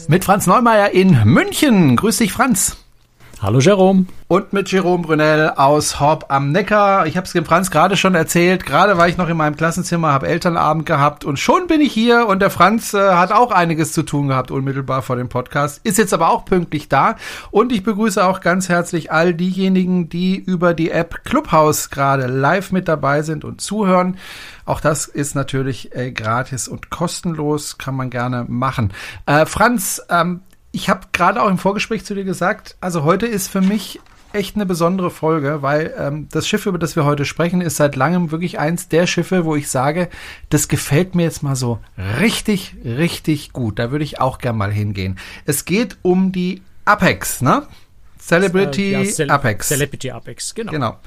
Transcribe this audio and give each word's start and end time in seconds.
Podcast. 0.00 0.08
Mit 0.08 0.24
Franz 0.24 0.46
Neumeier 0.46 0.90
in 0.90 1.24
München. 1.24 1.96
Grüß 1.96 2.18
dich, 2.18 2.32
Franz. 2.32 2.76
Hallo 3.42 3.58
Jerome. 3.58 4.04
Und 4.28 4.52
mit 4.52 4.70
Jerome 4.70 5.02
Brunel 5.02 5.48
aus 5.56 5.98
Horb 5.98 6.26
am 6.28 6.52
Neckar. 6.52 7.06
Ich 7.06 7.16
habe 7.16 7.24
es 7.24 7.32
dem 7.32 7.46
Franz 7.46 7.70
gerade 7.70 7.96
schon 7.96 8.14
erzählt. 8.14 8.66
Gerade 8.66 8.98
war 8.98 9.08
ich 9.08 9.16
noch 9.16 9.30
in 9.30 9.36
meinem 9.38 9.56
Klassenzimmer, 9.56 10.12
habe 10.12 10.28
Elternabend 10.28 10.84
gehabt 10.84 11.24
und 11.24 11.38
schon 11.38 11.66
bin 11.66 11.80
ich 11.80 11.90
hier. 11.90 12.26
Und 12.26 12.40
der 12.40 12.50
Franz 12.50 12.92
äh, 12.92 12.98
hat 12.98 13.32
auch 13.32 13.50
einiges 13.50 13.94
zu 13.94 14.02
tun 14.02 14.28
gehabt, 14.28 14.50
unmittelbar 14.50 15.00
vor 15.00 15.16
dem 15.16 15.30
Podcast. 15.30 15.80
Ist 15.84 15.96
jetzt 15.96 16.12
aber 16.12 16.28
auch 16.28 16.44
pünktlich 16.44 16.90
da. 16.90 17.16
Und 17.50 17.72
ich 17.72 17.82
begrüße 17.82 18.22
auch 18.22 18.42
ganz 18.42 18.68
herzlich 18.68 19.10
all 19.10 19.32
diejenigen, 19.32 20.10
die 20.10 20.36
über 20.36 20.74
die 20.74 20.90
App 20.90 21.24
Clubhouse 21.24 21.88
gerade 21.88 22.26
live 22.26 22.72
mit 22.72 22.88
dabei 22.88 23.22
sind 23.22 23.46
und 23.46 23.62
zuhören. 23.62 24.18
Auch 24.66 24.82
das 24.82 25.06
ist 25.06 25.34
natürlich 25.34 25.96
äh, 25.96 26.12
gratis 26.12 26.68
und 26.68 26.90
kostenlos, 26.90 27.78
kann 27.78 27.94
man 27.94 28.10
gerne 28.10 28.44
machen. 28.46 28.92
Äh, 29.24 29.46
Franz, 29.46 30.02
ähm, 30.10 30.42
ich 30.72 30.88
habe 30.88 31.08
gerade 31.12 31.42
auch 31.42 31.48
im 31.48 31.58
Vorgespräch 31.58 32.04
zu 32.04 32.14
dir 32.14 32.24
gesagt, 32.24 32.76
also 32.80 33.04
heute 33.04 33.26
ist 33.26 33.48
für 33.48 33.60
mich 33.60 34.00
echt 34.32 34.54
eine 34.54 34.66
besondere 34.66 35.10
Folge, 35.10 35.62
weil 35.62 35.92
ähm, 35.98 36.28
das 36.30 36.46
Schiff, 36.46 36.66
über 36.66 36.78
das 36.78 36.94
wir 36.94 37.04
heute 37.04 37.24
sprechen, 37.24 37.60
ist 37.60 37.76
seit 37.76 37.96
langem 37.96 38.30
wirklich 38.30 38.58
eins 38.58 38.88
der 38.88 39.06
Schiffe, 39.06 39.44
wo 39.44 39.56
ich 39.56 39.68
sage, 39.68 40.08
das 40.50 40.68
gefällt 40.68 41.14
mir 41.14 41.24
jetzt 41.24 41.42
mal 41.42 41.56
so 41.56 41.80
richtig, 42.20 42.76
richtig 42.84 43.52
gut. 43.52 43.78
Da 43.78 43.90
würde 43.90 44.04
ich 44.04 44.20
auch 44.20 44.38
gern 44.38 44.56
mal 44.56 44.72
hingehen. 44.72 45.18
Es 45.46 45.64
geht 45.64 45.98
um 46.02 46.30
die 46.30 46.62
Apex, 46.84 47.40
ne? 47.40 47.66
Celebrity 48.20 48.94
äh, 48.94 49.04
ja, 49.04 49.10
Cele 49.10 49.32
Apex. 49.32 49.68
Celebrity 49.68 50.10
Apex, 50.10 50.54
genau. 50.54 50.70
Genau. 50.70 50.98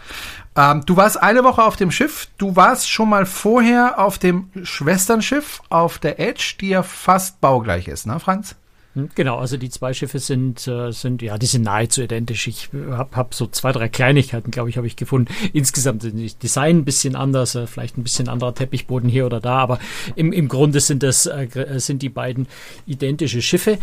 Ähm, 0.55 0.86
du 0.86 0.98
warst 0.98 1.22
eine 1.22 1.44
Woche 1.44 1.64
auf 1.64 1.77
dem 1.77 1.92
Schiff. 1.92 2.27
Du 2.38 2.55
warst 2.55 2.89
schon 2.89 3.09
mal 3.09 3.25
vorher 3.25 4.00
auf 4.00 4.17
dem 4.17 4.50
Schwesternschiff 4.64 5.61
auf 5.70 6.00
der 6.00 6.20
Edge, 6.20 6.55
die 6.59 6.70
ja 6.70 6.83
fast 6.83 7.39
baugleich 7.39 7.88
ist, 7.88 8.05
ne, 8.08 8.20
Franz? 8.20 8.55
Hm, 8.95 9.09
genau, 9.16 9.38
also 9.38 9.58
die 9.58 9.69
zwei 9.69 9.94
Schiffe 9.94 10.19
sind, 10.19 10.67
äh, 10.67 10.91
sind 10.91 11.22
ja, 11.22 11.38
die 11.38 11.45
sind 11.45 11.63
nahezu 11.63 12.02
identisch. 12.03 12.47
Ich 12.47 12.69
habe 12.91 13.16
hab 13.16 13.33
so 13.33 13.47
zwei, 13.47 13.72
drei 13.72 13.89
Kleinigkeiten, 13.89 14.52
glaube 14.52 14.69
ich, 14.69 14.77
habe 14.77 14.88
ich 14.88 14.95
gefunden. 14.95 15.33
Insgesamt 15.52 16.03
sind 16.03 16.17
die 16.17 16.31
Design 16.33 16.80
ein 16.80 16.86
bisschen 16.86 17.16
anders, 17.16 17.55
äh, 17.55 17.66
vielleicht 17.66 17.97
ein 17.97 18.03
bisschen 18.03 18.30
anderer 18.30 18.53
Teppichboden 18.53 19.09
hier 19.09 19.25
oder 19.25 19.39
da, 19.39 19.58
aber 19.58 19.80
im, 20.16 20.31
im 20.31 20.47
Grunde 20.47 20.80
sind 20.80 21.02
das 21.02 21.25
äh, 21.25 21.47
sind 21.77 22.02
die 22.02 22.09
beiden 22.09 22.47
identische 22.86 23.41
Schiffe. 23.41 23.80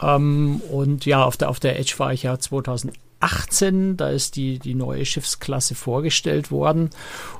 Ähm, 0.00 0.62
und 0.70 1.04
ja, 1.04 1.24
auf 1.24 1.36
der, 1.36 1.50
auf 1.50 1.60
der 1.60 1.78
Edge 1.78 1.94
war 1.98 2.12
ich 2.12 2.22
ja 2.22 2.38
2018, 3.20 3.96
da 3.96 4.10
ist 4.10 4.36
die, 4.36 4.58
die 4.58 4.74
neue 4.74 5.04
Schiffsklasse 5.04 5.74
vorgestellt 5.74 6.50
worden 6.50 6.90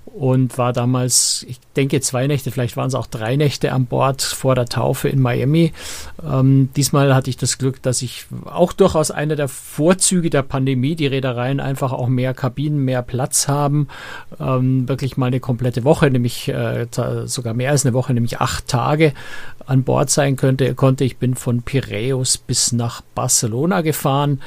und 0.07 0.59
war 0.59 0.73
damals, 0.73 1.45
ich 1.49 1.61
denke, 1.77 2.01
zwei 2.01 2.27
Nächte, 2.27 2.51
vielleicht 2.51 2.77
waren 2.77 2.89
es 2.89 2.95
auch 2.95 3.07
drei 3.07 3.37
Nächte 3.37 3.73
an 3.73 3.87
Bord 3.87 4.23
vor 4.23 4.55
der 4.55 4.67
Taufe 4.67 5.09
in 5.09 5.21
Miami. 5.21 5.73
Ähm, 6.25 6.71
diesmal 6.77 7.15
hatte 7.15 7.31
ich 7.31 7.37
das 7.37 7.59
Glück, 7.59 7.83
dass 7.83 8.03
ich 8.03 8.27
auch 8.45 8.73
durchaus 8.73 9.11
einer 9.11 9.37
der 9.37 9.49
Vorzüge 9.49 10.31
der 10.31 10.43
Pandemie, 10.43 10.97
die 10.97 11.07
Reedereien 11.07 11.61
einfach 11.61 11.93
auch 11.93 12.09
mehr 12.09 12.35
Kabinen, 12.35 12.85
mehr 12.85 13.03
Platz 13.03 13.49
haben, 13.49 13.89
ähm, 14.41 14.89
wirklich 14.89 15.17
mal 15.17 15.27
eine 15.27 15.41
komplette 15.41 15.85
Woche, 15.85 16.11
nämlich 16.11 16.49
äh, 16.49 16.87
sogar 17.27 17.55
mehr 17.55 17.71
als 17.71 17.85
eine 17.85 17.95
Woche, 17.95 18.15
nämlich 18.15 18.41
acht 18.41 18.67
Tage 18.67 19.13
an 19.67 19.85
Bord 19.85 20.11
sein 20.11 20.37
könnte, 20.37 20.75
konnte. 20.75 21.05
Ich 21.05 21.19
bin 21.19 21.35
von 21.35 21.63
Piräus 21.63 22.39
bis 22.39 22.73
nach 22.73 23.03
Barcelona 23.15 23.83
gefahren. 23.83 24.41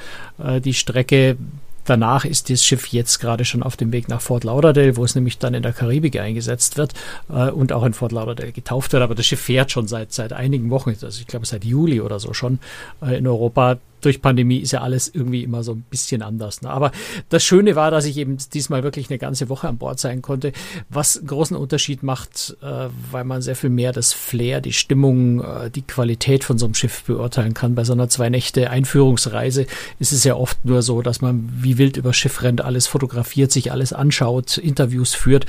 Äh, 0.44 0.62
die 0.62 0.74
Strecke 0.74 1.38
Danach 1.86 2.26
ist 2.26 2.50
das 2.50 2.64
Schiff 2.64 2.88
jetzt 2.88 3.20
gerade 3.20 3.44
schon 3.44 3.64
auf 3.64 3.76
dem 3.76 3.92
Weg 3.92 4.08
nach 4.08 4.22
Fort 4.22 4.44
Lauderdale, 4.44 4.98
wo 4.98 5.04
es 5.04 5.16
nämlich 5.16 5.40
dann 5.40 5.54
in 5.54 5.64
der 5.64 5.74
Karibik 5.74 6.20
eingesetzt 6.20 6.78
wird 6.78 6.94
äh, 7.30 7.50
und 7.50 7.74
auch 7.74 7.84
in 7.84 7.94
Fort 7.94 8.12
Lauderdale 8.12 8.52
getauft 8.52 8.94
wird. 8.94 9.02
Aber 9.02 9.16
das 9.16 9.26
Schiff 9.26 9.42
fährt 9.42 9.72
schon 9.72 9.88
seit, 9.88 10.14
seit 10.14 10.32
einigen 10.34 10.70
Wochen, 10.70 10.92
also 10.92 11.08
ich 11.08 11.28
glaube 11.28 11.46
seit 11.46 11.66
Juli 11.66 12.00
oder 12.00 12.20
so 12.20 12.34
schon 12.34 12.60
äh, 13.02 13.18
in 13.18 13.28
Europa 13.28 13.78
durch 14.02 14.22
Pandemie 14.22 14.58
ist 14.58 14.72
ja 14.72 14.82
alles 14.82 15.08
irgendwie 15.14 15.44
immer 15.44 15.64
so 15.64 15.74
ein 15.74 15.84
bisschen 15.90 16.22
anders. 16.22 16.62
Ne? 16.62 16.70
Aber 16.70 16.92
das 17.30 17.44
Schöne 17.44 17.76
war, 17.76 17.92
dass 17.92 18.06
ich 18.06 18.18
eben 18.18 18.38
diesmal 18.54 18.84
wirklich 18.84 19.10
eine 19.10 19.20
ganze 19.20 19.50
Woche 19.50 19.68
an 19.68 19.78
Bord 19.78 20.00
sein 20.00 20.22
konnte, 20.22 20.52
was 20.90 21.22
großen 21.26 21.56
Unterschied 21.56 22.04
macht, 22.04 22.58
äh, 22.62 22.90
weil 23.12 23.24
man 23.24 23.42
sehr 23.42 23.56
viel 23.56 23.70
mehr 23.70 23.94
das 23.94 24.14
Flair, 24.14 24.62
die 24.62 24.74
Stimmung, 24.74 25.44
äh, 25.44 25.70
die 25.70 25.84
Qualität 25.84 26.44
von 26.44 26.58
so 26.58 26.66
einem 26.66 26.74
Schiff 26.74 27.04
beurteilen 27.04 27.54
kann. 27.54 27.76
Bei 27.76 27.84
so 27.84 27.94
einer 27.94 28.10
zwei 28.10 28.30
Nächte 28.30 28.70
Einführungsreise 28.70 29.66
ist 30.00 30.12
es 30.12 30.24
ja 30.24 30.36
oft 30.36 30.64
nur 30.66 30.82
so, 30.82 31.02
dass 31.02 31.22
man 31.22 31.50
wie 31.62 31.78
wild 31.78 31.98
über 31.98 32.14
Schiff 32.14 32.42
rennt, 32.42 32.62
alles 32.62 32.88
fotografiert, 32.88 33.52
sich 33.52 33.72
alles 33.72 33.94
anschaut, 33.94 34.58
Interviews 34.58 35.14
führt 35.14 35.46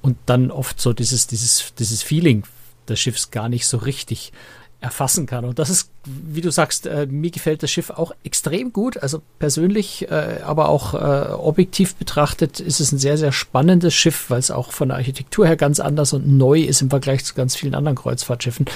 und 0.00 0.16
dann 0.26 0.50
oft 0.50 0.80
so 0.80 0.92
dieses, 0.92 1.26
dieses, 1.26 1.74
dieses 1.78 2.02
Feeling 2.02 2.44
des 2.88 3.00
Schiffs 3.00 3.30
gar 3.30 3.48
nicht 3.48 3.66
so 3.66 3.78
richtig 3.78 4.32
erfassen 4.82 5.26
kann. 5.26 5.44
Und 5.44 5.58
das 5.58 5.70
ist, 5.70 5.90
wie 6.04 6.40
du 6.40 6.50
sagst, 6.50 6.86
äh, 6.86 7.06
mir 7.06 7.30
gefällt 7.30 7.62
das 7.62 7.70
Schiff 7.70 7.90
auch 7.90 8.12
extrem 8.24 8.72
gut. 8.72 8.98
Also 8.98 9.22
persönlich, 9.38 10.10
äh, 10.10 10.40
aber 10.44 10.68
auch 10.68 10.94
äh, 10.94 11.32
objektiv 11.32 11.94
betrachtet 11.94 12.60
ist 12.60 12.80
es 12.80 12.92
ein 12.92 12.98
sehr, 12.98 13.16
sehr 13.16 13.32
spannendes 13.32 13.94
Schiff, 13.94 14.28
weil 14.28 14.40
es 14.40 14.50
auch 14.50 14.72
von 14.72 14.88
der 14.88 14.98
Architektur 14.98 15.46
her 15.46 15.56
ganz 15.56 15.78
anders 15.80 16.12
und 16.12 16.26
neu 16.26 16.60
ist 16.60 16.82
im 16.82 16.90
Vergleich 16.90 17.24
zu 17.24 17.34
ganz 17.34 17.54
vielen 17.54 17.74
anderen 17.74 17.96
Kreuzfahrtschiffen. 17.96 18.66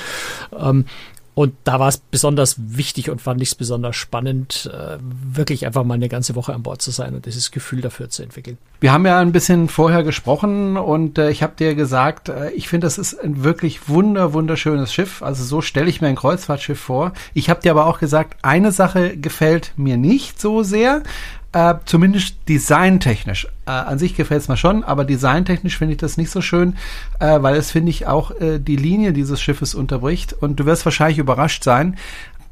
Ähm, 0.57 0.87
und 1.37 1.53
da 1.65 1.79
war 1.79 1.89
es 1.89 1.99
besonders 1.99 2.57
wichtig 2.59 3.11
und 3.11 3.21
fand 3.21 3.43
ich 3.43 3.51
es 3.51 3.55
besonders 3.55 3.95
spannend, 3.95 4.71
äh, 4.73 4.97
wirklich 5.03 5.67
einfach 5.67 5.85
mal 5.85 5.93
eine 5.93 6.09
ganze 6.09 6.35
Woche 6.35 6.55
an 6.55 6.63
Bord 6.63 6.81
zu 6.81 6.91
sein 6.91 7.15
und 7.15 7.27
dieses 7.27 7.51
Gefühl 7.51 7.83
dafür 7.83 8.09
zu 8.09 8.23
entwickeln. 8.23 8.57
Wir 8.81 8.91
haben 8.91 9.05
ja 9.05 9.19
ein 9.19 9.33
bisschen 9.33 9.69
vorher 9.69 10.03
gesprochen 10.03 10.79
und 10.79 11.19
äh, 11.19 11.29
ich 11.29 11.43
habe 11.43 11.53
dir 11.55 11.75
gesagt, 11.75 12.31
äh, 12.31 12.53
ich 12.53 12.71
finde, 12.71 12.87
das 12.87 12.97
ist 12.97 13.23
ein 13.23 13.45
wirklich 13.45 13.87
wunder, 13.87 14.33
wunderschönes 14.33 14.95
Schiff. 14.95 15.23
Also 15.23 15.45
so 15.45 15.61
stelle 15.61 15.91
ich 15.91 16.01
mir 16.01 16.09
ein 16.09 16.17
Kreuzfahrtschiff 16.17 16.81
vor. 16.81 17.13
Ich 17.35 17.51
habe 17.51 17.61
dir 17.61 17.73
aber 17.73 17.85
auch 17.85 17.99
gesagt, 17.99 18.39
eine 18.41 18.73
Sache 18.73 19.19
gefällt 19.19 19.75
mir 19.77 19.99
nicht 19.99 20.41
so 20.41 20.63
sehr. 20.63 21.03
Äh, 21.53 21.75
zumindest 21.85 22.37
designtechnisch. 22.49 23.49
Äh, 23.67 23.71
an 23.71 23.99
sich 23.99 24.15
gefällt 24.15 24.43
es 24.43 24.49
mir 24.49 24.57
schon, 24.57 24.85
aber 24.85 25.05
designtechnisch 25.05 25.79
finde 25.79 25.93
ich 25.93 25.99
das 25.99 26.17
nicht 26.17 26.31
so 26.31 26.41
schön, 26.41 26.77
äh, 27.19 27.41
weil 27.41 27.57
es, 27.57 27.71
finde 27.71 27.91
ich, 27.91 28.07
auch 28.07 28.31
äh, 28.33 28.59
die 28.59 28.77
Linie 28.77 29.13
dieses 29.13 29.41
Schiffes 29.41 29.75
unterbricht. 29.75 30.35
Und 30.35 30.61
du 30.61 30.67
wirst 30.67 30.85
wahrscheinlich 30.85 31.19
überrascht 31.19 31.65
sein. 31.65 31.97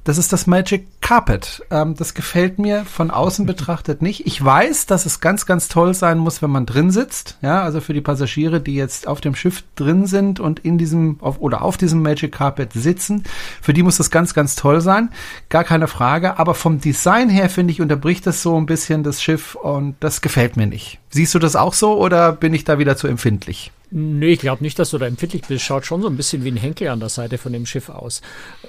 Das 0.04 0.19
ist 0.19 0.34
das 0.34 0.47
Magic 0.47 0.87
Carpet. 1.00 1.62
Ähm, 1.70 1.94
das 1.97 2.12
gefällt 2.12 2.59
mir 2.59 2.84
von 2.84 3.10
außen 3.10 3.47
betrachtet 3.54 4.03
nicht. 4.03 4.26
Ich 4.26 4.42
weiß, 4.44 4.84
dass 4.84 5.06
es 5.06 5.20
ganz, 5.20 5.47
ganz 5.47 5.69
toll 5.69 5.94
sein 5.94 6.19
muss, 6.19 6.42
wenn 6.42 6.50
man 6.50 6.66
drin 6.66 6.91
sitzt. 6.91 7.38
Ja, 7.41 7.62
also 7.62 7.81
für 7.81 7.94
die 7.94 8.03
Passagiere, 8.03 8.60
die 8.60 8.75
jetzt 8.75 9.09
auf 9.09 9.22
dem 9.22 9.34
Schiff 9.34 9.65
drin 9.76 10.06
sind 10.06 10.41
und 10.41 10.60
in 10.60 10.76
diesem 10.76 11.16
auf, 11.20 11.41
oder 11.41 11.62
auf 11.62 11.78
diesem 11.78 12.03
Magic 12.03 12.32
Carpet 12.32 12.75
sitzen, 12.75 13.25
für 13.62 13.72
die 13.72 13.82
muss 13.82 13.97
das 13.97 14.10
ganz, 14.10 14.34
ganz 14.34 14.56
toll 14.56 14.82
sein. 14.82 15.09
Gar 15.48 15.65
keine 15.65 15.88
Frage. 15.88 16.38
Aber 16.38 16.54
vom 16.54 16.81
Design 16.81 17.31
her 17.31 17.48
finde 17.48 17.72
ich 17.72 17.81
unterbricht 17.81 18.26
das 18.26 18.42
so 18.42 18.59
ein 18.59 18.66
bisschen 18.66 19.04
das 19.04 19.22
Schiff 19.22 19.54
und 19.54 19.97
das 20.00 20.21
gefällt 20.21 20.59
mir 20.59 20.66
nicht. 20.66 20.98
Siehst 21.09 21.34
du 21.34 21.38
das 21.38 21.56
auch 21.56 21.72
so 21.72 21.98
oder 21.98 22.32
bin 22.32 22.53
ich 22.53 22.65
da 22.65 22.78
wieder 22.78 22.97
zu 22.98 23.06
empfindlich? 23.06 23.72
Nee, 23.97 24.32
ich 24.32 24.41
glaube 24.41 24.60
nicht, 24.60 24.77
dass 24.81 24.91
du 24.91 24.99
da 24.99 25.06
empfindlich 25.06 25.43
bist. 25.43 25.62
Schaut 25.62 25.87
schon 25.87 26.03
so 26.03 26.09
ein 26.09 26.16
bisschen 26.16 26.43
wie 26.43 26.50
ein 26.50 26.56
Henkel 26.56 26.88
an 26.88 26.99
der 26.99 27.10
Seite 27.10 27.38
von 27.38 27.53
dem 27.53 27.65
Schiff 27.65 27.91
aus. 27.91 28.22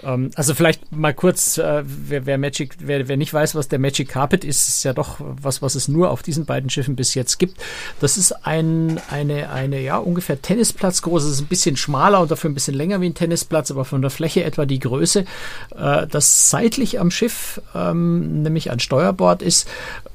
Ähm, 0.03 0.29
also 0.35 0.53
vielleicht 0.53 0.91
mal 0.95 1.15
kurz, 1.15 1.57
äh, 1.57 1.81
wer, 1.83 2.27
wer 2.27 2.37
Magic, 2.37 2.75
wer, 2.77 3.07
wer 3.07 3.17
nicht 3.17 3.33
weiß, 3.33 3.55
was 3.55 3.67
der 3.67 3.79
Magic 3.79 4.07
Carpet 4.07 4.45
ist, 4.45 4.69
ist 4.69 4.83
ja 4.83 4.93
doch 4.93 5.15
was, 5.19 5.63
was 5.63 5.73
es 5.73 5.87
nur 5.87 6.11
auf 6.11 6.21
diesen 6.21 6.45
beiden 6.45 6.69
Schiffen 6.69 6.95
bis 6.95 7.15
jetzt 7.15 7.39
gibt. 7.39 7.59
Das 7.99 8.17
ist 8.17 8.45
ein, 8.45 9.01
eine, 9.09 9.49
eine, 9.49 9.81
ja, 9.81 9.97
ungefähr 9.97 10.39
Tennisplatz 10.39 11.01
groß. 11.01 11.23
Es 11.23 11.31
ist 11.31 11.41
ein 11.41 11.47
bisschen 11.47 11.75
schmaler 11.75 12.21
und 12.21 12.29
dafür 12.29 12.51
ein 12.51 12.53
bisschen 12.53 12.75
länger 12.75 13.01
wie 13.01 13.09
ein 13.09 13.15
Tennisplatz, 13.15 13.71
aber 13.71 13.83
von 13.83 14.03
der 14.03 14.11
Fläche 14.11 14.43
etwa 14.43 14.67
die 14.67 14.79
Größe. 14.79 15.25
Äh, 15.75 16.05
das 16.05 16.51
seitlich 16.51 16.99
am 16.99 17.09
Schiff, 17.09 17.59
ähm, 17.73 18.43
nämlich 18.43 18.69
an 18.69 18.79
Steuerbord 18.79 19.41
ist, 19.41 19.67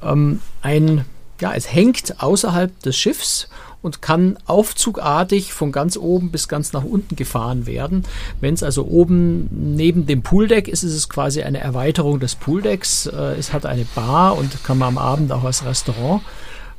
ähm, 0.04 0.38
ein, 0.62 1.04
ja, 1.40 1.52
es 1.52 1.72
hängt 1.72 2.22
außerhalb 2.22 2.80
des 2.84 2.96
Schiffs 2.96 3.48
und 3.82 4.02
kann 4.02 4.36
aufzugartig 4.46 5.52
von 5.52 5.72
ganz 5.72 5.96
oben 5.96 6.30
bis 6.30 6.48
ganz 6.48 6.72
nach 6.72 6.84
unten 6.84 7.16
gefahren 7.16 7.66
werden. 7.66 8.04
Wenn 8.40 8.54
es 8.54 8.62
also 8.62 8.86
oben 8.86 9.48
neben 9.76 10.06
dem 10.06 10.22
Pooldeck 10.22 10.68
ist, 10.68 10.82
ist 10.82 10.94
es 10.94 11.08
quasi 11.08 11.42
eine 11.42 11.60
Erweiterung 11.60 12.20
des 12.20 12.34
Pooldecks. 12.34 13.06
Äh, 13.06 13.36
es 13.38 13.52
hat 13.52 13.66
eine 13.66 13.86
Bar 13.94 14.36
und 14.36 14.62
kann 14.64 14.78
man 14.78 14.88
am 14.88 14.98
Abend 14.98 15.32
auch 15.32 15.44
als 15.44 15.64
Restaurant 15.64 16.22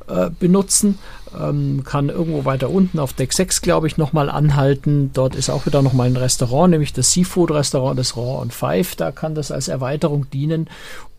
äh, 0.08 0.30
benutzen. 0.38 0.98
Ähm, 1.38 1.82
kann 1.84 2.10
irgendwo 2.10 2.44
weiter 2.44 2.68
unten 2.68 2.98
auf 2.98 3.14
Deck 3.14 3.32
6, 3.32 3.62
glaube 3.62 3.86
ich, 3.86 3.96
nochmal 3.96 4.28
anhalten. 4.28 5.10
Dort 5.14 5.34
ist 5.34 5.48
auch 5.48 5.64
wieder 5.64 5.80
nochmal 5.80 6.08
ein 6.08 6.16
Restaurant, 6.16 6.70
nämlich 6.70 6.92
das 6.92 7.12
Seafood-Restaurant 7.12 7.98
des 7.98 8.16
Raw 8.16 8.42
und 8.42 8.52
Five. 8.52 8.96
Da 8.96 9.12
kann 9.12 9.34
das 9.34 9.50
als 9.50 9.68
Erweiterung 9.68 10.28
dienen. 10.30 10.68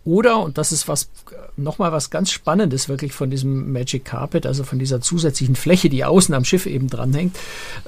Oder, 0.05 0.39
und 0.39 0.57
das 0.57 0.71
ist 0.71 0.87
was, 0.87 1.09
nochmal 1.55 1.91
was 1.91 2.09
ganz 2.09 2.29
Spannendes 2.31 2.89
wirklich 2.89 3.13
von 3.13 3.29
diesem 3.29 3.71
Magic 3.71 4.03
Carpet, 4.03 4.45
also 4.45 4.63
von 4.63 4.79
dieser 4.79 4.99
zusätzlichen 4.99 5.55
Fläche, 5.55 5.89
die 5.89 6.03
außen 6.03 6.35
am 6.35 6.43
Schiff 6.43 6.65
eben 6.65 6.89
dranhängt, 6.89 7.37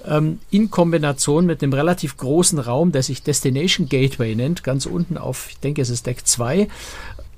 ähm, 0.05 0.39
in 0.49 0.71
Kombination 0.71 1.45
mit 1.45 1.61
einem 1.61 1.73
relativ 1.73 2.15
großen 2.15 2.59
Raum, 2.59 2.91
der 2.93 3.03
sich 3.03 3.23
Destination 3.23 3.89
Gateway 3.89 4.35
nennt, 4.35 4.63
ganz 4.63 4.85
unten 4.85 5.17
auf, 5.17 5.49
ich 5.49 5.59
denke, 5.59 5.81
es 5.81 5.89
ist 5.89 6.05
Deck 6.05 6.25
2, 6.25 6.69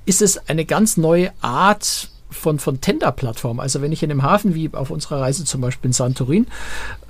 ist 0.05 0.21
es 0.21 0.47
eine 0.47 0.65
ganz 0.65 0.95
neue 0.97 1.31
Art 1.41 2.09
von, 2.37 2.59
von 2.59 2.81
Tender-Plattformen. 2.81 3.59
Also 3.59 3.81
wenn 3.81 3.91
ich 3.91 4.03
in 4.03 4.11
einem 4.11 4.23
Hafen 4.23 4.55
wie 4.55 4.69
auf 4.73 4.89
unserer 4.89 5.21
Reise 5.21 5.43
zum 5.45 5.61
Beispiel 5.61 5.89
in 5.89 5.93
Santorin 5.93 6.47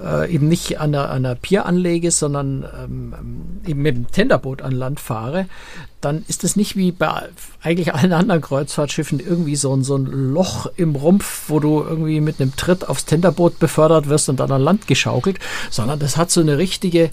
äh, 0.03 0.33
eben 0.33 0.47
nicht 0.47 0.79
an 0.79 0.95
einer, 0.95 1.09
einer 1.09 1.35
Pier 1.35 1.65
anlege, 1.65 2.11
sondern 2.11 2.65
ähm, 2.83 3.13
eben 3.65 3.81
mit 3.81 3.95
dem 3.95 4.11
Tenderboot 4.11 4.61
an 4.61 4.71
Land 4.71 4.99
fahre, 4.99 5.45
dann 6.01 6.23
ist 6.27 6.43
es 6.43 6.55
nicht 6.55 6.75
wie 6.75 6.91
bei 6.91 7.23
eigentlich 7.61 7.93
allen 7.93 8.13
anderen 8.13 8.41
Kreuzfahrtschiffen 8.41 9.19
irgendwie 9.19 9.55
so 9.55 9.73
ein, 9.73 9.83
so 9.83 9.95
ein 9.95 10.05
Loch 10.05 10.67
im 10.75 10.95
Rumpf, 10.95 11.45
wo 11.47 11.59
du 11.59 11.81
irgendwie 11.81 12.21
mit 12.21 12.39
einem 12.39 12.55
Tritt 12.55 12.87
aufs 12.87 13.05
Tenderboot 13.05 13.59
befördert 13.59 14.07
wirst 14.07 14.29
und 14.29 14.39
dann 14.39 14.51
an 14.51 14.61
Land 14.61 14.87
geschaukelt, 14.87 15.39
sondern 15.69 15.99
das 15.99 16.17
hat 16.17 16.31
so 16.31 16.41
eine 16.41 16.57
richtige 16.57 17.09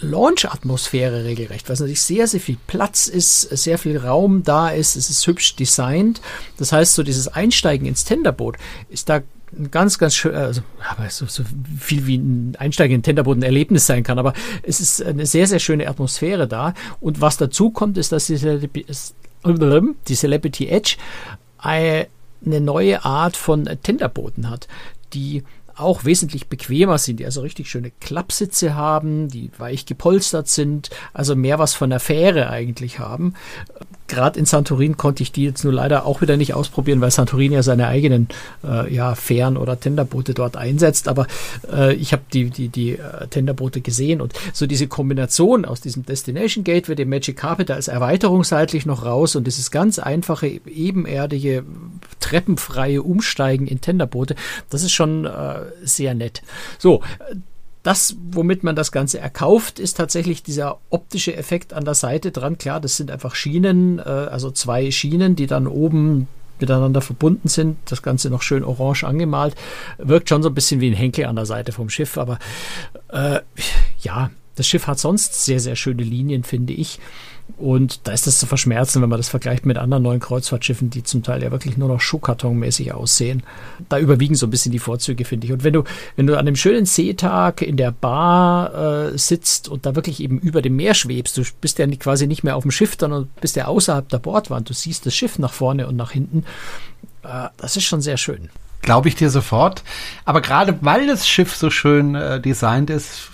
Launch-Atmosphäre 0.00 1.24
regelrecht, 1.24 1.68
weil 1.68 1.74
es 1.74 1.80
natürlich 1.80 2.02
sehr, 2.02 2.26
sehr 2.26 2.40
viel 2.40 2.56
Platz 2.66 3.08
ist, 3.08 3.42
sehr 3.42 3.78
viel 3.78 3.98
Raum 3.98 4.42
da 4.42 4.70
ist, 4.70 4.96
es 4.96 5.10
ist 5.10 5.26
hübsch 5.26 5.56
designt. 5.56 6.20
Das 6.56 6.72
heißt, 6.72 6.94
so 6.94 7.02
dieses 7.02 7.28
Einsteigen 7.28 7.86
ins 7.86 8.04
Tenderboot 8.04 8.56
ist 8.90 9.08
da 9.08 9.22
ganz, 9.70 9.98
ganz 9.98 10.14
schön, 10.14 10.34
also 10.34 10.62
aber 10.88 11.10
so, 11.10 11.26
so 11.26 11.44
viel 11.78 12.06
wie 12.06 12.16
ein 12.16 12.56
Einsteigen 12.58 12.96
in 12.96 13.02
Tenderboot 13.02 13.38
ein 13.38 13.42
Erlebnis 13.42 13.86
sein 13.86 14.02
kann, 14.02 14.18
aber 14.18 14.34
es 14.62 14.80
ist 14.80 15.02
eine 15.02 15.26
sehr, 15.26 15.46
sehr 15.46 15.58
schöne 15.58 15.88
Atmosphäre 15.88 16.46
da. 16.46 16.74
Und 17.00 17.20
was 17.20 17.36
dazu 17.36 17.70
kommt, 17.70 17.98
ist, 17.98 18.12
dass 18.12 18.26
die, 18.26 18.38
die 18.38 20.14
Celebrity 20.14 20.68
Edge 20.68 20.96
eine 21.58 22.06
neue 22.44 23.04
Art 23.04 23.36
von 23.36 23.68
Tenderbooten 23.82 24.48
hat, 24.48 24.68
die 25.12 25.42
auch 25.76 26.04
wesentlich 26.04 26.48
bequemer 26.48 26.98
sind, 26.98 27.20
die 27.20 27.24
also 27.24 27.40
richtig 27.40 27.70
schöne 27.70 27.92
Klappsitze 28.00 28.74
haben, 28.74 29.28
die 29.28 29.50
weich 29.58 29.86
gepolstert 29.86 30.48
sind, 30.48 30.90
also 31.12 31.36
mehr 31.36 31.58
was 31.58 31.74
von 31.74 31.90
der 31.90 32.00
Fähre 32.00 32.50
eigentlich 32.50 32.98
haben. 32.98 33.34
Gerade 34.08 34.38
in 34.38 34.44
Santorin 34.44 34.98
konnte 34.98 35.22
ich 35.22 35.32
die 35.32 35.44
jetzt 35.44 35.64
nur 35.64 35.72
leider 35.72 36.04
auch 36.04 36.20
wieder 36.20 36.36
nicht 36.36 36.52
ausprobieren, 36.52 37.00
weil 37.00 37.10
Santorin 37.10 37.50
ja 37.50 37.62
seine 37.62 37.86
eigenen 37.86 38.28
äh, 38.62 38.92
ja, 38.94 39.14
Fähren 39.14 39.56
oder 39.56 39.80
Tenderboote 39.80 40.34
dort 40.34 40.54
einsetzt. 40.54 41.08
Aber 41.08 41.26
äh, 41.72 41.94
ich 41.94 42.12
habe 42.12 42.22
die, 42.30 42.50
die, 42.50 42.68
die 42.68 42.98
äh, 42.98 43.26
Tenderboote 43.28 43.80
gesehen 43.80 44.20
und 44.20 44.34
so 44.52 44.66
diese 44.66 44.86
Kombination 44.86 45.64
aus 45.64 45.80
diesem 45.80 46.04
Destination 46.04 46.62
Gateway, 46.62 46.94
dem 46.94 47.08
Magic 47.08 47.38
Carpet, 47.38 47.70
da 47.70 47.76
ist 47.76 47.88
Erweiterung 47.88 48.44
seitlich 48.44 48.84
noch 48.84 49.06
raus 49.06 49.34
und 49.34 49.46
dieses 49.46 49.70
ganz 49.70 49.98
einfache, 49.98 50.46
ebenerdige, 50.46 51.64
treppenfreie 52.20 53.02
Umsteigen 53.02 53.66
in 53.66 53.80
Tenderboote, 53.80 54.34
das 54.68 54.82
ist 54.82 54.92
schon 54.92 55.24
äh, 55.24 55.61
sehr 55.82 56.14
nett. 56.14 56.42
So, 56.78 57.02
das, 57.82 58.16
womit 58.30 58.62
man 58.62 58.76
das 58.76 58.92
Ganze 58.92 59.18
erkauft, 59.18 59.78
ist 59.78 59.96
tatsächlich 59.96 60.42
dieser 60.42 60.78
optische 60.90 61.36
Effekt 61.36 61.72
an 61.72 61.84
der 61.84 61.94
Seite 61.94 62.30
dran. 62.30 62.58
Klar, 62.58 62.80
das 62.80 62.96
sind 62.96 63.10
einfach 63.10 63.34
Schienen, 63.34 63.98
äh, 63.98 64.02
also 64.02 64.50
zwei 64.50 64.90
Schienen, 64.90 65.34
die 65.34 65.46
dann 65.46 65.66
oben 65.66 66.28
miteinander 66.60 67.00
verbunden 67.00 67.48
sind. 67.48 67.76
Das 67.86 68.02
Ganze 68.02 68.30
noch 68.30 68.42
schön 68.42 68.62
orange 68.62 69.04
angemalt. 69.04 69.56
Wirkt 69.98 70.28
schon 70.28 70.42
so 70.42 70.48
ein 70.48 70.54
bisschen 70.54 70.80
wie 70.80 70.90
ein 70.90 70.96
Henkel 70.96 71.26
an 71.26 71.36
der 71.36 71.46
Seite 71.46 71.72
vom 71.72 71.90
Schiff, 71.90 72.16
aber 72.18 72.38
äh, 73.08 73.40
ja, 74.00 74.30
das 74.54 74.66
Schiff 74.66 74.86
hat 74.86 74.98
sonst 74.98 75.44
sehr, 75.44 75.60
sehr 75.60 75.76
schöne 75.76 76.02
Linien, 76.02 76.44
finde 76.44 76.72
ich. 76.72 77.00
Und 77.58 78.08
da 78.08 78.12
ist 78.12 78.26
das 78.26 78.38
zu 78.38 78.46
verschmerzen, 78.46 79.02
wenn 79.02 79.08
man 79.08 79.18
das 79.18 79.28
vergleicht 79.28 79.66
mit 79.66 79.78
anderen 79.78 80.02
neuen 80.02 80.20
Kreuzfahrtschiffen, 80.20 80.90
die 80.90 81.04
zum 81.04 81.22
Teil 81.22 81.42
ja 81.42 81.50
wirklich 81.52 81.76
nur 81.76 81.88
noch 81.88 82.00
Schuhkartonmäßig 82.00 82.92
aussehen. 82.92 83.42
Da 83.88 83.98
überwiegen 83.98 84.34
so 84.34 84.46
ein 84.46 84.50
bisschen 84.50 84.72
die 84.72 84.78
Vorzüge, 84.78 85.24
finde 85.24 85.46
ich. 85.46 85.52
Und 85.52 85.62
wenn 85.62 85.72
du, 85.72 85.84
wenn 86.16 86.26
du 86.26 86.34
an 86.34 86.40
einem 86.40 86.56
schönen 86.56 86.86
Seetag 86.86 87.62
in 87.62 87.76
der 87.76 87.92
Bar 87.92 89.12
äh, 89.12 89.18
sitzt 89.18 89.68
und 89.68 89.86
da 89.86 89.94
wirklich 89.94 90.20
eben 90.20 90.38
über 90.38 90.62
dem 90.62 90.76
Meer 90.76 90.94
schwebst, 90.94 91.36
du 91.36 91.42
bist 91.60 91.78
ja 91.78 91.86
quasi 91.86 92.26
nicht 92.26 92.42
mehr 92.42 92.56
auf 92.56 92.62
dem 92.62 92.72
Schiff, 92.72 92.96
sondern 92.98 93.30
bist 93.40 93.54
ja 93.54 93.66
außerhalb 93.66 94.08
der 94.08 94.18
Bordwand. 94.18 94.68
Du 94.68 94.74
siehst 94.74 95.06
das 95.06 95.14
Schiff 95.14 95.38
nach 95.38 95.52
vorne 95.52 95.86
und 95.86 95.96
nach 95.96 96.10
hinten. 96.10 96.44
Äh, 97.22 97.48
das 97.58 97.76
ist 97.76 97.84
schon 97.84 98.02
sehr 98.02 98.16
schön. 98.16 98.50
Glaube 98.80 99.08
ich 99.08 99.14
dir 99.14 99.30
sofort. 99.30 99.84
Aber 100.24 100.40
gerade 100.40 100.78
weil 100.80 101.06
das 101.06 101.28
Schiff 101.28 101.54
so 101.54 101.70
schön 101.70 102.14
äh, 102.14 102.40
designt 102.40 102.90
ist, 102.90 103.30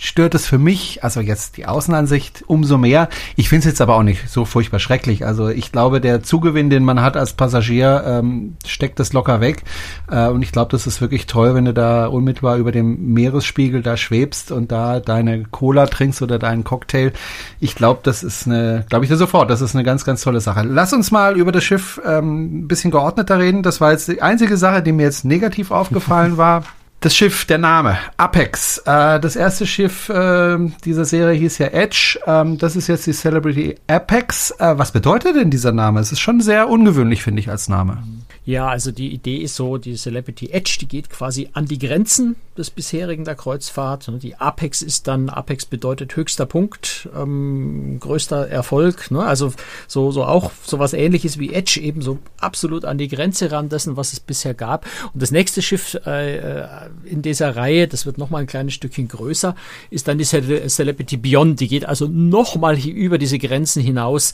stört 0.00 0.34
es 0.34 0.46
für 0.46 0.58
mich, 0.58 1.04
also 1.04 1.20
jetzt 1.20 1.58
die 1.58 1.66
Außenansicht, 1.66 2.44
umso 2.46 2.78
mehr. 2.78 3.10
Ich 3.36 3.50
finde 3.50 3.60
es 3.60 3.64
jetzt 3.66 3.82
aber 3.82 3.96
auch 3.96 4.02
nicht 4.02 4.30
so 4.30 4.46
furchtbar 4.46 4.80
schrecklich. 4.80 5.26
Also 5.26 5.48
ich 5.48 5.72
glaube, 5.72 6.00
der 6.00 6.22
Zugewinn, 6.22 6.70
den 6.70 6.84
man 6.84 7.02
hat 7.02 7.18
als 7.18 7.34
Passagier, 7.34 8.02
ähm, 8.06 8.56
steckt 8.66 8.98
das 8.98 9.12
locker 9.12 9.42
weg. 9.42 9.62
Äh, 10.10 10.28
und 10.28 10.42
ich 10.42 10.52
glaube, 10.52 10.70
das 10.70 10.86
ist 10.86 11.02
wirklich 11.02 11.26
toll, 11.26 11.54
wenn 11.54 11.66
du 11.66 11.74
da 11.74 12.06
unmittelbar 12.06 12.56
über 12.56 12.72
dem 12.72 13.12
Meeresspiegel 13.12 13.82
da 13.82 13.98
schwebst 13.98 14.52
und 14.52 14.72
da 14.72 15.00
deine 15.00 15.44
Cola 15.44 15.86
trinkst 15.86 16.22
oder 16.22 16.38
deinen 16.38 16.64
Cocktail. 16.64 17.12
Ich 17.60 17.74
glaube, 17.74 18.00
das 18.02 18.22
ist 18.22 18.46
eine, 18.46 18.86
glaube 18.88 19.04
ich 19.04 19.10
dir 19.10 19.18
sofort, 19.18 19.50
das 19.50 19.60
ist 19.60 19.74
eine 19.74 19.84
ganz, 19.84 20.06
ganz 20.06 20.22
tolle 20.22 20.40
Sache. 20.40 20.62
Lass 20.62 20.94
uns 20.94 21.10
mal 21.10 21.36
über 21.36 21.52
das 21.52 21.62
Schiff 21.62 22.00
ähm, 22.06 22.62
ein 22.62 22.68
bisschen 22.68 22.90
geordneter 22.90 23.38
reden. 23.38 23.62
Das 23.62 23.82
war 23.82 23.92
jetzt 23.92 24.08
die 24.08 24.22
einzige 24.22 24.56
Sache, 24.56 24.82
die 24.82 24.92
mir 24.92 25.02
jetzt 25.02 25.26
negativ 25.26 25.70
aufgefallen 25.70 26.38
war. 26.38 26.64
Das 27.02 27.16
Schiff, 27.16 27.46
der 27.46 27.56
Name, 27.56 27.96
Apex. 28.18 28.76
Äh, 28.84 29.20
das 29.20 29.34
erste 29.34 29.66
Schiff 29.66 30.10
äh, 30.10 30.58
dieser 30.84 31.06
Serie 31.06 31.32
hieß 31.32 31.56
ja 31.56 31.68
Edge. 31.68 32.20
Ähm, 32.26 32.58
das 32.58 32.76
ist 32.76 32.88
jetzt 32.88 33.06
die 33.06 33.14
Celebrity 33.14 33.76
Apex. 33.86 34.50
Äh, 34.58 34.76
was 34.76 34.92
bedeutet 34.92 35.34
denn 35.34 35.50
dieser 35.50 35.72
Name? 35.72 36.00
Es 36.00 36.12
ist 36.12 36.20
schon 36.20 36.42
sehr 36.42 36.68
ungewöhnlich, 36.68 37.22
finde 37.22 37.40
ich, 37.40 37.48
als 37.48 37.70
Name. 37.70 38.02
Ja, 38.46 38.68
also 38.68 38.90
die 38.90 39.12
Idee 39.12 39.36
ist 39.36 39.54
so, 39.54 39.76
die 39.76 39.94
Celebrity 39.96 40.50
Edge, 40.50 40.78
die 40.80 40.88
geht 40.88 41.10
quasi 41.10 41.50
an 41.52 41.66
die 41.66 41.78
Grenzen 41.78 42.36
des 42.56 42.70
bisherigen 42.70 43.24
der 43.24 43.34
Kreuzfahrt. 43.34 44.10
Die 44.22 44.36
Apex 44.36 44.80
ist 44.80 45.06
dann, 45.08 45.28
Apex 45.28 45.66
bedeutet 45.66 46.16
höchster 46.16 46.46
Punkt, 46.46 47.08
ähm, 47.14 47.98
größter 48.00 48.48
Erfolg. 48.48 49.10
Ne? 49.10 49.22
Also 49.22 49.52
so, 49.86 50.10
so 50.10 50.24
auch 50.24 50.52
sowas 50.64 50.94
ähnliches 50.94 51.38
wie 51.38 51.52
Edge, 51.52 51.80
eben 51.82 52.00
so 52.00 52.18
absolut 52.40 52.86
an 52.86 52.96
die 52.96 53.08
Grenze 53.08 53.52
ran 53.52 53.68
dessen, 53.68 53.98
was 53.98 54.14
es 54.14 54.20
bisher 54.20 54.54
gab. 54.54 54.86
Und 55.12 55.22
das 55.22 55.32
nächste 55.32 55.60
Schiff 55.60 55.94
äh, 56.06 56.86
in 57.04 57.20
dieser 57.20 57.54
Reihe, 57.56 57.88
das 57.88 58.06
wird 58.06 58.16
nochmal 58.16 58.42
ein 58.42 58.46
kleines 58.46 58.72
Stückchen 58.72 59.08
größer, 59.08 59.54
ist 59.90 60.08
dann 60.08 60.16
die 60.16 60.24
Celebrity 60.24 61.18
Beyond. 61.18 61.60
Die 61.60 61.68
geht 61.68 61.84
also 61.84 62.08
nochmal 62.08 62.78
über 62.78 63.18
diese 63.18 63.38
Grenzen 63.38 63.82
hinaus. 63.82 64.32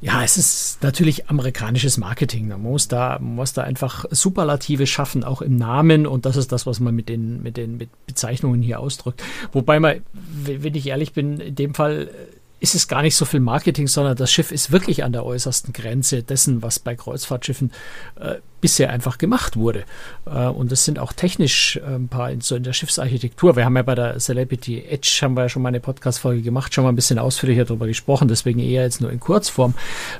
Ja, 0.00 0.22
es 0.22 0.36
ist 0.36 0.82
natürlich 0.82 1.28
amerikanisches 1.28 1.98
Marketing. 1.98 2.48
Man 2.48 2.62
muss 2.62 2.86
da, 2.86 3.18
man 3.20 3.34
muss 3.34 3.52
da 3.52 3.62
einfach 3.62 4.04
Superlative 4.10 4.86
schaffen, 4.86 5.24
auch 5.24 5.42
im 5.42 5.56
Namen. 5.56 6.06
Und 6.06 6.24
das 6.24 6.36
ist 6.36 6.52
das, 6.52 6.66
was 6.66 6.78
man 6.78 6.94
mit 6.94 7.08
den, 7.08 7.42
mit 7.42 7.56
den 7.56 7.78
mit 7.78 7.90
Bezeichnungen 8.06 8.62
hier 8.62 8.78
ausdrückt. 8.78 9.22
Wobei 9.52 9.80
man, 9.80 10.00
wenn 10.12 10.74
ich 10.74 10.86
ehrlich 10.86 11.14
bin, 11.14 11.40
in 11.40 11.54
dem 11.56 11.74
Fall 11.74 12.10
ist 12.60 12.74
es 12.74 12.88
gar 12.88 13.02
nicht 13.02 13.16
so 13.16 13.24
viel 13.24 13.40
Marketing, 13.40 13.86
sondern 13.86 14.16
das 14.16 14.32
Schiff 14.32 14.50
ist 14.50 14.72
wirklich 14.72 15.04
an 15.04 15.12
der 15.12 15.24
äußersten 15.24 15.72
Grenze 15.72 16.22
dessen, 16.22 16.62
was 16.62 16.78
bei 16.78 16.96
Kreuzfahrtschiffen 16.96 17.72
äh, 18.20 18.36
bisher 18.60 18.90
einfach 18.90 19.18
gemacht 19.18 19.56
wurde. 19.56 19.84
Äh, 20.26 20.46
und 20.46 20.72
das 20.72 20.84
sind 20.84 20.98
auch 20.98 21.12
technisch 21.12 21.76
äh, 21.76 21.94
ein 21.94 22.08
paar 22.08 22.30
in, 22.30 22.40
so 22.40 22.56
in 22.56 22.64
der 22.64 22.72
Schiffsarchitektur. 22.72 23.54
Wir 23.54 23.64
haben 23.64 23.76
ja 23.76 23.82
bei 23.82 23.94
der 23.94 24.18
Celebrity 24.18 24.84
Edge 24.88 25.20
haben 25.22 25.36
wir 25.36 25.42
ja 25.42 25.48
schon 25.48 25.62
mal 25.62 25.68
eine 25.68 25.78
Podcast-Folge 25.78 26.42
gemacht, 26.42 26.74
schon 26.74 26.82
mal 26.82 26.90
ein 26.90 26.96
bisschen 26.96 27.20
ausführlicher 27.20 27.64
darüber 27.64 27.86
gesprochen, 27.86 28.26
deswegen 28.26 28.58
eher 28.58 28.82
jetzt 28.82 29.00
nur 29.00 29.12
in 29.12 29.20
Kurzform. 29.20 29.74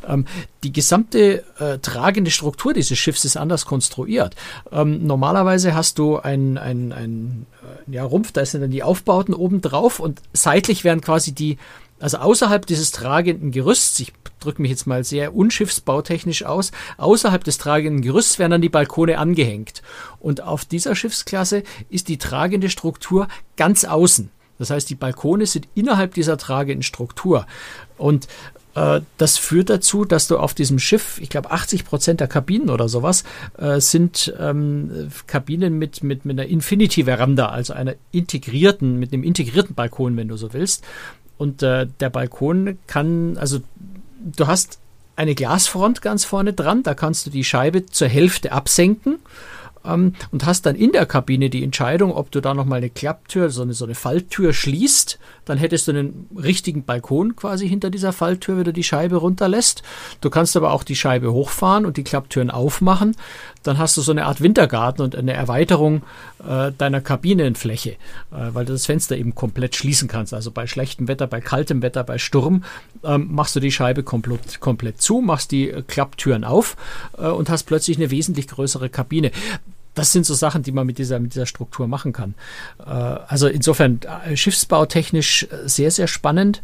Ähm, 0.06 0.24
die 0.62 0.72
gesamte 0.72 1.44
äh, 1.58 1.78
tragende 1.78 2.30
Struktur 2.30 2.72
dieses 2.72 2.98
Schiffs 2.98 3.24
ist 3.24 3.36
anders 3.36 3.66
konstruiert. 3.66 4.36
Ähm, 4.70 5.04
normalerweise 5.04 5.74
hast 5.74 5.98
du 5.98 6.18
ein, 6.18 6.56
ein, 6.56 6.92
ein 6.92 7.46
äh, 7.62 7.94
ja, 7.94 8.04
Rumpf, 8.04 8.30
da 8.30 8.44
sind 8.44 8.60
dann 8.60 8.70
die 8.70 8.84
Aufbauten 8.84 9.34
oben 9.34 9.60
drauf 9.60 9.98
und 9.98 10.22
seitlich 10.32 10.84
werden 10.84 11.00
quasi 11.00 11.32
die 11.32 11.58
also 12.00 12.18
außerhalb 12.18 12.66
dieses 12.66 12.90
tragenden 12.90 13.50
Gerüsts, 13.50 13.98
ich 14.00 14.12
drücke 14.40 14.62
mich 14.62 14.70
jetzt 14.70 14.86
mal 14.86 15.04
sehr 15.04 15.34
unschiffsbautechnisch 15.34 16.44
aus, 16.44 16.70
außerhalb 16.96 17.42
des 17.42 17.58
tragenden 17.58 18.02
Gerüsts 18.02 18.38
werden 18.38 18.52
dann 18.52 18.62
die 18.62 18.68
Balkone 18.68 19.18
angehängt. 19.18 19.82
Und 20.20 20.42
auf 20.42 20.64
dieser 20.64 20.94
Schiffsklasse 20.94 21.62
ist 21.88 22.08
die 22.08 22.18
tragende 22.18 22.70
Struktur 22.70 23.28
ganz 23.56 23.84
außen. 23.84 24.30
Das 24.58 24.70
heißt, 24.70 24.90
die 24.90 24.96
Balkone 24.96 25.46
sind 25.46 25.68
innerhalb 25.74 26.14
dieser 26.14 26.36
tragenden 26.36 26.82
Struktur. 26.82 27.46
Und 27.96 28.26
äh, 28.78 29.00
das 29.16 29.38
führt 29.38 29.70
dazu, 29.70 30.04
dass 30.04 30.28
du 30.28 30.38
auf 30.38 30.54
diesem 30.54 30.78
Schiff, 30.78 31.18
ich 31.20 31.28
glaube 31.28 31.50
80 31.50 31.84
Prozent 31.84 32.20
der 32.20 32.28
Kabinen 32.28 32.70
oder 32.70 32.88
sowas, 32.88 33.24
äh, 33.56 33.80
sind 33.80 34.32
ähm, 34.38 35.10
Kabinen 35.26 35.78
mit, 35.78 36.02
mit, 36.02 36.24
mit 36.24 36.38
einer 36.38 36.48
Infinity-Veranda, 36.48 37.48
also 37.48 37.72
einer 37.72 37.94
integrierten, 38.12 38.98
mit 38.98 39.12
einem 39.12 39.24
integrierten 39.24 39.74
Balkon, 39.74 40.16
wenn 40.16 40.28
du 40.28 40.36
so 40.36 40.52
willst. 40.52 40.84
Und 41.38 41.62
äh, 41.62 41.86
der 42.00 42.10
Balkon 42.10 42.78
kann, 42.86 43.38
also 43.38 43.60
du 44.18 44.46
hast 44.46 44.78
eine 45.16 45.34
Glasfront 45.34 46.02
ganz 46.02 46.24
vorne 46.24 46.52
dran, 46.52 46.82
da 46.82 46.94
kannst 46.94 47.26
du 47.26 47.30
die 47.30 47.44
Scheibe 47.44 47.86
zur 47.86 48.08
Hälfte 48.08 48.52
absenken 48.52 49.18
ähm, 49.84 50.14
und 50.30 50.46
hast 50.46 50.66
dann 50.66 50.76
in 50.76 50.92
der 50.92 51.06
Kabine 51.06 51.50
die 51.50 51.64
Entscheidung, 51.64 52.12
ob 52.12 52.30
du 52.30 52.40
da 52.40 52.54
nochmal 52.54 52.78
eine 52.78 52.90
Klapptür, 52.90 53.50
so 53.50 53.62
eine, 53.62 53.74
so 53.74 53.84
eine 53.84 53.94
Falltür 53.94 54.52
schließt. 54.52 55.18
Dann 55.44 55.58
hättest 55.58 55.88
du 55.88 55.92
einen 55.92 56.28
richtigen 56.36 56.84
Balkon 56.84 57.36
quasi 57.36 57.68
hinter 57.68 57.90
dieser 57.90 58.12
Falltür, 58.12 58.58
wenn 58.58 58.64
du 58.64 58.72
die 58.72 58.84
Scheibe 58.84 59.16
runterlässt. 59.16 59.82
Du 60.20 60.30
kannst 60.30 60.56
aber 60.56 60.72
auch 60.72 60.82
die 60.82 60.96
Scheibe 60.96 61.32
hochfahren 61.32 61.86
und 61.86 61.96
die 61.96 62.04
Klapptüren 62.04 62.50
aufmachen. 62.50 63.16
Dann 63.62 63.78
hast 63.78 63.96
du 63.96 64.02
so 64.02 64.12
eine 64.12 64.26
Art 64.26 64.40
Wintergarten 64.40 65.02
und 65.02 65.16
eine 65.16 65.32
Erweiterung 65.32 66.02
äh, 66.46 66.72
deiner 66.76 67.00
Kabinenfläche, 67.00 67.90
äh, 67.90 67.96
weil 68.30 68.64
du 68.64 68.72
das 68.72 68.86
Fenster 68.86 69.16
eben 69.16 69.34
komplett 69.34 69.74
schließen 69.74 70.08
kannst. 70.08 70.34
Also 70.34 70.50
bei 70.50 70.66
schlechtem 70.66 71.08
Wetter, 71.08 71.26
bei 71.26 71.40
kaltem 71.40 71.82
Wetter, 71.82 72.04
bei 72.04 72.18
Sturm 72.18 72.64
ähm, 73.04 73.28
machst 73.30 73.56
du 73.56 73.60
die 73.60 73.72
Scheibe 73.72 74.02
komplett, 74.02 74.60
komplett 74.60 75.00
zu, 75.00 75.20
machst 75.20 75.50
die 75.50 75.68
Klapptüren 75.86 76.44
auf 76.44 76.76
äh, 77.16 77.26
und 77.26 77.50
hast 77.50 77.64
plötzlich 77.64 77.96
eine 77.96 78.10
wesentlich 78.10 78.48
größere 78.48 78.88
Kabine 78.88 79.32
das 79.94 80.12
sind 80.12 80.26
so 80.26 80.34
Sachen, 80.34 80.62
die 80.62 80.72
man 80.72 80.86
mit 80.86 80.98
dieser, 80.98 81.18
mit 81.18 81.34
dieser 81.34 81.46
Struktur 81.46 81.88
machen 81.88 82.12
kann. 82.12 82.34
Äh, 82.78 82.90
also 82.90 83.48
insofern 83.48 84.00
äh, 84.26 84.36
schiffsbautechnisch 84.36 85.44
äh, 85.44 85.68
sehr, 85.68 85.90
sehr 85.90 86.06
spannend. 86.06 86.62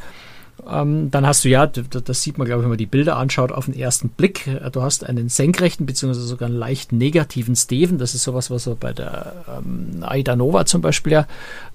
Ähm, 0.70 1.10
dann 1.10 1.26
hast 1.26 1.44
du 1.44 1.48
ja, 1.48 1.66
das 1.66 2.22
sieht 2.22 2.38
man, 2.38 2.46
glaube 2.46 2.60
ich, 2.60 2.64
wenn 2.64 2.70
man 2.70 2.78
die 2.78 2.86
Bilder 2.86 3.16
anschaut, 3.16 3.52
auf 3.52 3.66
den 3.66 3.76
ersten 3.76 4.08
Blick. 4.08 4.48
Du 4.72 4.82
hast 4.82 5.04
einen 5.04 5.28
senkrechten 5.28 5.86
beziehungsweise 5.86 6.26
sogar 6.26 6.48
einen 6.48 6.58
leicht 6.58 6.92
negativen 6.92 7.56
Steven. 7.56 7.98
Das 7.98 8.14
ist 8.14 8.22
sowas, 8.22 8.50
was 8.50 8.66
wir 8.66 8.74
bei 8.74 8.92
der 8.92 9.44
ähm, 9.58 10.02
Aida 10.02 10.36
Nova 10.36 10.66
zum 10.66 10.80
Beispiel 10.80 11.12
ja 11.12 11.26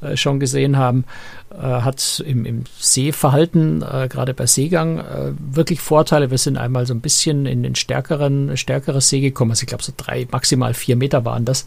äh, 0.01 0.17
schon 0.17 0.39
gesehen 0.39 0.77
haben. 0.77 1.05
Äh, 1.51 1.63
hat 1.63 2.23
im, 2.25 2.45
im 2.45 2.63
Seeverhalten, 2.77 3.81
äh, 3.81 4.07
gerade 4.07 4.33
bei 4.33 4.45
Seegang, 4.45 4.99
äh, 4.99 5.33
wirklich 5.39 5.79
Vorteile. 5.81 6.31
Wir 6.31 6.37
sind 6.37 6.57
einmal 6.57 6.85
so 6.85 6.93
ein 6.93 7.01
bisschen 7.01 7.45
in 7.45 7.63
den 7.63 7.75
stärkeren, 7.75 8.55
stärkeres 8.55 9.09
See 9.09 9.19
gekommen. 9.19 9.51
Also 9.51 9.63
ich 9.63 9.67
glaube, 9.67 9.83
so 9.83 9.91
drei, 9.95 10.27
maximal 10.31 10.73
vier 10.73 10.95
Meter 10.95 11.25
waren 11.25 11.45
das 11.45 11.65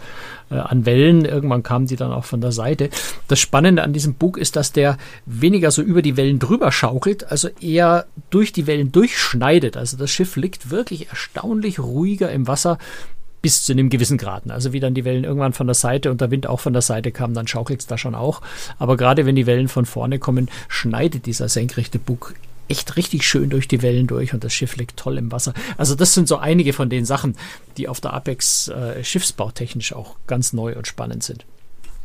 äh, 0.53 0.57
an 0.57 0.87
Wellen. 0.87 1.25
Irgendwann 1.25 1.63
kamen 1.63 1.87
die 1.87 1.97
dann 1.97 2.13
auch 2.13 2.25
von 2.25 2.41
der 2.41 2.53
Seite. 2.53 2.91
Das 3.29 3.41
Spannende 3.41 3.83
an 3.83 3.93
diesem 3.93 4.15
Bug 4.15 4.37
ist, 4.37 4.57
dass 4.57 4.73
der 4.73 4.99
weniger 5.27 5.71
so 5.71 5.83
über 5.83 6.03
die 6.03 6.17
Wellen 6.17 6.39
drüber 6.39 6.71
schaukelt, 6.71 7.31
also 7.31 7.49
eher 7.61 8.07
durch 8.31 8.53
die 8.53 8.67
Wellen 8.67 8.93
durchschneidet. 8.93 9.77
Also 9.77 9.97
das 9.97 10.11
Schiff 10.11 10.37
liegt 10.37 10.71
wirklich 10.71 11.09
erstaunlich 11.09 11.79
ruhiger 11.79 12.31
im 12.31 12.47
Wasser 12.47 12.79
bis 13.43 13.65
zu 13.65 13.73
einem 13.73 13.91
gewissen 13.91 14.19
Grad. 14.19 14.49
Also 14.51 14.73
wie 14.73 14.81
dann 14.81 14.95
die 14.95 15.05
Wellen 15.05 15.25
irgendwann 15.25 15.53
von 15.53 15.67
der 15.67 15.75
Seite 15.75 16.11
und 16.11 16.21
der 16.21 16.31
Wind 16.31 16.47
auch 16.47 16.61
von 16.61 16.73
der 16.73 16.83
Seite 16.83 17.11
kam, 17.11 17.35
dann 17.35 17.49
schaukelt 17.49 17.81
es 17.81 17.87
da 17.87 17.99
schon 17.99 18.15
auch. 18.15 18.41
Aber 18.79 18.97
gerade 18.97 19.27
wenn 19.27 19.35
die 19.35 19.47
Wellen 19.47 19.69
von 19.69 19.85
vorne 19.85 20.19
kommen, 20.21 20.49
schneidet 20.69 21.27
dieser 21.27 21.49
senkrechte 21.49 21.99
Bug 21.99 22.35
echt 22.69 22.97
richtig 22.97 23.27
schön 23.27 23.51
durch 23.51 23.69
die 23.69 23.83
Wellen 23.83 24.07
durch 24.07 24.35
und 24.35 24.45
das 24.45 24.53
Schiff 24.53 24.77
liegt 24.77 24.97
toll 24.97 25.19
im 25.19 25.33
Wasser. 25.33 25.55
Also 25.77 25.95
das 25.95 26.15
sind 26.15 26.29
so 26.29 26.39
einige 26.39 26.73
von 26.73 26.89
den 26.89 27.05
Sachen, 27.05 27.37
die 27.77 27.89
auf 27.89 28.01
der 28.01 28.15
Apex 28.15 28.69
äh, 28.69 29.03
schiffsbautechnisch 29.03 29.93
auch 29.93 30.17
ganz 30.27 30.53
neu 30.53 30.77
und 30.77 30.87
spannend 30.87 31.23
sind. 31.23 31.45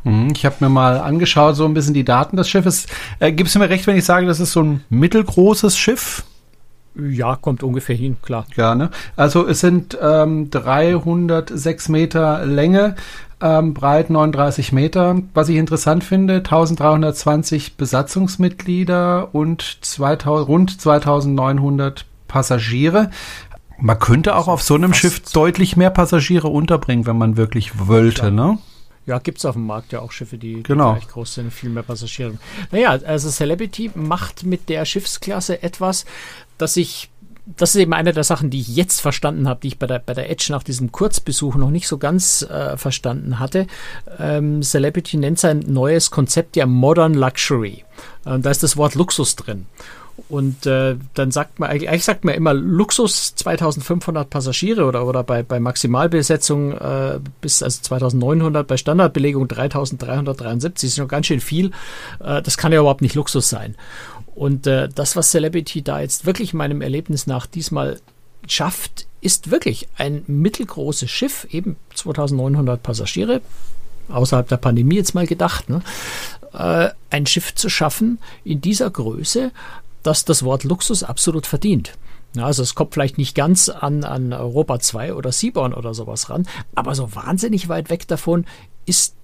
Mhm, 0.04 0.32
ich 0.34 0.44
habe 0.44 0.56
mir 0.60 0.68
mal 0.68 0.98
angeschaut, 0.98 1.56
so 1.56 1.64
ein 1.64 1.74
bisschen 1.74 1.94
die 1.94 2.04
Daten 2.04 2.36
des 2.36 2.48
Schiffes. 2.48 2.86
Äh, 3.18 3.32
Gibst 3.32 3.54
du 3.54 3.58
mir 3.58 3.68
recht, 3.68 3.86
wenn 3.86 3.96
ich 3.96 4.04
sage, 4.04 4.26
das 4.26 4.40
ist 4.40 4.52
so 4.52 4.62
ein 4.62 4.84
mittelgroßes 4.90 5.76
Schiff? 5.76 6.24
Ja, 6.98 7.36
kommt 7.36 7.62
ungefähr 7.62 7.96
hin, 7.96 8.16
klar. 8.22 8.46
Ja, 8.56 8.74
ne? 8.74 8.90
Also 9.16 9.46
es 9.46 9.60
sind 9.60 9.96
ähm, 10.00 10.50
306 10.50 11.88
Meter 11.88 12.44
Länge, 12.44 12.96
ähm, 13.40 13.72
breit 13.72 14.10
39 14.10 14.72
Meter. 14.72 15.16
Was 15.32 15.48
ich 15.48 15.56
interessant 15.56 16.02
finde, 16.02 16.36
1320 16.36 17.76
Besatzungsmitglieder 17.76 19.32
und 19.32 19.78
2000, 19.80 20.48
rund 20.48 20.80
2900 20.80 22.04
Passagiere. 22.26 23.10
Man 23.80 23.98
könnte 23.98 24.34
auch 24.34 24.48
auf 24.48 24.62
so 24.62 24.74
einem 24.74 24.92
Schiff 24.92 25.20
deutlich 25.32 25.76
mehr 25.76 25.90
Passagiere 25.90 26.48
unterbringen, 26.48 27.06
wenn 27.06 27.16
man 27.16 27.36
wirklich 27.36 27.86
wollte, 27.86 28.32
ne? 28.32 28.58
Ja, 29.08 29.18
gibt 29.18 29.38
es 29.38 29.46
auf 29.46 29.54
dem 29.54 29.64
Markt 29.64 29.92
ja 29.92 30.00
auch 30.00 30.12
Schiffe, 30.12 30.36
die, 30.36 30.62
genau. 30.62 30.92
gleich 30.92 31.08
groß 31.08 31.36
sind, 31.36 31.50
viel 31.50 31.70
mehr 31.70 31.82
Passagiere. 31.82 32.34
Naja, 32.70 32.90
also 32.90 33.30
Celebrity 33.30 33.90
macht 33.94 34.44
mit 34.44 34.68
der 34.68 34.84
Schiffsklasse 34.84 35.62
etwas, 35.62 36.04
das 36.58 36.76
ich 36.76 37.10
das 37.56 37.74
ist 37.74 37.80
eben 37.80 37.94
eine 37.94 38.12
der 38.12 38.24
Sachen, 38.24 38.50
die 38.50 38.60
ich 38.60 38.68
jetzt 38.68 39.00
verstanden 39.00 39.48
habe, 39.48 39.60
die 39.60 39.68
ich 39.68 39.78
bei 39.78 39.86
der, 39.86 40.00
bei 40.00 40.12
der 40.12 40.30
Edge 40.30 40.48
nach 40.50 40.62
diesem 40.62 40.92
Kurzbesuch 40.92 41.54
noch 41.54 41.70
nicht 41.70 41.88
so 41.88 41.98
ganz 41.98 42.42
äh, 42.42 42.76
verstanden 42.76 43.38
hatte. 43.38 43.66
Ähm, 44.18 44.62
Celebrity 44.62 45.16
nennt 45.16 45.38
sein 45.38 45.64
neues 45.66 46.10
Konzept 46.10 46.56
ja 46.56 46.66
Modern 46.66 47.14
Luxury. 47.14 47.84
Äh, 48.26 48.38
da 48.38 48.50
ist 48.50 48.62
das 48.62 48.76
Wort 48.76 48.94
Luxus 48.94 49.36
drin. 49.36 49.66
Und 50.28 50.66
äh, 50.66 50.96
dann 51.14 51.30
sagt 51.30 51.60
man, 51.60 51.70
eigentlich 51.70 52.04
sagt 52.04 52.24
man 52.24 52.34
immer 52.34 52.52
Luxus 52.52 53.36
2500 53.36 54.28
Passagiere 54.28 54.84
oder, 54.84 55.06
oder 55.06 55.22
bei, 55.22 55.44
bei 55.44 55.60
Maximalbesetzung 55.60 56.72
äh, 56.72 57.20
bis 57.40 57.62
also 57.62 57.80
2900, 57.82 58.66
bei 58.66 58.76
Standardbelegung 58.76 59.46
3373, 59.46 60.88
ist 60.88 60.98
noch 60.98 61.08
ganz 61.08 61.26
schön 61.26 61.40
viel. 61.40 61.70
Äh, 62.18 62.42
das 62.42 62.56
kann 62.58 62.72
ja 62.72 62.80
überhaupt 62.80 63.00
nicht 63.00 63.14
Luxus 63.14 63.48
sein. 63.48 63.76
Und 64.38 64.68
äh, 64.68 64.88
das, 64.88 65.16
was 65.16 65.32
Celebrity 65.32 65.82
da 65.82 66.00
jetzt 66.00 66.24
wirklich 66.24 66.54
meinem 66.54 66.80
Erlebnis 66.80 67.26
nach 67.26 67.46
diesmal 67.46 68.00
schafft, 68.46 69.08
ist 69.20 69.50
wirklich 69.50 69.88
ein 69.96 70.22
mittelgroßes 70.28 71.10
Schiff, 71.10 71.48
eben 71.50 71.74
2900 71.94 72.80
Passagiere, 72.80 73.40
außerhalb 74.08 74.46
der 74.46 74.58
Pandemie 74.58 74.94
jetzt 74.94 75.16
mal 75.16 75.26
gedacht, 75.26 75.68
ne? 75.68 75.82
äh, 76.52 76.90
ein 77.10 77.26
Schiff 77.26 77.52
zu 77.56 77.68
schaffen 77.68 78.20
in 78.44 78.60
dieser 78.60 78.88
Größe, 78.88 79.50
das 80.04 80.24
das 80.24 80.44
Wort 80.44 80.62
Luxus 80.62 81.02
absolut 81.02 81.44
verdient. 81.44 81.94
Ja, 82.36 82.46
also 82.46 82.62
es 82.62 82.76
kommt 82.76 82.94
vielleicht 82.94 83.18
nicht 83.18 83.34
ganz 83.34 83.68
an, 83.68 84.04
an 84.04 84.32
Europa 84.32 84.78
2 84.78 85.14
oder 85.14 85.32
Seaborn 85.32 85.74
oder 85.74 85.94
sowas 85.94 86.30
ran, 86.30 86.46
aber 86.76 86.94
so 86.94 87.12
wahnsinnig 87.16 87.68
weit 87.68 87.90
weg 87.90 88.06
davon 88.06 88.46
ist 88.86 89.16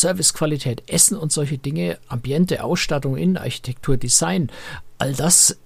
Servicequalität, 0.00 0.90
Essen 0.90 1.16
und 1.16 1.32
solche 1.32 1.58
Dinge, 1.58 1.98
Ambiente, 2.08 2.62
Ausstattung, 2.62 3.16
Innenarchitektur, 3.16 3.96
Design, 3.96 4.50
all 4.98 5.14
das 5.14 5.56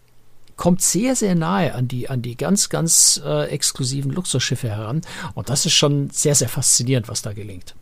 kommt 0.56 0.82
sehr, 0.82 1.16
sehr 1.16 1.34
nahe 1.34 1.74
an 1.74 1.88
die, 1.88 2.10
an 2.10 2.20
die 2.20 2.36
ganz, 2.36 2.68
ganz 2.68 3.18
äh, 3.24 3.48
exklusiven 3.48 4.10
Luxusschiffe 4.10 4.68
heran. 4.68 5.00
Und 5.34 5.48
das 5.48 5.64
ist 5.64 5.72
schon 5.72 6.10
sehr, 6.10 6.34
sehr 6.34 6.50
faszinierend, 6.50 7.08
was 7.08 7.22
da 7.22 7.32
gelingt. 7.32 7.74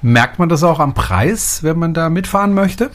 Merkt 0.00 0.38
man 0.38 0.48
das 0.48 0.62
auch 0.62 0.80
am 0.80 0.94
Preis, 0.94 1.62
wenn 1.62 1.78
man 1.78 1.92
da 1.92 2.08
mitfahren 2.08 2.54
möchte? 2.54 2.90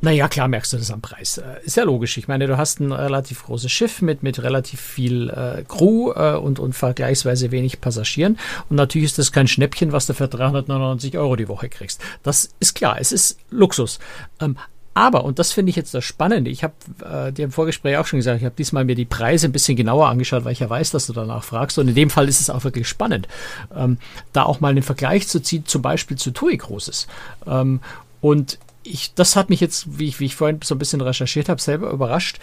Naja, 0.00 0.28
klar 0.28 0.46
merkst 0.46 0.72
du 0.72 0.76
das 0.76 0.90
am 0.92 1.00
Preis. 1.00 1.38
Äh, 1.38 1.64
ist 1.64 1.76
ja 1.76 1.82
logisch. 1.82 2.16
Ich 2.18 2.28
meine, 2.28 2.46
du 2.46 2.56
hast 2.56 2.78
ein 2.80 2.92
relativ 2.92 3.44
großes 3.44 3.70
Schiff 3.70 4.00
mit, 4.00 4.22
mit 4.22 4.40
relativ 4.42 4.80
viel 4.80 5.28
äh, 5.30 5.64
Crew 5.66 6.12
äh, 6.12 6.36
und, 6.36 6.60
und 6.60 6.74
vergleichsweise 6.74 7.50
wenig 7.50 7.80
Passagieren. 7.80 8.38
Und 8.68 8.76
natürlich 8.76 9.06
ist 9.06 9.18
das 9.18 9.32
kein 9.32 9.48
Schnäppchen, 9.48 9.92
was 9.92 10.06
du 10.06 10.14
für 10.14 10.28
399 10.28 11.18
Euro 11.18 11.34
die 11.34 11.48
Woche 11.48 11.68
kriegst. 11.68 12.00
Das 12.22 12.50
ist 12.60 12.74
klar. 12.74 12.98
Es 13.00 13.10
ist 13.10 13.38
Luxus. 13.50 13.98
Ähm, 14.40 14.56
aber, 14.94 15.24
und 15.24 15.38
das 15.38 15.52
finde 15.52 15.70
ich 15.70 15.76
jetzt 15.76 15.94
das 15.94 16.04
Spannende, 16.04 16.50
ich 16.50 16.64
habe 16.64 16.74
äh, 17.04 17.32
dir 17.32 17.44
im 17.44 17.52
Vorgespräch 17.52 17.96
auch 17.98 18.06
schon 18.06 18.18
gesagt, 18.18 18.38
ich 18.40 18.44
habe 18.44 18.56
diesmal 18.56 18.84
mir 18.84 18.96
die 18.96 19.04
Preise 19.04 19.46
ein 19.46 19.52
bisschen 19.52 19.76
genauer 19.76 20.08
angeschaut, 20.08 20.44
weil 20.44 20.52
ich 20.52 20.58
ja 20.58 20.68
weiß, 20.68 20.90
dass 20.90 21.06
du 21.06 21.12
danach 21.12 21.44
fragst. 21.44 21.78
Und 21.78 21.86
in 21.86 21.94
dem 21.94 22.10
Fall 22.10 22.28
ist 22.28 22.40
es 22.40 22.50
auch 22.50 22.64
wirklich 22.64 22.88
spannend, 22.88 23.28
ähm, 23.76 23.98
da 24.32 24.42
auch 24.42 24.58
mal 24.58 24.70
einen 24.70 24.82
Vergleich 24.82 25.28
zu 25.28 25.40
ziehen, 25.40 25.66
zum 25.66 25.82
Beispiel 25.82 26.16
zu 26.16 26.32
TUI 26.32 26.56
Großes. 26.56 27.06
Ähm, 27.46 27.80
und 28.20 28.58
ich, 28.88 29.14
das 29.14 29.36
hat 29.36 29.50
mich 29.50 29.60
jetzt, 29.60 29.98
wie 29.98 30.08
ich, 30.08 30.20
wie 30.20 30.26
ich 30.26 30.36
vorhin 30.36 30.60
so 30.62 30.74
ein 30.74 30.78
bisschen 30.78 31.00
recherchiert 31.00 31.48
habe, 31.48 31.60
selber 31.60 31.90
überrascht. 31.90 32.38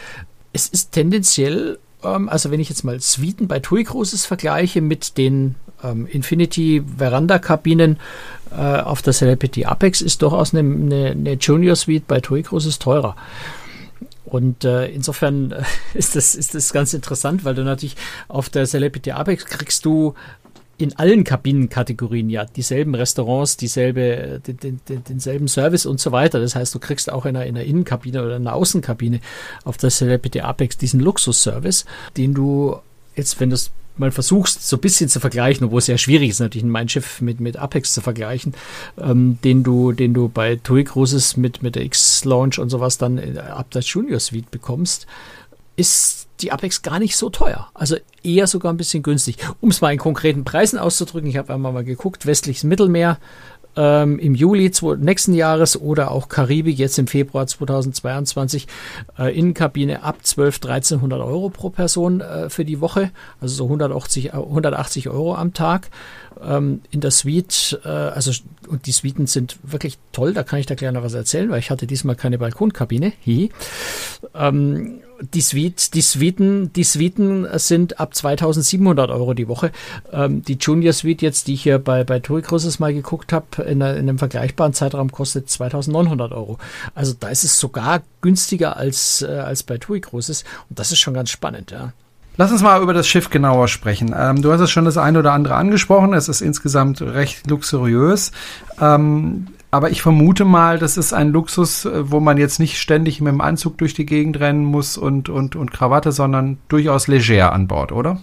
Es 0.54 0.68
ist 0.68 0.92
tendenziell, 0.92 1.80
ähm, 2.04 2.30
also 2.30 2.52
wenn 2.52 2.60
ich 2.60 2.70
jetzt 2.70 2.84
mal 2.84 3.00
Suiten 3.00 3.48
bei 3.48 3.60
TUI 3.60 3.84
Cruises 3.84 4.26
vergleiche 4.26 4.82
mit 4.82 5.18
den 5.18 5.56
ähm, 5.84 6.08
Infinity 6.08 6.84
Veranda 6.98 7.40
Kabinen 7.40 8.00
äh, 8.52 8.56
auf 8.56 9.02
der 9.02 9.14
Celebrity 9.14 9.66
Apex, 9.66 10.02
ist 10.02 10.22
durchaus 10.22 10.54
eine, 10.54 10.62
eine, 10.62 11.12
eine 11.12 11.34
Junior 11.34 11.76
Suite 11.76 12.08
bei 12.08 12.20
TUI 12.22 12.44
Cruises 12.44 12.80
teurer. 12.80 13.16
Und 14.26 14.66
äh, 14.66 14.88
insofern 14.88 15.54
ist, 15.94 16.16
das, 16.16 16.36
ist 16.36 16.56
das 16.56 16.74
ganz 16.74 16.94
interessant, 16.94 17.44
weil 17.44 17.56
du 17.56 17.64
natürlich 17.64 17.96
auf 18.28 18.50
der 18.50 18.66
Celebrity 18.66 19.12
Apex 19.12 19.46
kriegst 19.46 19.86
du 19.86 20.16
in 20.78 20.98
allen 20.98 21.24
Kabinenkategorien 21.24 22.30
ja 22.30 22.46
dieselben 22.46 22.96
Restaurants, 22.96 23.58
dieselbe, 23.58 24.42
den, 24.46 24.82
den, 24.88 25.04
denselben 25.08 25.48
Service 25.48 25.86
und 25.86 26.00
so 26.00 26.12
weiter. 26.12 26.40
Das 26.40 26.56
heißt, 26.56 26.76
du 26.76 26.80
kriegst 26.80 27.12
auch 27.12 27.26
in 27.26 27.36
einer, 27.36 27.46
in 27.46 27.56
einer 27.56 27.66
Innenkabine 27.66 28.24
oder 28.24 28.36
in 28.36 28.48
einer 28.48 28.56
Außenkabine 28.56 29.22
auf 29.64 29.78
der 29.78 29.90
Celebrity 29.90 30.42
Apex 30.42 30.78
diesen 30.78 31.00
Luxusservice, 31.00 31.86
den 32.18 32.34
du 32.34 32.78
jetzt, 33.16 33.40
wenn 33.40 33.50
du 33.50 33.56
es 33.56 33.72
mal 33.98 34.12
versuchst, 34.12 34.68
so 34.68 34.78
ein 34.78 34.82
bisschen 34.82 35.10
zu 35.10 35.20
vergleichen, 35.20 35.66
obwohl 35.66 35.80
es 35.80 35.88
ja 35.88 35.98
schwierig 35.98 36.30
ist, 36.30 36.40
natürlich 36.40 36.66
mein 36.66 36.90
Schiff 36.90 37.22
mit, 37.22 37.40
mit 37.40 37.58
Apex 37.58 37.94
zu 37.94 38.02
vergleichen, 38.02 38.54
ähm, 38.98 39.38
den 39.44 39.64
du, 39.64 39.94
den 39.94 40.14
du 40.14 40.28
bei 40.28 40.58
TUI 40.58 40.84
Cruises 40.84 41.38
mit, 41.38 41.64
mit 41.64 41.76
der 41.76 41.84
X-Launch 41.86 42.60
und 42.60 42.70
sowas 42.70 42.98
dann 42.98 43.38
ab 43.38 43.72
der 43.72 43.82
Junior 43.82 44.20
Suite 44.20 44.52
bekommst, 44.52 45.08
ist 45.76 46.28
die 46.42 46.52
Apex 46.52 46.82
gar 46.82 47.00
nicht 47.00 47.16
so 47.16 47.30
teuer. 47.30 47.70
Also 47.74 47.96
eher 48.24 48.48
sogar 48.48 48.74
ein 48.74 48.78
bisschen 48.78 49.04
günstig. 49.04 49.38
Um 49.62 49.70
es 49.70 49.82
mal 49.82 49.94
in 49.94 50.00
konkreten 50.00 50.44
Preisen 50.44 50.78
auszudrücken, 50.78 51.30
ich 51.30 51.38
habe 51.38 51.54
einmal 51.54 51.72
mal 51.72 51.84
geguckt, 51.84 52.26
westliches 52.26 52.64
Mittelmeer, 52.64 53.20
ähm, 53.78 54.20
im 54.20 54.36
Juli 54.36 54.72
nächsten 55.00 55.34
Jahres 55.34 55.80
oder 55.80 56.12
auch 56.12 56.30
Karibik 56.30 56.78
jetzt 56.78 56.98
im 56.98 57.08
Februar 57.08 57.46
2022 57.46 58.68
äh, 59.20 59.38
Innenkabine 59.38 60.04
ab 60.04 60.18
12, 60.24 60.56
1300 60.64 61.20
Euro 61.20 61.50
pro 61.50 61.70
Person 61.70 62.22
äh, 62.22 62.50
für 62.50 62.66
die 62.66 62.82
Woche, 62.82 63.12
also 63.42 63.56
so 63.56 63.64
180, 63.66 64.34
180 64.34 65.10
Euro 65.10 65.36
am 65.36 65.54
Tag 65.54 65.90
ähm, 66.44 66.82
in 66.92 67.02
der 67.02 67.12
Suite, 67.12 67.80
äh, 67.84 67.90
also 67.90 68.32
und 68.68 68.86
die 68.88 68.92
Suiten 68.92 69.28
sind 69.28 69.58
wirklich 69.64 69.98
toll, 70.12 70.34
da 70.34 70.44
kann 70.44 70.60
ich 70.60 70.66
da 70.66 70.76
gleich 70.76 70.92
noch 70.92 71.04
was 71.04 71.14
erzählen, 71.14 71.50
weil 71.50 71.60
ich 71.60 71.70
hatte 71.70 71.88
diesmal 71.88 72.16
keine 72.16 72.38
Balkonkabine. 72.38 73.14
Hi. 73.26 73.50
Ähm, 74.34 75.02
die, 75.22 75.42
Suite, 75.42 75.94
die, 75.94 76.02
Suiten, 76.02 76.74
die 76.74 76.84
Suiten 76.84 77.48
sind 77.58 78.00
ab 78.00 78.16
2700 78.16 79.10
Euro 79.10 79.34
die 79.34 79.48
Woche. 79.48 79.72
Ähm, 80.12 80.44
die 80.44 80.58
Junior 80.60 80.94
Suite 80.94 81.22
jetzt, 81.22 81.48
die 81.48 81.54
ich 81.54 81.64
hier 81.64 81.80
bei, 81.80 82.04
bei 82.04 82.20
TUI 82.20 82.42
Cruises 82.42 82.80
mal 82.80 82.94
geguckt 82.94 83.34
habe, 83.34 83.64
in, 83.64 83.82
in, 83.82 83.84
einem 83.84 84.18
vergleichbaren 84.18 84.74
Zeitraum 84.74 85.12
kostet 85.12 85.50
2900 85.50 86.32
Euro. 86.32 86.58
Also 86.94 87.14
da 87.20 87.30
ist 87.30 87.44
es 87.44 87.60
sogar 87.60 88.04
günstiger 88.22 88.78
als, 88.78 89.22
äh, 89.22 89.28
als 89.28 89.64
bei 89.64 89.78
TUI 89.78 90.02
Cruises 90.02 90.44
und 90.70 90.80
das 90.80 90.92
ist 90.92 91.00
schon 91.00 91.14
ganz 91.14 91.30
spannend, 91.30 91.72
ja. 91.72 91.94
Lass 92.38 92.52
uns 92.52 92.62
mal 92.62 92.82
über 92.82 92.94
das 92.94 93.08
Schiff 93.08 93.30
genauer 93.30 93.68
sprechen. 93.68 94.14
Ähm, 94.18 94.42
du 94.42 94.52
hast 94.52 94.62
es 94.62 94.72
schon 94.72 94.86
das 94.86 94.98
eine 94.98 95.20
oder 95.20 95.32
andere 95.32 95.56
angesprochen. 95.56 96.14
Es 96.14 96.28
ist 96.28 96.42
insgesamt 96.42 97.02
recht 97.02 97.50
luxuriös. 97.50 98.32
Ähm, 98.80 99.48
aber 99.72 99.90
ich 99.90 100.02
vermute 100.02 100.46
mal, 100.46 100.80
das 100.80 100.98
ist 100.98 101.14
ein 101.14 101.32
Luxus, 101.32 101.86
äh, 101.86 102.12
wo 102.12 102.20
man 102.20 102.38
jetzt 102.38 102.60
nicht 102.60 102.80
ständig 102.80 103.22
mit 103.22 103.32
dem 103.32 103.42
Anzug 103.42 103.78
durch 103.78 103.94
die 103.94 104.06
Gegend 104.06 104.40
rennen 104.40 104.66
muss 104.66 104.98
und, 104.98 105.30
und, 105.30 105.56
und 105.56 105.72
Krawatte, 105.72 106.12
sondern 106.12 106.58
durchaus 106.68 107.08
leger 107.08 107.54
an 107.54 107.68
Bord, 107.68 107.92
oder? 107.92 108.20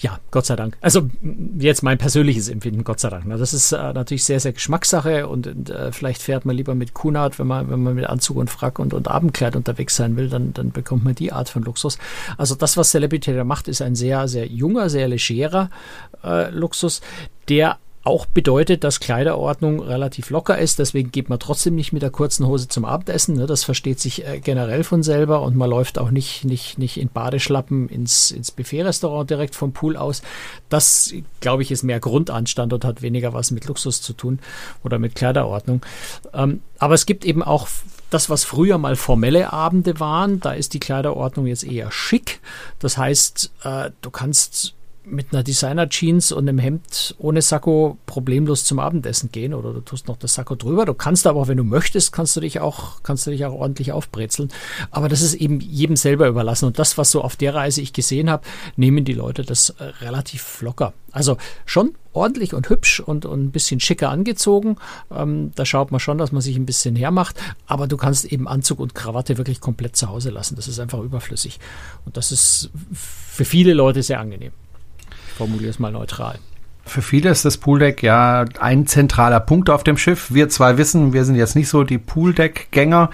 Ja, 0.00 0.18
Gott 0.30 0.46
sei 0.46 0.56
Dank. 0.56 0.78
Also 0.80 1.10
jetzt 1.58 1.82
mein 1.82 1.98
persönliches 1.98 2.48
Empfinden, 2.48 2.84
Gott 2.84 3.00
sei 3.00 3.10
Dank. 3.10 3.24
Das 3.28 3.52
ist 3.52 3.72
äh, 3.72 3.92
natürlich 3.92 4.24
sehr, 4.24 4.40
sehr 4.40 4.54
Geschmackssache 4.54 5.28
und, 5.28 5.68
äh, 5.68 5.92
vielleicht 5.92 6.22
fährt 6.22 6.46
man 6.46 6.56
lieber 6.56 6.74
mit 6.74 6.94
Kunart, 6.94 7.38
wenn 7.38 7.46
man, 7.46 7.70
wenn 7.70 7.82
man 7.82 7.94
mit 7.94 8.06
Anzug 8.06 8.38
und 8.38 8.48
Frack 8.48 8.78
und, 8.78 8.94
und 8.94 9.08
Abendkleid 9.08 9.56
unterwegs 9.56 9.96
sein 9.96 10.16
will, 10.16 10.30
dann, 10.30 10.54
dann 10.54 10.72
bekommt 10.72 11.04
man 11.04 11.14
die 11.14 11.32
Art 11.32 11.50
von 11.50 11.62
Luxus. 11.64 11.98
Also 12.38 12.54
das, 12.54 12.78
was 12.78 12.92
Celebrity 12.92 13.34
da 13.34 13.44
macht, 13.44 13.68
ist 13.68 13.82
ein 13.82 13.94
sehr, 13.94 14.26
sehr 14.26 14.46
junger, 14.46 14.88
sehr 14.88 15.06
legerer 15.06 15.68
äh, 16.24 16.48
Luxus, 16.50 17.02
der 17.50 17.76
auch 18.02 18.24
bedeutet, 18.24 18.82
dass 18.82 18.98
Kleiderordnung 18.98 19.80
relativ 19.80 20.30
locker 20.30 20.56
ist. 20.56 20.78
Deswegen 20.78 21.10
geht 21.10 21.28
man 21.28 21.38
trotzdem 21.38 21.74
nicht 21.74 21.92
mit 21.92 22.00
der 22.00 22.10
kurzen 22.10 22.46
Hose 22.46 22.66
zum 22.66 22.86
Abendessen. 22.86 23.36
Ne? 23.36 23.46
Das 23.46 23.62
versteht 23.64 24.00
sich 24.00 24.26
äh, 24.26 24.40
generell 24.40 24.84
von 24.84 25.02
selber 25.02 25.42
und 25.42 25.54
man 25.54 25.68
läuft 25.68 25.98
auch 25.98 26.10
nicht, 26.10 26.44
nicht, 26.44 26.78
nicht 26.78 26.96
in 26.96 27.10
Badeschlappen 27.10 27.88
ins, 27.90 28.30
ins 28.30 28.52
Buffet-Restaurant 28.52 29.28
direkt 29.28 29.54
vom 29.54 29.72
Pool 29.72 29.96
aus. 29.98 30.22
Das, 30.70 31.12
glaube 31.40 31.62
ich, 31.62 31.70
ist 31.70 31.82
mehr 31.82 32.00
Grundanstand 32.00 32.72
und 32.72 32.86
hat 32.86 33.02
weniger 33.02 33.34
was 33.34 33.50
mit 33.50 33.66
Luxus 33.66 34.00
zu 34.00 34.14
tun 34.14 34.38
oder 34.82 34.98
mit 34.98 35.14
Kleiderordnung. 35.14 35.82
Ähm, 36.32 36.62
aber 36.78 36.94
es 36.94 37.04
gibt 37.04 37.26
eben 37.26 37.42
auch 37.42 37.68
das, 38.08 38.30
was 38.30 38.44
früher 38.44 38.78
mal 38.78 38.96
formelle 38.96 39.52
Abende 39.52 40.00
waren, 40.00 40.40
da 40.40 40.52
ist 40.52 40.74
die 40.74 40.80
Kleiderordnung 40.80 41.46
jetzt 41.46 41.64
eher 41.64 41.92
schick. 41.92 42.40
Das 42.80 42.98
heißt, 42.98 43.52
äh, 43.62 43.90
du 44.00 44.10
kannst 44.10 44.74
mit 45.04 45.32
einer 45.32 45.42
Designer-Jeans 45.42 46.32
und 46.32 46.48
einem 46.48 46.58
Hemd 46.58 47.14
ohne 47.18 47.40
Sakko 47.40 47.98
problemlos 48.06 48.64
zum 48.64 48.78
Abendessen 48.78 49.32
gehen 49.32 49.54
oder 49.54 49.72
du 49.72 49.80
tust 49.80 50.08
noch 50.08 50.16
das 50.16 50.34
Sakko 50.34 50.54
drüber. 50.54 50.84
Du 50.84 50.94
kannst 50.94 51.26
aber, 51.26 51.48
wenn 51.48 51.56
du 51.56 51.64
möchtest, 51.64 52.12
kannst 52.12 52.36
du 52.36 52.40
dich 52.40 52.60
auch, 52.60 53.02
kannst 53.02 53.26
du 53.26 53.30
dich 53.30 53.44
auch 53.46 53.54
ordentlich 53.54 53.92
aufbrezeln. 53.92 54.50
Aber 54.90 55.08
das 55.08 55.22
ist 55.22 55.34
eben 55.34 55.60
jedem 55.60 55.96
selber 55.96 56.28
überlassen. 56.28 56.66
Und 56.66 56.78
das, 56.78 56.98
was 56.98 57.10
so 57.10 57.22
auf 57.22 57.36
der 57.36 57.54
Reise 57.54 57.80
ich 57.80 57.92
gesehen 57.92 58.30
habe, 58.30 58.44
nehmen 58.76 59.04
die 59.04 59.14
Leute 59.14 59.42
das 59.42 59.70
äh, 59.70 59.84
relativ 60.02 60.60
locker. 60.60 60.92
Also 61.12 61.38
schon 61.64 61.94
ordentlich 62.12 62.54
und 62.54 62.68
hübsch 62.68 63.00
und, 63.00 63.24
und 63.24 63.44
ein 63.44 63.50
bisschen 63.52 63.80
schicker 63.80 64.10
angezogen. 64.10 64.76
Ähm, 65.10 65.52
da 65.54 65.64
schaut 65.64 65.90
man 65.92 66.00
schon, 66.00 66.18
dass 66.18 66.30
man 66.30 66.42
sich 66.42 66.56
ein 66.56 66.66
bisschen 66.66 66.94
hermacht. 66.94 67.40
Aber 67.66 67.86
du 67.86 67.96
kannst 67.96 68.26
eben 68.26 68.46
Anzug 68.46 68.80
und 68.80 68.94
Krawatte 68.94 69.38
wirklich 69.38 69.60
komplett 69.60 69.96
zu 69.96 70.08
Hause 70.08 70.30
lassen. 70.30 70.56
Das 70.56 70.68
ist 70.68 70.78
einfach 70.78 71.00
überflüssig. 71.00 71.58
Und 72.04 72.16
das 72.16 72.32
ist 72.32 72.70
für 72.92 73.44
viele 73.44 73.72
Leute 73.72 74.02
sehr 74.02 74.20
angenehm 74.20 74.52
formuliere 75.40 75.70
es 75.70 75.78
mal 75.78 75.90
neutral. 75.90 76.38
Für 76.84 77.00
viele 77.00 77.30
ist 77.30 77.46
das 77.46 77.56
Pooldeck 77.56 78.02
ja 78.02 78.44
ein 78.60 78.86
zentraler 78.86 79.40
Punkt 79.40 79.70
auf 79.70 79.84
dem 79.84 79.96
Schiff. 79.96 80.34
Wir 80.34 80.50
zwei 80.50 80.76
wissen, 80.76 81.14
wir 81.14 81.24
sind 81.24 81.36
jetzt 81.36 81.56
nicht 81.56 81.68
so 81.68 81.82
die 81.82 81.96
Pooldeck-Gänger. 81.96 83.08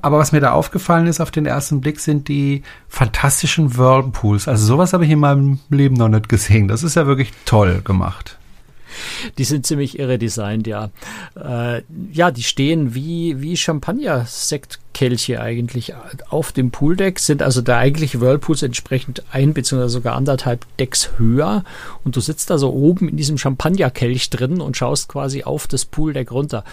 Aber 0.00 0.18
was 0.18 0.30
mir 0.30 0.40
da 0.40 0.52
aufgefallen 0.52 1.08
ist 1.08 1.20
auf 1.20 1.32
den 1.32 1.44
ersten 1.44 1.80
Blick, 1.80 1.98
sind 1.98 2.28
die 2.28 2.62
fantastischen 2.88 3.76
Whirlpools. 3.76 4.46
Also 4.46 4.64
sowas 4.64 4.92
habe 4.92 5.06
ich 5.06 5.10
in 5.10 5.18
meinem 5.18 5.58
Leben 5.70 5.96
noch 5.96 6.08
nicht 6.08 6.28
gesehen. 6.28 6.68
Das 6.68 6.84
ist 6.84 6.94
ja 6.94 7.06
wirklich 7.06 7.32
toll 7.44 7.80
gemacht. 7.82 8.38
Die 9.38 9.44
sind 9.44 9.66
ziemlich 9.66 9.98
irre 9.98 10.18
designt, 10.18 10.66
ja. 10.66 10.90
Äh, 11.34 11.82
ja, 12.12 12.30
die 12.30 12.42
stehen 12.42 12.94
wie, 12.94 13.40
wie 13.40 13.56
Champagner-Sektkelche 13.56 15.40
eigentlich 15.40 15.94
auf 16.28 16.52
dem 16.52 16.70
Pooldeck, 16.70 17.18
sind 17.18 17.42
also 17.42 17.62
der 17.62 17.78
eigentliche 17.78 18.20
Whirlpools 18.20 18.62
entsprechend 18.62 19.22
ein 19.30 19.54
bzw. 19.54 19.88
sogar 19.88 20.16
anderthalb 20.16 20.66
Decks 20.78 21.10
höher 21.18 21.64
und 22.04 22.16
du 22.16 22.20
sitzt 22.20 22.50
da 22.50 22.58
so 22.58 22.72
oben 22.72 23.08
in 23.08 23.16
diesem 23.16 23.38
Champagnerkelch 23.38 24.30
drin 24.30 24.60
und 24.60 24.76
schaust 24.76 25.08
quasi 25.08 25.44
auf 25.44 25.66
das 25.66 25.84
Pooldeck 25.84 26.30
runter 26.30 26.64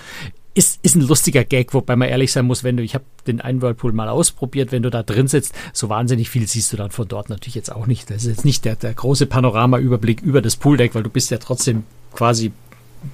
ist, 0.59 0.79
ist 0.83 0.95
ein 0.95 1.01
lustiger 1.01 1.43
Gag, 1.43 1.73
wobei 1.73 1.95
man 1.95 2.09
ehrlich 2.09 2.31
sein 2.31 2.45
muss, 2.45 2.63
wenn 2.63 2.75
du, 2.75 2.83
ich 2.83 2.93
habe 2.95 3.05
den 3.27 3.39
einen 3.39 3.61
Whirlpool 3.61 3.93
mal 3.93 4.09
ausprobiert, 4.09 4.71
wenn 4.71 4.83
du 4.83 4.89
da 4.89 5.03
drin 5.03 5.27
sitzt, 5.27 5.53
so 5.73 5.87
wahnsinnig 5.87 6.29
viel 6.29 6.47
siehst 6.47 6.73
du 6.73 6.77
dann 6.77 6.91
von 6.91 7.07
dort 7.07 7.29
natürlich 7.29 7.55
jetzt 7.55 7.71
auch 7.71 7.87
nicht. 7.87 8.09
Das 8.09 8.23
ist 8.23 8.27
jetzt 8.27 8.45
nicht 8.45 8.65
der, 8.65 8.75
der 8.75 8.93
große 8.93 9.25
Panorama-Überblick 9.25 10.21
über 10.21 10.41
das 10.41 10.55
Pooldeck, 10.55 10.95
weil 10.95 11.03
du 11.03 11.09
bist 11.09 11.31
ja 11.31 11.37
trotzdem 11.37 11.83
quasi 12.13 12.51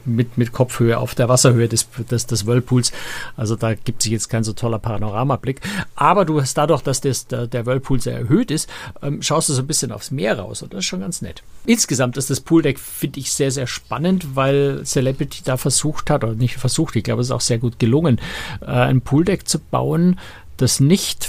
mit, 0.03 0.37
mit 0.37 0.51
Kopfhöhe 0.51 0.97
auf 0.97 1.15
der 1.15 1.29
Wasserhöhe 1.29 1.67
des, 1.67 1.87
des, 2.09 2.25
des 2.25 2.45
Whirlpools. 2.45 2.91
Also 3.37 3.55
da 3.55 3.73
gibt 3.73 4.01
sich 4.01 4.11
jetzt 4.11 4.29
kein 4.29 4.43
so 4.43 4.53
toller 4.53 4.79
Panoramablick. 4.79 5.61
Aber 5.95 6.25
du 6.25 6.41
hast 6.41 6.55
dadurch, 6.57 6.81
dass 6.81 7.01
das, 7.01 7.27
der, 7.27 7.47
der 7.47 7.65
Whirlpool 7.65 7.99
sehr 7.99 8.17
erhöht 8.17 8.51
ist, 8.51 8.69
ähm, 9.01 9.21
schaust 9.21 9.49
du 9.49 9.53
so 9.53 9.61
ein 9.61 9.67
bisschen 9.67 9.91
aufs 9.91 10.11
Meer 10.11 10.39
raus 10.39 10.61
und 10.61 10.73
das 10.73 10.79
ist 10.79 10.85
schon 10.85 11.01
ganz 11.01 11.21
nett. 11.21 11.43
Insgesamt 11.65 12.17
ist 12.17 12.29
das 12.29 12.41
Pooldeck, 12.41 12.79
finde 12.79 13.19
ich, 13.19 13.31
sehr, 13.31 13.51
sehr 13.51 13.67
spannend, 13.67 14.35
weil 14.35 14.83
Celebrity 14.83 15.41
da 15.43 15.57
versucht 15.57 16.09
hat, 16.09 16.23
oder 16.23 16.33
nicht 16.33 16.57
versucht, 16.57 16.95
ich 16.95 17.03
glaube, 17.03 17.21
es 17.21 17.27
ist 17.27 17.31
auch 17.31 17.41
sehr 17.41 17.57
gut 17.57 17.79
gelungen, 17.79 18.19
äh, 18.61 18.65
ein 18.65 19.01
Pooldeck 19.01 19.47
zu 19.47 19.59
bauen, 19.59 20.19
das 20.57 20.79
nicht 20.79 21.25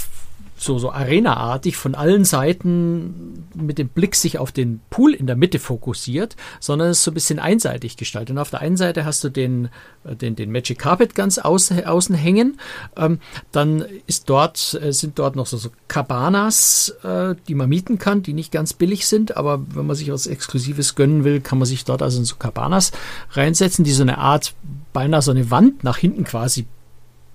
so, 0.57 0.79
so 0.79 0.91
Arena-artig 0.91 1.77
von 1.77 1.95
allen 1.95 2.25
Seiten 2.25 3.45
mit 3.53 3.77
dem 3.77 3.89
Blick 3.89 4.15
sich 4.15 4.39
auf 4.39 4.51
den 4.51 4.81
Pool 4.89 5.13
in 5.13 5.27
der 5.27 5.35
Mitte 5.35 5.59
fokussiert, 5.59 6.35
sondern 6.59 6.89
es 6.89 6.99
ist 6.99 7.03
so 7.03 7.11
ein 7.11 7.13
bisschen 7.13 7.39
einseitig 7.39 7.97
gestaltet. 7.97 8.31
Und 8.31 8.37
auf 8.39 8.49
der 8.49 8.61
einen 8.61 8.77
Seite 8.77 9.05
hast 9.05 9.23
du 9.23 9.29
den, 9.29 9.69
äh, 10.03 10.15
den, 10.15 10.35
den 10.35 10.51
Magic 10.51 10.79
Carpet 10.79 11.15
ganz 11.15 11.37
außen, 11.37 11.85
außen 11.85 12.15
hängen. 12.15 12.59
Ähm, 12.95 13.19
dann 13.51 13.85
ist 14.07 14.29
dort, 14.29 14.79
äh, 14.81 14.91
sind 14.91 15.19
dort 15.19 15.35
noch 15.35 15.45
so, 15.45 15.57
so 15.57 15.69
Cabanas, 15.87 16.95
äh, 17.03 17.35
die 17.47 17.55
man 17.55 17.69
mieten 17.69 17.99
kann, 17.99 18.23
die 18.23 18.33
nicht 18.33 18.51
ganz 18.51 18.73
billig 18.73 19.07
sind, 19.07 19.37
aber 19.37 19.61
wenn 19.73 19.85
man 19.85 19.95
sich 19.95 20.11
was 20.11 20.27
Exklusives 20.27 20.95
gönnen 20.95 21.23
will, 21.23 21.41
kann 21.41 21.59
man 21.59 21.67
sich 21.67 21.85
dort 21.85 22.01
also 22.01 22.19
in 22.19 22.25
so 22.25 22.35
Cabanas 22.35 22.91
reinsetzen, 23.31 23.85
die 23.85 23.91
so 23.91 24.03
eine 24.03 24.17
Art, 24.17 24.53
beinahe 24.93 25.21
so 25.21 25.31
eine 25.31 25.51
Wand 25.51 25.83
nach 25.83 25.97
hinten 25.97 26.23
quasi 26.23 26.65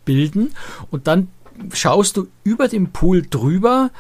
bilden. 0.05 0.53
Und 0.91 1.07
dann 1.07 1.29
schaust 1.73 2.17
du 2.17 2.29
über 2.45 2.69
den 2.69 2.93
Pool 2.93 3.23
drüber 3.23 3.91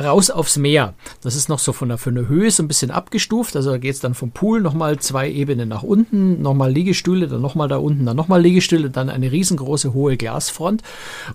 raus 0.00 0.30
aufs 0.30 0.56
Meer. 0.56 0.94
Das 1.22 1.34
ist 1.34 1.48
noch 1.48 1.58
so 1.58 1.72
von 1.72 1.88
der, 1.88 1.98
von 1.98 2.14
der 2.14 2.28
Höhe 2.28 2.50
so 2.50 2.62
ein 2.62 2.68
bisschen 2.68 2.90
abgestuft. 2.90 3.56
Also 3.56 3.70
da 3.70 3.78
geht 3.78 3.94
es 3.94 4.00
dann 4.00 4.14
vom 4.14 4.30
Pool 4.30 4.60
nochmal 4.60 4.98
zwei 4.98 5.30
Ebenen 5.30 5.68
nach 5.68 5.82
unten, 5.82 6.40
nochmal 6.42 6.72
Liegestühle, 6.72 7.28
dann 7.28 7.40
nochmal 7.42 7.68
da 7.68 7.76
unten, 7.76 8.06
dann 8.06 8.16
nochmal 8.16 8.40
Liegestühle, 8.42 8.90
dann 8.90 9.10
eine 9.10 9.30
riesengroße 9.30 9.92
hohe 9.92 10.16
Glasfront. 10.16 10.82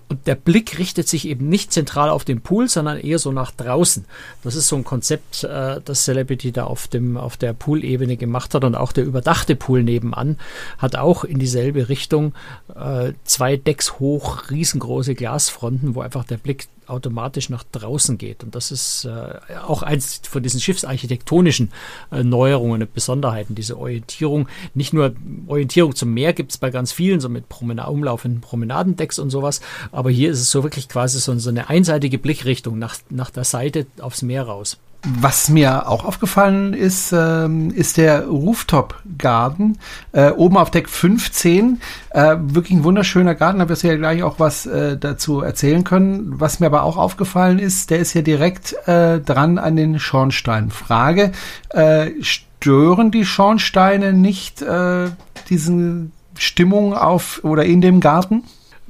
Und 0.08 0.26
der 0.26 0.34
Blick 0.34 0.78
richtet 0.78 1.08
sich 1.08 1.28
eben 1.28 1.48
nicht 1.48 1.72
zentral 1.72 2.10
auf 2.10 2.24
den 2.24 2.40
Pool, 2.40 2.68
sondern 2.68 2.98
eher 2.98 3.18
so 3.18 3.32
nach 3.32 3.50
draußen. 3.50 4.04
Das 4.42 4.54
ist 4.54 4.68
so 4.68 4.76
ein 4.76 4.84
Konzept, 4.84 5.44
äh, 5.44 5.80
das 5.84 6.04
Celebrity 6.04 6.52
da 6.52 6.64
auf, 6.64 6.88
dem, 6.88 7.16
auf 7.16 7.36
der 7.36 7.52
Poolebene 7.52 8.16
gemacht 8.16 8.54
hat. 8.54 8.64
Und 8.64 8.74
auch 8.74 8.92
der 8.92 9.04
überdachte 9.04 9.56
Pool 9.56 9.82
nebenan 9.82 10.38
hat 10.78 10.96
auch 10.96 11.24
in 11.24 11.38
dieselbe 11.38 11.88
Richtung 11.88 12.34
äh, 12.74 13.12
zwei 13.24 13.56
Decks 13.56 13.98
hoch, 13.98 14.50
riesengroße 14.50 15.14
Glasfronten, 15.14 15.94
wo 15.94 16.00
einfach 16.00 16.24
der 16.24 16.36
Blick 16.36 16.68
automatisch 16.86 17.50
nach 17.50 17.64
draußen 17.64 18.18
geht. 18.18 18.44
Und 18.44 18.54
das 18.54 18.70
ist 18.70 19.04
äh, 19.04 19.56
auch 19.66 19.82
eins 19.82 20.20
von 20.28 20.42
diesen 20.42 20.60
schiffsarchitektonischen 20.60 21.70
äh, 22.10 22.22
Neuerungen 22.22 22.82
und 22.82 22.94
Besonderheiten, 22.94 23.54
diese 23.54 23.78
Orientierung. 23.78 24.48
Nicht 24.74 24.92
nur 24.92 25.14
Orientierung 25.46 25.94
zum 25.94 26.12
Meer 26.14 26.32
gibt 26.32 26.52
es 26.52 26.58
bei 26.58 26.70
ganz 26.70 26.92
vielen, 26.92 27.20
so 27.20 27.28
mit 27.28 27.48
Promenade, 27.48 27.90
umlaufenden 27.90 28.40
Promenadendecks 28.40 29.18
und 29.18 29.30
sowas, 29.30 29.60
aber 29.92 30.10
hier 30.10 30.30
ist 30.30 30.40
es 30.40 30.50
so 30.50 30.62
wirklich 30.62 30.88
quasi 30.88 31.18
so, 31.18 31.36
so 31.38 31.50
eine 31.50 31.68
einseitige 31.68 32.18
Blickrichtung 32.18 32.78
nach, 32.78 32.96
nach 33.10 33.30
der 33.30 33.44
Seite 33.44 33.86
aufs 34.00 34.22
Meer 34.22 34.44
raus. 34.44 34.78
Was 35.08 35.48
mir 35.48 35.88
auch 35.88 36.04
aufgefallen 36.04 36.74
ist, 36.74 37.12
ähm, 37.12 37.70
ist 37.70 37.96
der 37.96 38.26
Rooftop 38.26 39.00
Garden 39.18 39.78
äh, 40.10 40.30
oben 40.30 40.56
auf 40.56 40.72
Deck 40.72 40.88
15. 40.88 41.80
Äh, 42.10 42.36
wirklich 42.40 42.78
ein 42.78 42.82
wunderschöner 42.82 43.36
Garten. 43.36 43.60
Da 43.60 43.68
wirst 43.68 43.84
du 43.84 43.86
ja 43.86 43.96
gleich 43.96 44.24
auch 44.24 44.40
was 44.40 44.66
äh, 44.66 44.98
dazu 44.98 45.42
erzählen 45.42 45.84
können. 45.84 46.40
Was 46.40 46.58
mir 46.58 46.66
aber 46.66 46.82
auch 46.82 46.96
aufgefallen 46.96 47.60
ist, 47.60 47.90
der 47.90 48.00
ist 48.00 48.14
ja 48.14 48.22
direkt 48.22 48.74
äh, 48.88 49.20
dran 49.20 49.58
an 49.58 49.76
den 49.76 50.00
Schornstein. 50.00 50.70
Frage: 50.70 51.30
äh, 51.68 52.10
Stören 52.20 53.12
die 53.12 53.24
Schornsteine 53.24 54.12
nicht 54.12 54.60
äh, 54.62 55.10
diesen 55.48 56.10
Stimmung 56.36 56.94
auf 56.94 57.44
oder 57.44 57.64
in 57.64 57.80
dem 57.80 58.00
Garten? 58.00 58.42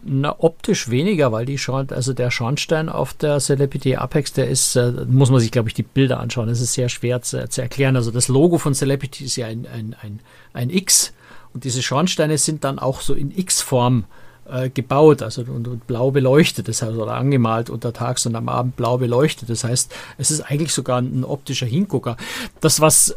Na, 0.08 0.36
optisch 0.38 0.88
weniger, 0.88 1.32
weil 1.32 1.46
die 1.46 1.58
Schorn, 1.58 1.88
also 1.90 2.12
der 2.12 2.30
Schornstein 2.30 2.88
auf 2.88 3.12
der 3.12 3.40
Celebrity 3.40 3.96
Apex, 3.96 4.32
der 4.32 4.46
ist, 4.46 4.76
äh, 4.76 4.92
muss 5.08 5.30
man 5.30 5.40
sich, 5.40 5.50
glaube 5.50 5.68
ich, 5.68 5.74
die 5.74 5.82
Bilder 5.82 6.20
anschauen. 6.20 6.46
Das 6.46 6.60
ist 6.60 6.74
sehr 6.74 6.88
schwer 6.88 7.22
zu, 7.22 7.48
zu, 7.48 7.60
erklären. 7.60 7.96
Also 7.96 8.12
das 8.12 8.28
Logo 8.28 8.58
von 8.58 8.72
Celebrity 8.72 9.24
ist 9.24 9.34
ja 9.34 9.46
ein, 9.46 9.66
ein, 9.66 9.96
ein, 10.00 10.20
ein 10.52 10.70
X 10.70 11.12
und 11.52 11.64
diese 11.64 11.82
Schornsteine 11.82 12.38
sind 12.38 12.62
dann 12.62 12.78
auch 12.78 13.00
so 13.00 13.14
in 13.14 13.36
X-Form 13.36 14.04
äh, 14.48 14.70
gebaut, 14.70 15.22
also 15.22 15.42
und, 15.42 15.66
und, 15.66 15.86
blau 15.88 16.12
beleuchtet, 16.12 16.68
das 16.68 16.82
heißt, 16.82 16.96
oder 16.96 17.14
angemalt 17.14 17.68
untertags 17.68 18.26
und 18.26 18.36
am 18.36 18.48
Abend 18.48 18.76
blau 18.76 18.98
beleuchtet. 18.98 19.50
Das 19.50 19.64
heißt, 19.64 19.92
es 20.18 20.30
ist 20.30 20.42
eigentlich 20.42 20.72
sogar 20.72 21.00
ein 21.00 21.24
optischer 21.24 21.66
Hingucker. 21.66 22.16
Das, 22.60 22.80
was 22.80 23.16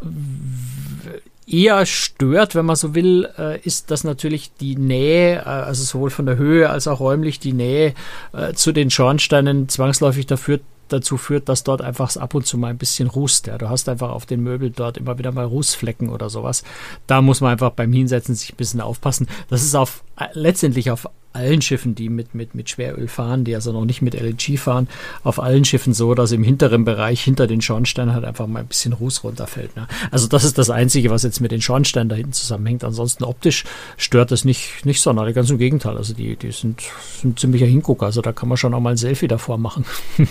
eher 1.50 1.86
stört, 1.86 2.56
wenn 2.56 2.66
man 2.66 2.76
so 2.76 2.96
will, 2.96 3.28
äh, 3.38 3.60
ist, 3.62 3.92
dass 3.92 4.04
natürlich 4.04 4.52
die 4.60 4.76
Nähe, 4.76 5.38
äh, 5.38 5.44
also 5.44 5.84
sowohl 5.84 6.10
von 6.10 6.26
der 6.26 6.38
Höhe 6.38 6.70
als 6.70 6.88
auch 6.88 7.00
räumlich 7.00 7.40
die 7.40 7.54
Nähe 7.54 7.94
äh, 8.34 8.54
zu 8.54 8.72
den 8.72 8.90
Schornsteinen 8.90 9.68
zwangsläufig 9.70 10.26
dafür 10.28 10.60
dazu 10.90 11.18
führt, 11.18 11.50
dass 11.50 11.64
dort 11.64 11.82
einfach 11.82 12.16
ab 12.16 12.36
und 12.36 12.46
zu 12.46 12.58
mal 12.58 12.68
ein 12.68 12.78
bisschen 12.78 13.08
rußt. 13.08 13.48
Ja. 13.48 13.58
Du 13.58 13.70
hast 13.70 13.90
einfach 13.90 14.10
auf 14.10 14.26
den 14.26 14.42
Möbeln 14.42 14.74
dort 14.76 14.98
immer 14.98 15.18
wieder 15.18 15.32
mal 15.32 15.46
Rußflecken 15.46 16.10
oder 16.10 16.30
sowas. 16.30 16.64
Da 17.08 17.22
muss 17.22 17.42
man 17.42 17.52
einfach 17.52 17.72
beim 17.72 17.94
Hinsetzen 17.94 18.36
sich 18.36 18.54
ein 18.54 18.58
bisschen 18.58 18.82
aufpassen. 18.82 19.28
Das 19.50 19.64
ist 19.64 19.76
auf 19.76 20.04
letztendlich 20.34 20.92
auf 20.92 21.08
allen 21.32 21.62
Schiffen, 21.62 21.96
die 21.96 22.10
mit, 22.10 22.34
mit, 22.34 22.56
mit 22.56 22.70
Schweröl 22.70 23.08
fahren, 23.08 23.44
die 23.44 23.54
also 23.54 23.72
noch 23.72 23.86
nicht 23.86 24.02
mit 24.02 24.20
LNG 24.20 24.58
fahren, 24.58 24.88
auf 25.24 25.40
allen 25.40 25.64
Schiffen 25.64 25.94
so, 25.94 26.16
dass 26.16 26.32
im 26.32 26.44
hinteren 26.44 26.86
Bereich 26.86 27.24
hinter 27.24 27.46
den 27.46 27.62
Schornsteinen 27.62 28.14
halt 28.14 28.26
einfach 28.26 28.48
mal 28.48 28.60
ein 28.60 28.68
bisschen 28.68 28.94
Ruß 28.94 29.24
runterfällt. 29.24 29.76
Ne? 29.76 29.88
Also 30.12 30.28
das 30.28 30.44
ist 30.44 30.58
das 30.58 30.70
Einzige, 30.70 31.10
was 31.10 31.24
jetzt 31.24 31.40
mit 31.40 31.52
den 31.52 31.62
Schornsteinen 31.62 32.10
da 32.10 32.16
hinten 32.16 32.34
zusammenhängt. 32.34 32.84
Ansonsten 32.84 33.24
optisch 33.24 33.64
stört 33.98 34.32
das 34.32 34.44
nicht, 34.44 34.86
nicht 34.86 35.02
sonderlich. 35.02 35.36
Ganz 35.36 35.50
im 35.50 35.60
Gegenteil. 35.60 35.98
Also 35.98 36.14
die, 36.14 36.36
die 36.36 36.52
sind, 36.52 36.82
sind 37.22 37.40
ziemlicher 37.40 37.68
Hingucker. 37.68 38.08
Also 38.08 38.22
da 38.22 38.34
kann 38.34 38.50
man 38.50 38.58
schon 38.58 38.74
auch 38.74 38.80
mal 38.80 38.92
ein 38.92 38.98
Selfie 38.98 39.28
davor 39.28 39.58
machen, 39.58 39.86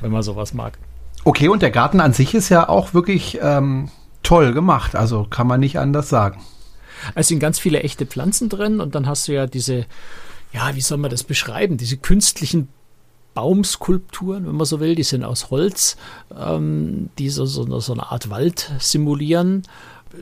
wenn 0.00 0.10
man 0.10 0.22
sowas 0.22 0.54
mag. 0.54 0.78
Okay, 1.24 1.48
und 1.48 1.62
der 1.62 1.70
Garten 1.70 2.00
an 2.00 2.12
sich 2.12 2.34
ist 2.34 2.48
ja 2.50 2.68
auch 2.68 2.92
wirklich 2.92 3.38
ähm, 3.40 3.90
toll 4.22 4.52
gemacht. 4.52 4.94
Also 4.94 5.24
kann 5.24 5.46
man 5.46 5.60
nicht 5.60 5.78
anders 5.78 6.08
sagen. 6.08 6.42
Es 7.14 7.28
sind 7.28 7.38
ganz 7.38 7.58
viele 7.58 7.82
echte 7.82 8.06
Pflanzen 8.06 8.48
drin 8.48 8.80
und 8.80 8.94
dann 8.94 9.06
hast 9.06 9.28
du 9.28 9.32
ja 9.32 9.46
diese, 9.46 9.86
ja, 10.52 10.74
wie 10.74 10.80
soll 10.80 10.98
man 10.98 11.10
das 11.10 11.24
beschreiben, 11.24 11.76
diese 11.76 11.96
künstlichen 11.96 12.68
Baumskulpturen, 13.34 14.46
wenn 14.46 14.54
man 14.54 14.66
so 14.66 14.80
will, 14.80 14.94
die 14.94 15.02
sind 15.02 15.24
aus 15.24 15.50
Holz, 15.50 15.96
ähm, 16.38 17.10
die 17.18 17.30
so, 17.30 17.44
so, 17.46 17.80
so 17.80 17.92
eine 17.92 18.10
Art 18.10 18.30
Wald 18.30 18.70
simulieren 18.78 19.64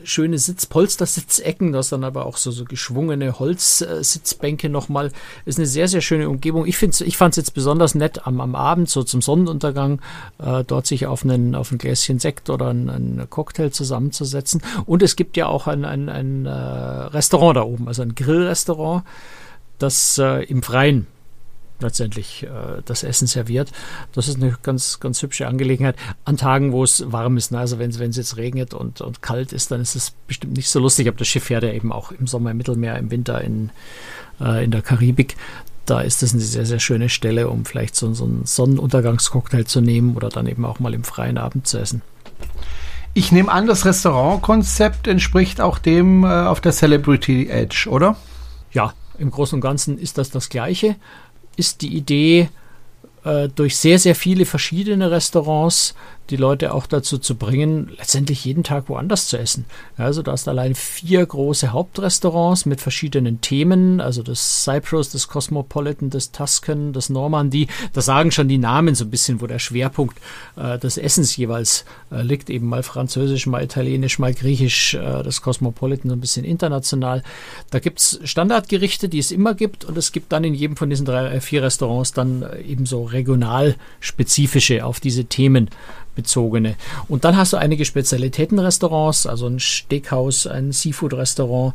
schöne 0.03 0.37
Sitzpolster-Sitzecken, 0.37 1.71
das 1.71 1.89
dann 1.89 2.03
aber 2.03 2.25
auch 2.25 2.37
so, 2.37 2.51
so 2.51 2.65
geschwungene 2.65 3.39
Holzsitzbänke 3.39 4.69
nochmal. 4.69 5.11
Ist 5.45 5.57
eine 5.57 5.67
sehr, 5.67 5.87
sehr 5.87 6.01
schöne 6.01 6.29
Umgebung. 6.29 6.65
Ich, 6.65 6.81
ich 6.81 7.17
fand 7.17 7.33
es 7.33 7.37
jetzt 7.37 7.53
besonders 7.53 7.95
nett 7.95 8.25
am, 8.25 8.41
am 8.41 8.55
Abend, 8.55 8.89
so 8.89 9.03
zum 9.03 9.21
Sonnenuntergang, 9.21 10.01
äh, 10.39 10.63
dort 10.63 10.87
sich 10.87 11.05
auf, 11.05 11.23
einen, 11.23 11.55
auf 11.55 11.71
ein 11.71 11.77
Gläschen 11.77 12.19
Sekt 12.19 12.49
oder 12.49 12.69
ein, 12.69 12.89
ein 12.89 13.27
Cocktail 13.29 13.69
zusammenzusetzen. 13.69 14.61
Und 14.85 15.03
es 15.03 15.15
gibt 15.15 15.37
ja 15.37 15.47
auch 15.47 15.67
ein, 15.67 15.85
ein, 15.85 16.09
ein 16.09 16.45
äh, 16.45 16.49
Restaurant 16.49 17.57
da 17.57 17.63
oben, 17.63 17.87
also 17.87 18.01
ein 18.01 18.15
Grillrestaurant, 18.15 19.03
das 19.79 20.17
äh, 20.17 20.43
im 20.45 20.63
Freien 20.63 21.07
letztendlich 21.79 22.43
äh, 22.43 22.81
das 22.85 23.03
Essen 23.03 23.27
serviert. 23.27 23.71
Das 24.13 24.27
ist 24.27 24.37
eine 24.37 24.57
ganz, 24.63 24.99
ganz 24.99 25.21
hübsche 25.21 25.47
Angelegenheit. 25.47 25.95
An 26.25 26.37
Tagen, 26.37 26.71
wo 26.71 26.83
es 26.83 27.11
warm 27.11 27.37
ist, 27.37 27.51
ne? 27.51 27.59
also 27.59 27.79
wenn 27.79 27.89
es 27.91 28.17
jetzt 28.17 28.37
regnet 28.37 28.73
und, 28.73 29.01
und 29.01 29.21
kalt 29.21 29.53
ist, 29.53 29.71
dann 29.71 29.81
ist 29.81 29.95
es 29.95 30.11
bestimmt 30.27 30.55
nicht 30.55 30.69
so 30.69 30.79
lustig. 30.79 31.07
Aber 31.07 31.17
das 31.17 31.27
Schiff 31.27 31.43
fährt 31.43 31.63
ja 31.63 31.71
eben 31.71 31.91
auch 31.91 32.11
im 32.11 32.27
Sommer 32.27 32.51
im 32.51 32.57
Mittelmeer, 32.57 32.97
im 32.97 33.11
Winter 33.11 33.41
in, 33.41 33.69
äh, 34.39 34.63
in 34.63 34.71
der 34.71 34.81
Karibik. 34.81 35.35
Da 35.85 35.99
ist 35.99 36.21
das 36.21 36.33
eine 36.33 36.41
sehr, 36.41 36.65
sehr 36.65 36.79
schöne 36.79 37.09
Stelle, 37.09 37.49
um 37.49 37.65
vielleicht 37.65 37.95
so, 37.95 38.13
so 38.13 38.23
einen 38.23 38.45
Sonnenuntergangscocktail 38.45 39.65
zu 39.65 39.81
nehmen 39.81 40.15
oder 40.15 40.29
dann 40.29 40.47
eben 40.47 40.65
auch 40.65 40.79
mal 40.79 40.93
im 40.93 41.03
freien 41.03 41.37
Abend 41.37 41.67
zu 41.67 41.77
essen. 41.77 42.01
Ich 43.13 43.31
nehme 43.31 43.51
an, 43.51 43.67
das 43.67 43.85
Restaurantkonzept 43.85 45.07
entspricht 45.07 45.61
auch 45.61 45.77
dem 45.77 46.23
äh, 46.23 46.27
auf 46.27 46.61
der 46.61 46.71
Celebrity 46.71 47.47
Edge, 47.47 47.87
oder? 47.89 48.15
Ja, 48.71 48.93
im 49.19 49.29
Großen 49.29 49.55
und 49.55 49.61
Ganzen 49.61 49.97
ist 49.99 50.17
das 50.17 50.31
das 50.31 50.49
Gleiche 50.49 50.95
ist 51.55 51.81
die 51.81 51.95
Idee, 51.95 52.49
äh, 53.23 53.49
durch 53.49 53.77
sehr, 53.77 53.99
sehr 53.99 54.15
viele 54.15 54.45
verschiedene 54.45 55.11
Restaurants 55.11 55.95
die 56.29 56.37
Leute 56.37 56.73
auch 56.73 56.87
dazu 56.87 57.17
zu 57.17 57.35
bringen, 57.35 57.91
letztendlich 57.97 58.45
jeden 58.45 58.63
Tag 58.63 58.87
woanders 58.89 59.27
zu 59.27 59.37
essen. 59.37 59.65
Also 59.97 60.21
da 60.21 60.31
hast 60.31 60.47
allein 60.47 60.73
vier 60.73 61.25
große 61.25 61.73
Hauptrestaurants 61.73 62.65
mit 62.65 62.79
verschiedenen 62.79 63.41
Themen, 63.41 63.99
also 63.99 64.23
das 64.23 64.63
Cyprus, 64.63 65.09
das 65.09 65.27
Cosmopolitan, 65.27 66.09
das 66.09 66.31
Tuscan, 66.31 66.93
das 66.93 67.09
Normandy. 67.09 67.67
Da 67.91 68.01
sagen 68.01 68.31
schon 68.31 68.47
die 68.47 68.57
Namen 68.57 68.95
so 68.95 69.05
ein 69.05 69.09
bisschen, 69.09 69.41
wo 69.41 69.47
der 69.47 69.59
Schwerpunkt 69.59 70.17
äh, 70.55 70.79
des 70.79 70.97
Essens 70.97 71.35
jeweils 71.35 71.85
äh, 72.11 72.21
liegt. 72.21 72.49
Eben 72.49 72.67
mal 72.67 72.83
Französisch, 72.83 73.45
mal 73.45 73.63
Italienisch, 73.63 74.17
mal 74.19 74.33
Griechisch, 74.33 74.93
äh, 74.93 75.23
das 75.23 75.41
Cosmopolitan 75.41 76.09
so 76.09 76.15
ein 76.15 76.21
bisschen 76.21 76.45
international. 76.45 77.23
Da 77.69 77.79
gibt's 77.79 78.19
Standardgerichte, 78.23 79.09
die 79.09 79.19
es 79.19 79.31
immer 79.31 79.53
gibt 79.53 79.83
und 79.83 79.97
es 79.97 80.11
gibt 80.11 80.31
dann 80.31 80.43
in 80.43 80.53
jedem 80.53 80.77
von 80.77 80.89
diesen 80.89 81.05
drei, 81.05 81.27
äh, 81.27 81.41
vier 81.41 81.63
Restaurants 81.63 82.13
dann 82.13 82.43
äh, 82.43 82.61
eben 82.61 82.85
so 82.85 83.03
regional 83.03 83.75
spezifische 83.99 84.85
auf 84.85 84.99
diese 84.99 85.25
Themen 85.25 85.69
bezogene. 86.15 86.75
Und 87.07 87.25
dann 87.25 87.37
hast 87.37 87.53
du 87.53 87.57
einige 87.57 87.85
Spezialitätenrestaurants, 87.85 89.27
also 89.27 89.47
ein 89.47 89.59
Steakhouse, 89.59 90.47
ein 90.47 90.71
Seafood-Restaurant, 90.71 91.73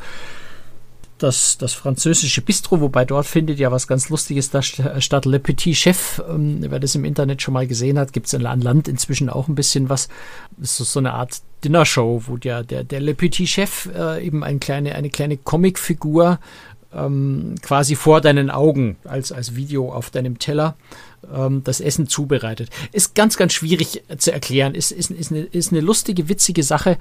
das, 1.19 1.59
das 1.59 1.75
französische 1.75 2.41
Bistro, 2.41 2.81
wobei 2.81 3.05
dort 3.05 3.27
findet 3.27 3.59
ja 3.59 3.71
was 3.71 3.87
ganz 3.87 4.09
Lustiges 4.09 4.51
da 4.51 4.63
statt. 4.63 5.25
Le 5.27 5.39
Petit 5.39 5.77
Chef, 5.77 6.23
ähm, 6.29 6.59
wer 6.61 6.79
das 6.79 6.95
im 6.95 7.05
Internet 7.05 7.43
schon 7.43 7.55
mal 7.55 7.67
gesehen 7.67 7.99
hat, 7.99 8.13
gibt 8.13 8.27
es 8.27 8.35
an 8.35 8.43
Land 8.43 8.89
inzwischen 8.89 9.29
auch 9.29 9.49
ein 9.49 9.55
bisschen 9.55 9.89
was. 9.89 10.09
Das 10.57 10.81
ist 10.81 10.93
so 10.93 11.01
eine 11.01 11.15
Art 11.15 11.43
Dinnershow, 11.65 12.23
wo 12.27 12.37
der, 12.37 12.63
der, 12.63 12.85
der 12.85 13.01
Le 13.01 13.15
Petit 13.15 13.49
Chef 13.49 13.89
äh, 13.95 14.25
eben 14.25 14.45
eine 14.45 14.59
kleine, 14.59 14.95
eine 14.95 15.11
kleine 15.11 15.37
Comicfigur 15.37 16.39
ähm, 16.95 17.57
quasi 17.63 17.97
vor 17.97 18.21
deinen 18.21 18.51
Augen 18.51 18.97
als, 19.05 19.33
als 19.33 19.57
Video 19.57 19.93
auf 19.93 20.11
deinem 20.11 20.39
Teller 20.39 20.77
ähm, 21.35 21.63
das 21.65 21.81
Essen 21.81 22.09
zubereitet. 22.09 22.71
Ist 22.93 23.15
ganz, 23.15 23.37
ganz 23.37 23.53
schwierig 23.53 24.03
zu 24.19 24.33
erklären. 24.33 24.75
Ist, 24.75 24.91
ist, 24.93 25.11
ist, 25.11 25.31
eine, 25.31 25.43
ist 25.43 25.73
eine 25.73 25.81
lustige, 25.81 26.29
witzige 26.29 26.63
Sache, 26.63 26.99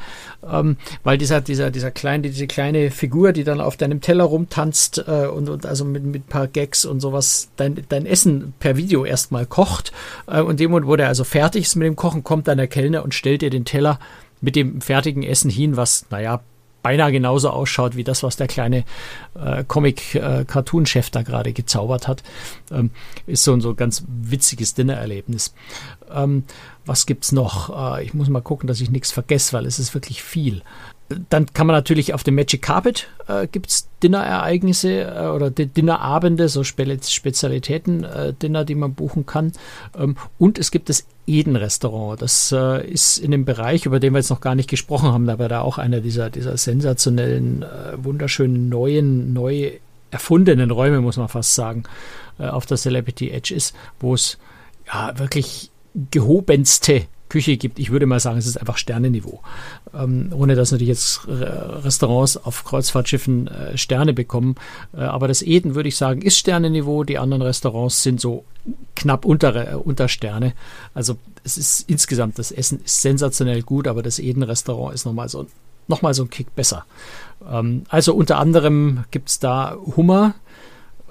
ähm, 0.49 0.77
weil 1.03 1.17
dieser, 1.17 1.41
dieser, 1.41 1.71
dieser 1.71 1.91
kleine, 1.91 2.29
diese 2.29 2.47
kleine 2.47 2.91
Figur, 2.91 3.33
die 3.33 3.43
dann 3.43 3.61
auf 3.61 3.77
deinem 3.77 4.01
Teller 4.01 4.25
rumtanzt 4.25 5.03
äh, 5.07 5.27
und, 5.27 5.49
und 5.49 5.65
also 5.65 5.85
mit, 5.85 6.03
mit 6.03 6.23
ein 6.25 6.29
paar 6.29 6.47
Gags 6.47 6.85
und 6.85 6.99
sowas 6.99 7.49
dein, 7.55 7.83
dein 7.89 8.05
Essen 8.05 8.53
per 8.59 8.77
Video 8.77 9.05
erstmal 9.05 9.45
kocht. 9.45 9.91
Äh, 10.27 10.41
und 10.41 10.59
dem 10.59 10.71
Moment, 10.71 10.87
wo 10.87 10.95
der 10.95 11.07
also 11.07 11.23
fertig 11.23 11.63
ist 11.63 11.75
mit 11.75 11.85
dem 11.85 11.95
Kochen, 11.95 12.23
kommt 12.23 12.47
dann 12.47 12.57
der 12.57 12.67
Kellner 12.67 13.03
und 13.03 13.13
stellt 13.13 13.41
dir 13.41 13.49
den 13.49 13.65
Teller 13.65 13.99
mit 14.41 14.55
dem 14.55 14.81
fertigen 14.81 15.23
Essen 15.23 15.49
hin, 15.49 15.77
was, 15.77 16.05
naja, 16.09 16.41
beinahe 16.87 17.11
genauso 17.11 17.49
ausschaut 17.49 17.97
wie 17.97 18.05
das, 18.05 18.23
was 18.23 18.37
der 18.37 18.47
kleine 18.47 18.85
äh, 19.35 19.65
Comic-Cartoon-Chef 19.67 21.07
äh, 21.07 21.11
da 21.11 21.21
gerade 21.21 21.51
gezaubert 21.51 22.07
hat. 22.07 22.23
Ähm, 22.71 22.91
ist 23.25 23.43
so 23.43 23.51
ein 23.51 23.59
so 23.59 23.75
ganz 23.75 24.05
witziges 24.07 24.73
Dinnererlebnis. 24.73 25.53
Ähm, 26.09 26.45
was 26.85 27.05
gibt's 27.05 27.33
noch? 27.33 27.97
Äh, 27.97 28.05
ich 28.05 28.13
muss 28.13 28.29
mal 28.29 28.41
gucken, 28.41 28.67
dass 28.67 28.79
ich 28.79 28.89
nichts 28.89 29.11
vergesse, 29.11 29.51
weil 29.51 29.65
es 29.65 29.79
ist 29.79 29.93
wirklich 29.95 30.23
viel. 30.23 30.61
Dann 31.29 31.47
kann 31.47 31.67
man 31.67 31.75
natürlich 31.75 32.13
auf 32.13 32.23
dem 32.23 32.35
Magic 32.35 32.61
Carpet 32.61 33.09
äh, 33.27 33.47
gibt 33.47 33.69
es 33.69 33.89
Dinnerereignisse 34.01 35.01
äh, 35.01 35.27
oder 35.27 35.49
Dinnerabende, 35.49 36.47
so 36.47 36.63
Spe 36.63 36.97
Spezialitäten-Dinner, 37.01 38.61
äh, 38.61 38.65
die 38.65 38.75
man 38.75 38.93
buchen 38.93 39.25
kann. 39.25 39.51
Ähm, 39.97 40.15
und 40.37 40.57
es 40.57 40.71
gibt 40.71 40.87
das 40.87 41.05
Eden-Restaurant. 41.27 42.21
Das 42.21 42.51
äh, 42.51 42.87
ist 42.89 43.17
in 43.17 43.31
dem 43.31 43.45
Bereich, 43.45 43.85
über 43.85 43.99
den 43.99 44.13
wir 44.13 44.19
jetzt 44.19 44.29
noch 44.29 44.41
gar 44.41 44.55
nicht 44.55 44.69
gesprochen 44.69 45.09
haben, 45.11 45.29
aber 45.29 45.47
da 45.47 45.61
auch 45.61 45.77
einer 45.77 46.01
dieser, 46.01 46.29
dieser 46.29 46.57
sensationellen, 46.57 47.63
äh, 47.63 48.03
wunderschönen, 48.03 48.69
neuen, 48.69 49.33
neu 49.33 49.73
erfundenen 50.09 50.71
Räume, 50.71 51.01
muss 51.01 51.17
man 51.17 51.27
fast 51.27 51.53
sagen, 51.53 51.83
äh, 52.39 52.47
auf 52.47 52.65
der 52.65 52.77
Celebrity 52.77 53.29
Edge 53.29 53.53
ist, 53.53 53.75
wo 53.99 54.13
es 54.13 54.37
ja 54.87 55.19
wirklich 55.19 55.69
gehobenste 56.11 57.03
Küche 57.29 57.57
gibt. 57.57 57.79
Ich 57.79 57.91
würde 57.91 58.05
mal 58.05 58.19
sagen, 58.19 58.37
es 58.37 58.47
ist 58.47 58.57
einfach 58.57 58.77
Sternenniveau. 58.77 59.41
Ähm, 59.93 60.29
ohne 60.33 60.55
dass 60.55 60.71
natürlich 60.71 60.89
jetzt 60.89 61.27
Restaurants 61.27 62.37
auf 62.37 62.63
Kreuzfahrtschiffen 62.63 63.47
äh, 63.47 63.77
Sterne 63.77 64.13
bekommen. 64.13 64.55
Äh, 64.93 65.01
aber 65.01 65.27
das 65.27 65.41
Eden, 65.41 65.75
würde 65.75 65.89
ich 65.89 65.97
sagen, 65.97 66.21
ist 66.21 66.37
Sternenniveau. 66.37 67.03
Die 67.03 67.17
anderen 67.17 67.41
Restaurants 67.41 68.03
sind 68.03 68.21
so 68.21 68.45
knapp 68.95 69.25
unter, 69.25 69.73
äh, 69.73 69.75
unter 69.75 70.07
Sterne. 70.07 70.53
Also 70.93 71.17
es 71.43 71.57
ist 71.57 71.89
insgesamt, 71.89 72.39
das 72.39 72.51
Essen 72.51 72.81
ist 72.83 73.01
sensationell 73.01 73.61
gut, 73.61 73.87
aber 73.87 74.03
das 74.03 74.19
Eden-Restaurant 74.19 74.93
ist 74.93 75.05
nochmal 75.05 75.29
so, 75.29 75.47
noch 75.87 76.01
so 76.13 76.23
ein 76.23 76.29
Kick 76.29 76.55
besser. 76.55 76.85
Ähm, 77.49 77.83
also 77.89 78.13
unter 78.13 78.37
anderem 78.39 79.05
gibt 79.11 79.29
es 79.29 79.39
da 79.39 79.77
Hummer 79.95 80.35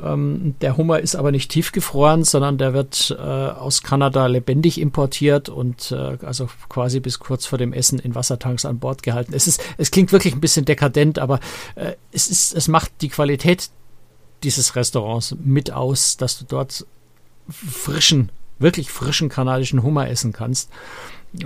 Ähm, 0.02 0.54
der 0.60 0.76
Hummer 0.76 1.00
ist 1.00 1.16
aber 1.16 1.32
nicht 1.32 1.50
tiefgefroren, 1.50 2.24
sondern 2.24 2.58
der 2.58 2.74
wird 2.74 3.16
äh, 3.18 3.22
aus 3.22 3.82
Kanada 3.82 4.26
lebendig 4.26 4.80
importiert 4.80 5.48
und 5.48 5.90
äh, 5.90 6.18
also 6.22 6.48
quasi 6.68 7.00
bis 7.00 7.18
kurz 7.18 7.46
vor 7.46 7.58
dem 7.58 7.72
Essen 7.72 7.98
in 7.98 8.14
Wassertanks 8.14 8.64
an 8.64 8.78
Bord 8.78 9.02
gehalten. 9.02 9.32
Es 9.34 9.46
ist, 9.46 9.62
es 9.78 9.90
klingt 9.90 10.12
wirklich 10.12 10.34
ein 10.34 10.40
bisschen 10.40 10.66
dekadent, 10.66 11.18
aber 11.18 11.40
äh, 11.76 11.92
es 12.12 12.28
ist, 12.28 12.54
es 12.54 12.68
macht 12.68 12.92
die 13.00 13.08
Qualität 13.08 13.70
dieses 14.42 14.76
Restaurants 14.76 15.34
mit 15.42 15.70
aus, 15.70 16.18
dass 16.18 16.38
du 16.38 16.44
dort 16.46 16.86
frischen, 17.48 18.30
wirklich 18.58 18.90
frischen 18.90 19.28
kanadischen 19.28 19.82
Hummer 19.82 20.08
essen 20.10 20.32
kannst. 20.32 20.70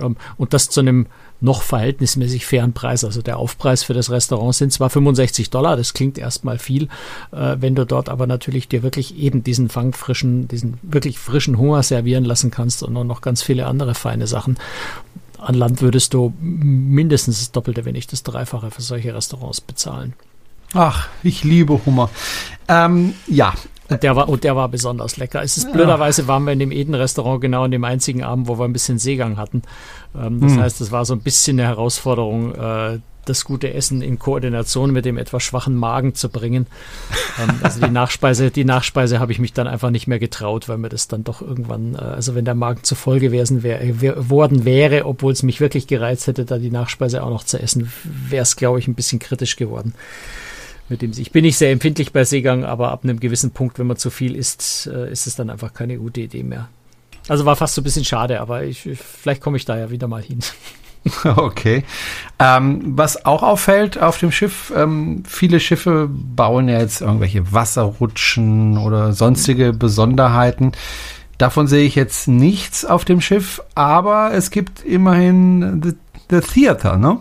Ähm, 0.01 0.17
und 0.37 0.53
das 0.53 0.69
zu 0.69 0.81
einem 0.81 1.07
noch 1.41 1.63
verhältnismäßig 1.63 2.45
fairen 2.45 2.73
Preis. 2.73 3.03
Also 3.03 3.21
der 3.21 3.37
Aufpreis 3.37 3.83
für 3.83 3.93
das 3.93 4.09
Restaurant 4.09 4.55
sind 4.55 4.71
zwar 4.71 4.89
65 4.89 5.49
Dollar, 5.49 5.75
das 5.75 5.93
klingt 5.93 6.17
erstmal 6.17 6.57
viel, 6.57 6.87
äh, 7.31 7.57
wenn 7.59 7.75
du 7.75 7.85
dort 7.85 8.09
aber 8.09 8.27
natürlich 8.27 8.67
dir 8.67 8.83
wirklich 8.83 9.17
eben 9.17 9.43
diesen 9.43 9.67
fangfrischen, 9.67 10.47
diesen 10.47 10.77
wirklich 10.83 11.19
frischen 11.19 11.57
Hunger 11.57 11.83
servieren 11.83 12.23
lassen 12.23 12.51
kannst 12.51 12.83
und 12.83 12.93
noch 12.93 13.21
ganz 13.21 13.41
viele 13.41 13.65
andere 13.65 13.95
feine 13.95 14.27
Sachen. 14.27 14.57
An 15.39 15.55
Land 15.55 15.81
würdest 15.81 16.13
du 16.13 16.33
mindestens 16.39 17.39
das 17.39 17.51
Doppelte, 17.51 17.83
wenn 17.83 17.93
nicht 17.93 18.11
das 18.11 18.21
Dreifache 18.21 18.69
für 18.69 18.83
solche 18.83 19.15
Restaurants 19.15 19.59
bezahlen. 19.59 20.13
Ach, 20.73 21.09
ich 21.23 21.43
liebe 21.43 21.85
Hummer. 21.85 22.09
Ähm, 22.67 23.13
ja, 23.27 23.53
und 23.89 24.03
der 24.03 24.15
war, 24.15 24.29
und 24.29 24.45
der 24.45 24.55
war 24.55 24.69
besonders 24.69 25.17
lecker. 25.17 25.43
Es 25.43 25.57
ist 25.57 25.65
ja. 25.65 25.71
blöderweise 25.71 26.27
waren 26.27 26.45
wir 26.45 26.53
in 26.53 26.59
dem 26.59 26.71
Eden-Restaurant 26.71 27.41
genau 27.41 27.65
in 27.65 27.71
dem 27.71 27.83
einzigen 27.83 28.23
Abend, 28.23 28.47
wo 28.47 28.57
wir 28.57 28.63
ein 28.63 28.73
bisschen 28.73 28.99
Seegang 28.99 29.37
hatten. 29.37 29.63
Ähm, 30.15 30.39
das 30.39 30.53
hm. 30.53 30.61
heißt, 30.61 30.81
es 30.81 30.91
war 30.91 31.03
so 31.03 31.13
ein 31.13 31.19
bisschen 31.19 31.59
eine 31.59 31.67
Herausforderung, 31.67 32.55
äh, 32.55 32.99
das 33.25 33.43
gute 33.45 33.73
Essen 33.73 34.01
in 34.01 34.17
Koordination 34.17 34.91
mit 34.91 35.05
dem 35.05 35.17
etwas 35.17 35.43
schwachen 35.43 35.75
Magen 35.75 36.15
zu 36.15 36.29
bringen. 36.29 36.67
Ähm, 37.39 37.49
also 37.61 37.85
die 37.85 37.91
Nachspeise, 37.91 38.49
die 38.49 38.63
Nachspeise 38.63 39.19
habe 39.19 39.33
ich 39.33 39.39
mich 39.39 39.51
dann 39.51 39.67
einfach 39.67 39.89
nicht 39.89 40.07
mehr 40.07 40.19
getraut, 40.19 40.69
weil 40.69 40.77
mir 40.77 40.89
das 40.89 41.09
dann 41.09 41.25
doch 41.25 41.41
irgendwann, 41.41 41.95
äh, 41.95 41.97
also 41.97 42.33
wenn 42.33 42.45
der 42.45 42.55
Magen 42.55 42.83
zu 42.83 42.95
voll 42.95 43.19
gewesen 43.19 43.61
wär, 43.61 44.01
wär, 44.01 44.29
worden 44.29 44.63
wäre, 44.63 45.05
obwohl 45.05 45.33
es 45.33 45.43
mich 45.43 45.59
wirklich 45.59 45.87
gereizt 45.87 46.27
hätte, 46.27 46.45
da 46.45 46.57
die 46.57 46.71
Nachspeise 46.71 47.23
auch 47.23 47.29
noch 47.29 47.43
zu 47.43 47.61
essen, 47.61 47.91
wäre 48.03 48.43
es, 48.43 48.55
glaube 48.55 48.79
ich, 48.79 48.87
ein 48.87 48.95
bisschen 48.95 49.19
kritisch 49.19 49.57
geworden 49.57 49.93
mit 50.91 51.01
dem 51.01 51.11
ich 51.17 51.31
bin 51.31 51.43
nicht 51.43 51.57
sehr 51.57 51.71
empfindlich 51.71 52.13
bei 52.13 52.23
Seegang, 52.23 52.63
aber 52.63 52.91
ab 52.91 53.03
einem 53.03 53.19
gewissen 53.19 53.51
Punkt, 53.51 53.79
wenn 53.79 53.87
man 53.87 53.97
zu 53.97 54.09
viel 54.09 54.35
isst, 54.35 54.87
äh, 54.87 55.11
ist 55.11 55.25
es 55.25 55.35
dann 55.35 55.49
einfach 55.49 55.73
keine 55.73 55.97
gute 55.97 56.21
Idee 56.21 56.43
mehr. 56.43 56.69
Also 57.27 57.45
war 57.45 57.55
fast 57.55 57.75
so 57.75 57.81
ein 57.81 57.83
bisschen 57.83 58.05
schade, 58.05 58.41
aber 58.41 58.63
ich, 58.63 58.87
vielleicht 58.95 59.41
komme 59.41 59.57
ich 59.57 59.65
da 59.65 59.77
ja 59.77 59.89
wieder 59.89 60.07
mal 60.07 60.21
hin. 60.21 60.39
Okay. 61.23 61.83
Ähm, 62.37 62.95
was 62.95 63.25
auch 63.25 63.41
auffällt 63.41 63.99
auf 63.99 64.19
dem 64.19 64.31
Schiff, 64.31 64.71
ähm, 64.75 65.23
viele 65.27 65.59
Schiffe 65.59 66.07
bauen 66.11 66.69
ja 66.69 66.79
jetzt 66.79 67.01
irgendwelche 67.01 67.51
Wasserrutschen 67.51 68.77
oder 68.77 69.11
sonstige 69.13 69.73
Besonderheiten. 69.73 70.73
Davon 71.39 71.65
sehe 71.65 71.87
ich 71.87 71.95
jetzt 71.95 72.27
nichts 72.27 72.85
auf 72.85 73.03
dem 73.03 73.19
Schiff, 73.19 73.63
aber 73.73 74.31
es 74.33 74.51
gibt 74.51 74.85
immerhin 74.85 75.81
The, 75.83 75.93
the 76.29 76.41
Theater, 76.41 76.97
ne? 76.97 77.17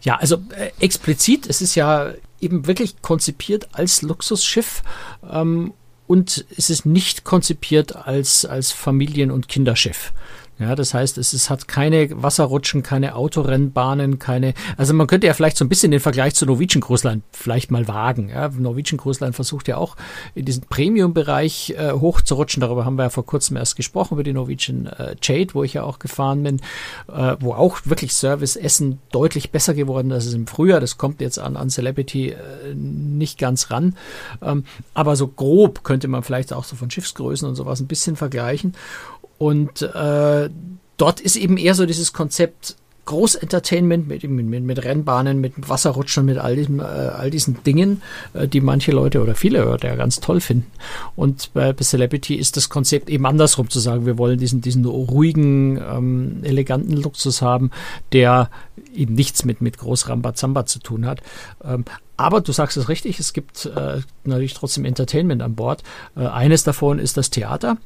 Ja, 0.00 0.16
also 0.16 0.36
äh, 0.56 0.70
explizit, 0.80 1.46
es 1.46 1.60
ist 1.60 1.74
ja 1.74 2.12
eben 2.40 2.66
wirklich 2.66 3.00
konzipiert 3.02 3.68
als 3.72 4.02
Luxusschiff 4.02 4.82
ähm, 5.28 5.72
und 6.06 6.44
es 6.56 6.70
ist 6.70 6.84
nicht 6.86 7.24
konzipiert 7.24 7.96
als, 7.96 8.44
als 8.44 8.72
Familien- 8.72 9.30
und 9.30 9.48
Kinderschiff. 9.48 10.12
Ja, 10.58 10.76
das 10.76 10.94
heißt, 10.94 11.18
es, 11.18 11.32
es 11.32 11.50
hat 11.50 11.66
keine 11.66 12.08
Wasserrutschen, 12.10 12.84
keine 12.84 13.16
Autorennbahnen, 13.16 14.20
keine. 14.20 14.54
Also 14.76 14.94
man 14.94 15.08
könnte 15.08 15.26
ja 15.26 15.34
vielleicht 15.34 15.56
so 15.56 15.64
ein 15.64 15.68
bisschen 15.68 15.90
den 15.90 15.98
Vergleich 15.98 16.36
zu 16.36 16.46
Norwegian 16.46 16.80
Cruise 16.80 17.06
Line 17.06 17.22
vielleicht 17.32 17.72
mal 17.72 17.88
wagen. 17.88 18.28
Ja, 18.28 18.48
Norwegian 18.48 18.98
Cruise 18.98 19.22
Line 19.22 19.32
versucht 19.32 19.66
ja 19.66 19.78
auch 19.78 19.96
in 20.36 20.44
diesen 20.44 20.62
Premium-Bereich 20.62 21.74
äh, 21.76 21.92
hochzurutschen. 21.92 22.60
Darüber 22.60 22.84
haben 22.84 22.96
wir 22.96 23.04
ja 23.04 23.10
vor 23.10 23.26
kurzem 23.26 23.56
erst 23.56 23.74
gesprochen 23.74 24.14
über 24.14 24.22
die 24.22 24.32
Norwegian 24.32 24.86
äh, 24.86 25.16
Jade, 25.20 25.54
wo 25.54 25.64
ich 25.64 25.74
ja 25.74 25.82
auch 25.82 25.98
gefahren 25.98 26.44
bin, 26.44 26.60
äh, 27.08 27.36
wo 27.40 27.52
auch 27.54 27.80
wirklich 27.84 28.12
Service-Essen 28.12 29.00
deutlich 29.10 29.50
besser 29.50 29.74
geworden 29.74 30.12
ist 30.12 30.26
als 30.26 30.34
im 30.34 30.46
Frühjahr. 30.46 30.78
Das 30.78 30.98
kommt 30.98 31.20
jetzt 31.20 31.40
an, 31.40 31.56
an 31.56 31.68
Celebrity 31.68 32.28
äh, 32.28 32.74
nicht 32.74 33.38
ganz 33.38 33.72
ran. 33.72 33.96
Ähm, 34.40 34.64
aber 34.94 35.16
so 35.16 35.26
grob 35.26 35.82
könnte 35.82 36.06
man 36.06 36.22
vielleicht 36.22 36.52
auch 36.52 36.64
so 36.64 36.76
von 36.76 36.90
Schiffsgrößen 36.90 37.48
und 37.48 37.56
sowas 37.56 37.80
ein 37.80 37.88
bisschen 37.88 38.14
vergleichen. 38.14 38.74
Und 39.38 39.82
äh, 39.82 40.50
dort 40.96 41.20
ist 41.20 41.36
eben 41.36 41.56
eher 41.56 41.74
so 41.74 41.86
dieses 41.86 42.12
Konzept 42.12 42.76
Großentertainment 43.06 44.08
mit, 44.08 44.24
mit, 44.24 44.64
mit 44.64 44.84
Rennbahnen, 44.84 45.40
mit 45.40 45.52
Wasserrutschen, 45.68 46.24
mit 46.24 46.38
all, 46.38 46.56
diesem, 46.56 46.80
äh, 46.80 46.84
all 46.84 47.30
diesen 47.30 47.62
Dingen, 47.62 48.02
äh, 48.32 48.48
die 48.48 48.60
manche 48.60 48.92
Leute 48.92 49.20
oder 49.20 49.34
viele 49.34 49.62
Leute 49.62 49.88
ja 49.88 49.96
ganz 49.96 50.20
toll 50.20 50.40
finden. 50.40 50.70
Und 51.14 51.50
bei, 51.52 51.74
Celebrity 51.74 52.34
ist 52.34 52.56
das 52.56 52.70
Konzept 52.70 53.10
eben 53.10 53.26
andersrum 53.26 53.68
zu 53.68 53.78
sagen, 53.78 54.06
wir 54.06 54.16
wollen 54.16 54.38
diesen, 54.38 54.62
diesen 54.62 54.84
ruhigen, 54.86 55.76
ähm, 55.78 56.38
eleganten 56.42 56.96
Luxus 56.96 57.42
haben, 57.42 57.70
der 58.12 58.48
eben 58.94 59.14
nichts 59.14 59.44
mit, 59.44 59.60
mit 59.60 59.78
groß 59.78 60.08
Rambazamba 60.08 60.64
zu 60.64 60.78
tun 60.78 61.04
hat. 61.04 61.20
Ähm, 61.62 61.84
aber 62.16 62.40
du 62.40 62.52
sagst 62.52 62.76
es 62.76 62.88
richtig, 62.88 63.18
es 63.18 63.32
gibt 63.32 63.66
äh, 63.66 64.00
natürlich 64.24 64.54
trotzdem 64.54 64.84
Entertainment 64.84 65.42
an 65.42 65.54
Bord. 65.54 65.82
Äh, 66.16 66.26
eines 66.26 66.64
davon 66.64 66.98
ist 66.98 67.16
das 67.16 67.28
Theater. 67.30 67.76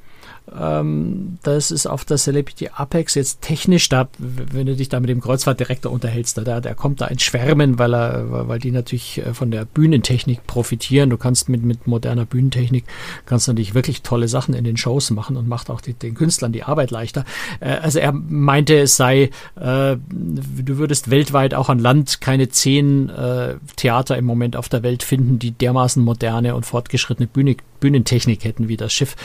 Ähm, 0.59 1.39
das 1.43 1.71
ist 1.71 1.87
auf 1.87 2.05
der 2.05 2.17
Celebrity 2.17 2.71
Apex 2.75 3.15
jetzt 3.15 3.43
technisch, 3.43 3.89
da, 3.89 4.09
wenn 4.19 4.67
du 4.67 4.77
dich 4.77 4.89
da 4.89 5.01
mit 5.01 5.11
dem 5.11 5.21
Kreuzfahrtdirektor 5.21 5.91
unterhältst, 5.91 6.39
da, 6.39 6.61
der 6.61 6.75
kommt 6.75 7.01
da 7.01 7.07
ins 7.07 7.23
Schwärmen, 7.23 7.79
weil 7.79 7.95
er, 7.95 8.49
weil 8.49 8.59
die 8.59 8.71
natürlich 8.71 9.19
äh, 9.19 9.35
von 9.35 9.51
der 9.51 9.65
Bühnentechnik 9.65 10.47
profitieren. 10.47 11.11
Du 11.11 11.17
kannst 11.17 11.49
mit, 11.49 11.63
mit 11.63 11.87
moderner 11.87 12.25
Bühnentechnik 12.25 12.85
kannst 13.27 13.49
natürlich 13.49 13.75
wirklich 13.75 14.03
tolle 14.03 14.29
Sachen 14.29 14.55
in 14.55 14.65
den 14.65 14.77
Shows 14.77 15.11
machen 15.11 15.37
und 15.37 15.49
macht 15.49 15.71
auch 15.71 15.81
die, 15.81 15.95
den 15.95 16.15
Künstlern 16.15 16.53
die 16.53 16.65
Arbeit 16.65 16.91
leichter. 16.91 17.25
Äh, 17.61 17.71
also 17.71 17.99
er 17.99 18.13
meinte, 18.13 18.79
es 18.79 18.97
sei, 18.97 19.31
äh, 19.57 19.97
du 20.09 20.79
würdest 20.79 21.11
weltweit 21.11 21.55
auch 21.55 21.69
an 21.69 21.79
Land 21.79 22.21
keine 22.21 22.49
zehn 22.49 23.09
äh, 23.11 23.55
Theater 23.77 24.17
im 24.17 24.25
Moment 24.25 24.57
auf 24.57 24.69
der 24.69 24.83
Welt 24.83 25.03
finden, 25.03 25.39
die 25.39 25.53
dermaßen 25.53 26.03
moderne 26.03 26.55
und 26.55 26.67
fortgeschrittene 26.67 27.27
Bühne, 27.27 27.57
Bühnentechnik 27.81 28.45
hätten 28.45 28.69
wie 28.69 28.77
das 28.77 28.93
Schiff. 28.93 29.17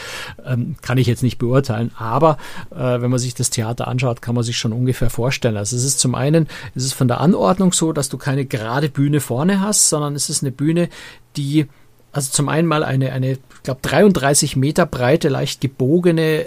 Ähm, 0.46 0.76
kann 0.82 0.98
ich 0.98 1.08
jetzt 1.08 1.24
nicht 1.24 1.38
beurteilen, 1.38 1.92
aber 1.98 2.38
äh, 2.72 3.02
wenn 3.02 3.10
man 3.10 3.20
sich 3.20 3.36
das 3.36 3.50
Theater 3.50 3.88
anschaut, 3.88 4.22
kann 4.22 4.36
man 4.36 4.44
sich 4.44 4.58
schon 4.58 4.74
ungefähr 4.74 5.10
vorstellen. 5.10 5.58
Also 5.58 5.76
es 5.76 5.84
ist 5.84 6.00
zum 6.00 6.16
einen, 6.16 6.48
es 6.76 6.86
ist 6.86 6.94
von 6.94 7.08
der 7.08 7.20
Anordnung 7.22 7.74
so, 7.74 7.94
dass 7.94 8.10
du 8.10 8.18
keine 8.18 8.46
gerade 8.46 8.90
Bühne 8.90 9.20
vorne 9.20 9.62
hast, 9.62 9.90
sondern 9.90 10.16
es 10.16 10.30
ist 10.30 10.44
eine 10.44 10.52
Bühne, 10.52 10.90
die 11.36 11.68
also 12.14 12.32
zum 12.32 12.48
einen 12.48 12.68
mal 12.68 12.84
eine, 12.84 13.12
eine 13.12 13.32
ich 13.32 13.64
glaube, 13.64 13.80
33 13.82 14.56
Meter 14.56 14.86
breite, 14.86 15.30
leicht 15.30 15.62
gebogene 15.62 16.46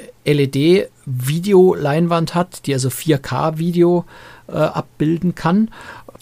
LED-Videoleinwand 1.07 2.35
hat, 2.35 2.67
die 2.67 2.75
also 2.75 2.89
4K-Video 2.89 4.05
äh, 4.49 4.53
abbilden 4.53 5.35
kann. 5.35 5.71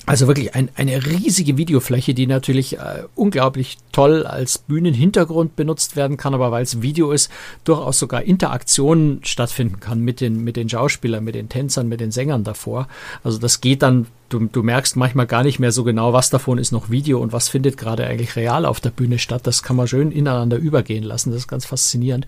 Also 0.06 0.26
wirklich 0.26 0.54
ein, 0.54 0.68
eine 0.76 1.06
riesige 1.06 1.56
Videofläche, 1.56 2.12
die 2.12 2.26
natürlich 2.26 2.78
äh, 2.78 3.04
unglaublich 3.14 3.78
toll 3.90 4.26
als 4.26 4.58
Bühnenhintergrund 4.58 5.56
benutzt 5.56 5.96
werden 5.96 6.18
kann, 6.18 6.34
aber 6.34 6.50
weil 6.50 6.62
es 6.62 6.82
Video 6.82 7.10
ist, 7.10 7.30
durchaus 7.64 7.98
sogar 7.98 8.22
Interaktionen 8.22 9.20
stattfinden 9.24 9.80
kann 9.80 10.00
mit 10.00 10.20
den, 10.20 10.44
mit 10.44 10.56
den 10.56 10.68
Schauspielern, 10.68 11.24
mit 11.24 11.34
den 11.34 11.48
Tänzern, 11.48 11.88
mit 11.88 12.00
den 12.00 12.10
Sängern 12.10 12.44
davor. 12.44 12.86
Also 13.22 13.38
das 13.38 13.62
geht 13.62 13.82
dann 13.82 14.06
du, 14.34 14.46
du 14.46 14.62
merkst 14.62 14.96
manchmal 14.96 15.26
gar 15.26 15.44
nicht 15.44 15.58
mehr 15.58 15.72
so 15.72 15.84
genau, 15.84 16.12
was 16.12 16.28
davon 16.28 16.58
ist 16.58 16.72
noch 16.72 16.90
Video 16.90 17.20
und 17.20 17.32
was 17.32 17.48
findet 17.48 17.76
gerade 17.76 18.06
eigentlich 18.06 18.36
real 18.36 18.66
auf 18.66 18.80
der 18.80 18.90
Bühne 18.90 19.18
statt. 19.18 19.46
Das 19.46 19.62
kann 19.62 19.76
man 19.76 19.86
schön 19.86 20.10
ineinander 20.10 20.56
übergehen 20.56 21.04
lassen. 21.04 21.30
Das 21.30 21.40
ist 21.40 21.48
ganz 21.48 21.64
faszinierend. 21.64 22.26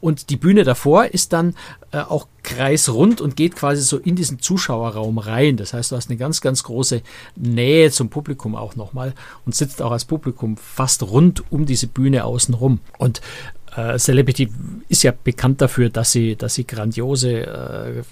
Und 0.00 0.30
die 0.30 0.36
Bühne 0.36 0.64
davor 0.64 1.06
ist 1.06 1.32
dann 1.32 1.54
äh, 1.92 1.98
auch 1.98 2.26
kreisrund 2.42 3.20
und 3.20 3.36
geht 3.36 3.54
quasi 3.54 3.82
so 3.82 3.98
in 3.98 4.16
diesen 4.16 4.40
Zuschauerraum 4.40 5.18
rein. 5.18 5.56
Das 5.56 5.72
heißt, 5.72 5.92
du 5.92 5.96
hast 5.96 6.10
eine 6.10 6.18
ganz, 6.18 6.40
ganz 6.40 6.64
große 6.64 7.02
Nähe 7.36 7.90
zum 7.90 8.10
Publikum 8.10 8.56
auch 8.56 8.74
nochmal 8.76 9.14
und 9.46 9.54
sitzt 9.54 9.80
auch 9.80 9.92
als 9.92 10.04
Publikum 10.04 10.56
fast 10.56 11.02
rund 11.04 11.44
um 11.52 11.66
diese 11.66 11.86
Bühne 11.86 12.24
außenrum. 12.24 12.80
Und 12.98 13.20
äh, 13.76 13.96
Celebrity 13.98 14.50
ist 14.88 15.04
ja 15.04 15.12
bekannt 15.12 15.60
dafür, 15.60 15.88
dass 15.88 16.12
sie, 16.12 16.36
dass 16.36 16.54
sie 16.54 16.66
grandiose, 16.66 17.46
äh, 17.46 18.02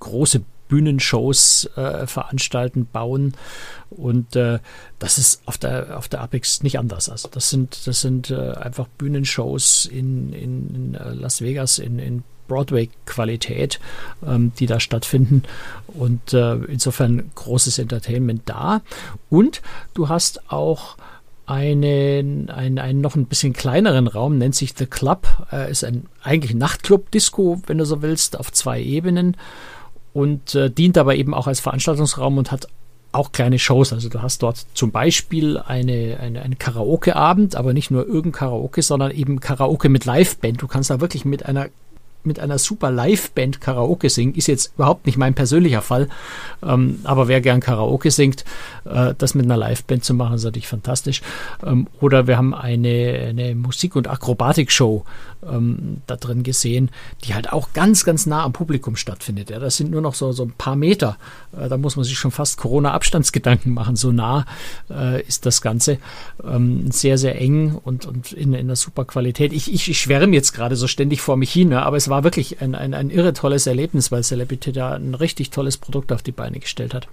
große 0.00 0.42
Bühnenshows 0.68 1.68
äh, 1.76 2.06
veranstalten, 2.06 2.86
bauen. 2.90 3.34
Und 3.90 4.36
äh, 4.36 4.58
das 4.98 5.18
ist 5.18 5.42
auf 5.46 5.58
der, 5.58 5.96
auf 5.98 6.08
der 6.08 6.20
Apex 6.20 6.62
nicht 6.62 6.78
anders. 6.78 7.08
Also 7.08 7.28
das 7.30 7.50
sind, 7.50 7.86
das 7.86 8.00
sind 8.00 8.30
äh, 8.30 8.52
einfach 8.52 8.86
Bühnenshows 8.86 9.86
in, 9.86 10.32
in, 10.32 10.74
in 10.74 10.94
äh, 10.94 11.12
Las 11.12 11.40
Vegas, 11.40 11.78
in, 11.78 11.98
in 11.98 12.22
Broadway-Qualität, 12.48 13.78
ähm, 14.26 14.52
die 14.58 14.66
da 14.66 14.80
stattfinden. 14.80 15.44
Und 15.86 16.32
äh, 16.32 16.54
insofern 16.54 17.30
großes 17.34 17.78
Entertainment 17.78 18.42
da. 18.46 18.82
Und 19.30 19.62
du 19.94 20.08
hast 20.08 20.50
auch 20.50 20.96
einen, 21.46 22.50
einen, 22.50 22.78
einen 22.78 23.00
noch 23.00 23.14
ein 23.14 23.26
bisschen 23.26 23.54
kleineren 23.54 24.06
Raum, 24.06 24.36
nennt 24.36 24.54
sich 24.54 24.74
The 24.76 24.86
Club. 24.86 25.26
Äh, 25.50 25.70
ist 25.70 25.84
ein 25.84 26.06
eigentlich 26.22 26.54
Nachtclub-Disco, 26.54 27.62
wenn 27.66 27.78
du 27.78 27.86
so 27.86 28.02
willst, 28.02 28.38
auf 28.38 28.52
zwei 28.52 28.82
Ebenen 28.82 29.36
und 30.18 30.56
äh, 30.56 30.68
dient 30.68 30.98
aber 30.98 31.14
eben 31.14 31.32
auch 31.32 31.46
als 31.46 31.60
Veranstaltungsraum 31.60 32.38
und 32.38 32.50
hat 32.50 32.66
auch 33.12 33.30
kleine 33.30 33.60
Shows. 33.60 33.92
Also 33.92 34.08
du 34.08 34.20
hast 34.20 34.42
dort 34.42 34.66
zum 34.74 34.90
Beispiel 34.90 35.58
eine, 35.58 36.18
eine, 36.20 36.42
eine 36.42 36.56
Karaoke-Abend, 36.56 37.54
aber 37.54 37.72
nicht 37.72 37.92
nur 37.92 38.04
irgendein 38.04 38.32
Karaoke, 38.32 38.82
sondern 38.82 39.12
eben 39.12 39.38
Karaoke 39.38 39.88
mit 39.88 40.06
Liveband. 40.06 40.60
Du 40.60 40.66
kannst 40.66 40.90
da 40.90 41.00
wirklich 41.00 41.24
mit 41.24 41.46
einer 41.46 41.68
mit 42.24 42.40
einer 42.40 42.58
super 42.58 42.90
Liveband 42.90 43.60
Karaoke 43.60 44.10
singen. 44.10 44.34
Ist 44.34 44.48
jetzt 44.48 44.74
überhaupt 44.74 45.06
nicht 45.06 45.18
mein 45.18 45.34
persönlicher 45.34 45.82
Fall, 45.82 46.08
ähm, 46.62 47.00
aber 47.04 47.28
wer 47.28 47.40
gern 47.40 47.60
Karaoke 47.60 48.10
singt, 48.10 48.44
äh, 48.84 49.14
das 49.16 49.34
mit 49.34 49.44
einer 49.44 49.56
Liveband 49.56 50.04
zu 50.04 50.14
machen, 50.14 50.34
ist 50.34 50.44
natürlich 50.44 50.68
fantastisch. 50.68 51.22
Ähm, 51.64 51.86
oder 52.00 52.26
wir 52.26 52.36
haben 52.36 52.54
eine, 52.54 53.26
eine 53.28 53.54
Musik- 53.54 53.96
und 53.96 54.08
Akrobatikshow 54.08 55.04
ähm, 55.46 56.02
da 56.06 56.16
drin 56.16 56.42
gesehen, 56.42 56.90
die 57.24 57.34
halt 57.34 57.52
auch 57.52 57.72
ganz, 57.72 58.04
ganz 58.04 58.26
nah 58.26 58.44
am 58.44 58.52
Publikum 58.52 58.96
stattfindet. 58.96 59.50
Ja, 59.50 59.58
das 59.58 59.76
sind 59.76 59.90
nur 59.90 60.00
noch 60.00 60.14
so, 60.14 60.32
so 60.32 60.44
ein 60.44 60.52
paar 60.56 60.76
Meter. 60.76 61.16
Äh, 61.56 61.68
da 61.68 61.76
muss 61.76 61.96
man 61.96 62.04
sich 62.04 62.18
schon 62.18 62.30
fast 62.30 62.58
Corona-Abstandsgedanken 62.58 63.72
machen. 63.72 63.96
So 63.96 64.12
nah 64.12 64.44
äh, 64.90 65.22
ist 65.22 65.46
das 65.46 65.60
Ganze. 65.60 65.98
Ähm, 66.44 66.90
sehr, 66.90 67.18
sehr 67.18 67.40
eng 67.40 67.74
und, 67.82 68.06
und 68.06 68.32
in, 68.32 68.52
in 68.52 68.66
einer 68.66 68.76
super 68.76 69.04
Qualität. 69.04 69.52
Ich, 69.52 69.72
ich, 69.72 69.88
ich 69.88 70.00
schwärme 70.00 70.34
jetzt 70.34 70.52
gerade 70.52 70.76
so 70.76 70.86
ständig 70.86 71.20
vor 71.20 71.36
mich 71.36 71.52
hin, 71.52 71.68
ne? 71.68 71.82
aber 71.82 71.96
es 71.96 72.07
war 72.08 72.24
wirklich 72.24 72.60
ein, 72.60 72.74
ein, 72.74 72.94
ein 72.94 73.10
irre 73.10 73.32
tolles 73.32 73.66
Erlebnis, 73.66 74.10
weil 74.12 74.22
Celebrity 74.22 74.72
da 74.72 74.94
ein 74.94 75.14
richtig 75.14 75.50
tolles 75.50 75.76
Produkt 75.76 76.12
auf 76.12 76.22
die 76.22 76.32
Beine 76.32 76.58
gestellt 76.58 76.94
hat. 76.94 77.08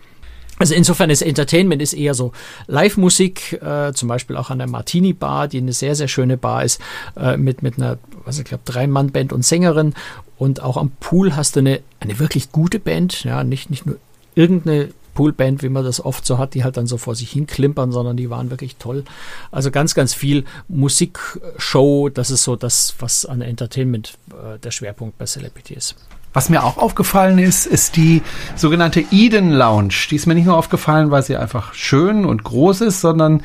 Also 0.57 0.73
insofern 0.73 1.09
ist 1.09 1.21
Entertainment 1.21 1.81
ist 1.81 1.93
eher 1.93 2.13
so 2.13 2.31
Live-Musik, 2.67 3.61
äh, 3.61 3.91
zum 3.93 4.07
Beispiel 4.07 4.37
auch 4.37 4.49
an 4.49 4.59
der 4.59 4.69
Martini 4.69 5.11
Bar, 5.11 5.49
die 5.49 5.57
eine 5.57 5.73
sehr, 5.73 5.95
sehr 5.95 6.07
schöne 6.07 6.37
Bar 6.37 6.63
ist, 6.63 6.79
äh, 7.17 7.35
mit, 7.35 7.61
mit 7.61 7.77
einer, 7.77 7.97
was 8.23 8.39
ich 8.39 8.45
glaube, 8.45 8.63
Drei-Mann-Band 8.65 9.33
und 9.33 9.43
Sängerin. 9.43 9.93
Und 10.37 10.61
auch 10.61 10.77
am 10.77 10.91
Pool 10.99 11.35
hast 11.35 11.55
du 11.55 11.59
eine, 11.59 11.81
eine 11.99 12.19
wirklich 12.19 12.51
gute 12.51 12.79
Band, 12.79 13.25
ja, 13.25 13.43
nicht, 13.43 13.69
nicht 13.69 13.85
nur 13.85 13.97
irgendeine 14.33 14.89
Poolband, 15.15 15.63
wie 15.63 15.69
man 15.69 15.83
das 15.83 16.03
oft 16.03 16.25
so 16.25 16.37
hat, 16.37 16.53
die 16.53 16.63
halt 16.63 16.77
dann 16.77 16.87
so 16.87 16.97
vor 16.97 17.15
sich 17.15 17.31
hin 17.31 17.47
klimpern, 17.47 17.91
sondern 17.91 18.17
die 18.17 18.29
waren 18.29 18.51
wirklich 18.51 18.75
toll. 18.75 19.05
Also 19.49 19.71
ganz, 19.71 19.95
ganz 19.95 20.13
viel 20.13 20.43
Musikshow, 20.67 22.09
das 22.09 22.29
ist 22.29 22.43
so 22.43 22.55
das, 22.55 22.95
was 22.99 23.25
an 23.25 23.41
Entertainment 23.41 24.17
der 24.63 24.71
Schwerpunkt 24.71 25.17
bei 25.17 25.25
Celebrity 25.25 25.73
ist. 25.73 25.95
Was 26.35 26.49
mir 26.49 26.65
auch 26.65 26.77
aufgefallen 26.77 27.37
ist, 27.37 27.65
ist 27.65 27.95
die 27.95 28.21
sogenannte 28.57 29.05
Eden 29.09 29.51
Lounge. 29.51 29.93
Die 30.11 30.17
ist 30.17 30.25
mir 30.25 30.35
nicht 30.35 30.45
nur 30.45 30.57
aufgefallen, 30.57 31.09
weil 31.09 31.23
sie 31.23 31.37
einfach 31.37 31.73
schön 31.73 32.25
und 32.25 32.43
groß 32.43 32.81
ist, 32.81 32.99
sondern 32.99 33.41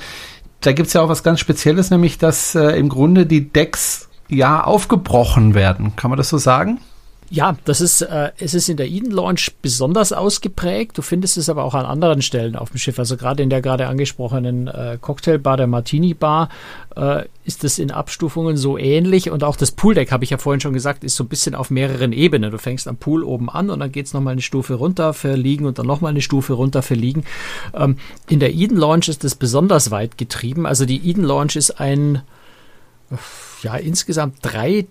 da 0.60 0.72
gibt's 0.72 0.92
ja 0.92 1.00
auch 1.00 1.08
was 1.08 1.22
ganz 1.22 1.38
Spezielles, 1.38 1.90
nämlich 1.90 2.18
dass 2.18 2.56
äh, 2.56 2.76
im 2.78 2.88
Grunde 2.88 3.26
die 3.26 3.52
Decks 3.52 4.08
ja 4.28 4.64
aufgebrochen 4.64 5.54
werden. 5.54 5.94
Kann 5.94 6.10
man 6.10 6.18
das 6.18 6.28
so 6.28 6.38
sagen? 6.38 6.80
Ja, 7.32 7.56
das 7.64 7.80
ist, 7.80 8.02
äh, 8.02 8.32
es 8.38 8.54
ist 8.54 8.68
in 8.68 8.76
der 8.76 8.88
Eden 8.88 9.12
Launch 9.12 9.52
besonders 9.62 10.12
ausgeprägt. 10.12 10.98
Du 10.98 11.02
findest 11.02 11.38
es 11.38 11.48
aber 11.48 11.62
auch 11.62 11.74
an 11.74 11.86
anderen 11.86 12.22
Stellen 12.22 12.56
auf 12.56 12.70
dem 12.70 12.78
Schiff. 12.78 12.98
Also 12.98 13.16
gerade 13.16 13.44
in 13.44 13.50
der 13.50 13.62
gerade 13.62 13.86
angesprochenen 13.86 14.66
äh, 14.66 14.98
Cocktailbar, 15.00 15.56
der 15.56 15.68
Martini 15.68 16.12
Bar, 16.12 16.48
äh, 16.96 17.26
ist 17.44 17.62
es 17.62 17.78
in 17.78 17.92
Abstufungen 17.92 18.56
so 18.56 18.76
ähnlich. 18.76 19.30
Und 19.30 19.44
auch 19.44 19.54
das 19.54 19.70
Pooldeck, 19.70 20.10
habe 20.10 20.24
ich 20.24 20.30
ja 20.30 20.38
vorhin 20.38 20.60
schon 20.60 20.72
gesagt, 20.72 21.04
ist 21.04 21.14
so 21.14 21.22
ein 21.22 21.28
bisschen 21.28 21.54
auf 21.54 21.70
mehreren 21.70 22.12
Ebenen. 22.12 22.50
Du 22.50 22.58
fängst 22.58 22.88
am 22.88 22.96
Pool 22.96 23.22
oben 23.22 23.48
an 23.48 23.70
und 23.70 23.78
dann 23.78 23.92
geht's 23.92 24.12
nochmal 24.12 24.32
eine 24.32 24.42
Stufe 24.42 24.74
runter 24.74 25.14
für 25.14 25.36
Liegen 25.36 25.66
und 25.66 25.78
dann 25.78 25.86
nochmal 25.86 26.10
eine 26.10 26.22
Stufe 26.22 26.54
runter 26.54 26.82
für 26.82 26.94
Liegen. 26.94 27.22
Ähm, 27.74 27.96
in 28.28 28.40
der 28.40 28.52
Eden 28.52 28.76
Launch 28.76 29.08
ist 29.08 29.22
das 29.22 29.36
besonders 29.36 29.92
weit 29.92 30.18
getrieben. 30.18 30.66
Also 30.66 30.84
die 30.84 31.08
Eden 31.08 31.22
Launch 31.22 31.54
ist 31.54 31.78
ein, 31.78 32.22
ja, 33.62 33.76
insgesamt 33.76 34.38
drei 34.42 34.86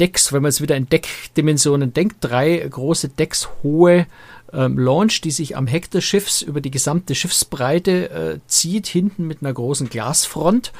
Decks, 0.00 0.32
wenn 0.32 0.42
man 0.42 0.50
es 0.50 0.60
wieder 0.60 0.76
in 0.76 0.88
Deckdimensionen 0.88 1.92
denkt, 1.92 2.16
drei 2.20 2.56
große 2.56 3.08
Decks 3.10 3.48
hohe 3.62 4.06
ähm, 4.52 4.78
Launch, 4.78 5.20
die 5.20 5.30
sich 5.30 5.56
am 5.56 5.66
Heck 5.66 5.90
des 5.90 6.04
Schiffs 6.04 6.42
über 6.42 6.60
die 6.60 6.70
gesamte 6.70 7.14
Schiffsbreite 7.14 8.10
äh, 8.10 8.38
zieht, 8.46 8.86
hinten 8.86 9.26
mit 9.26 9.42
einer 9.42 9.52
großen 9.52 9.88
Glasfront. 9.88 10.72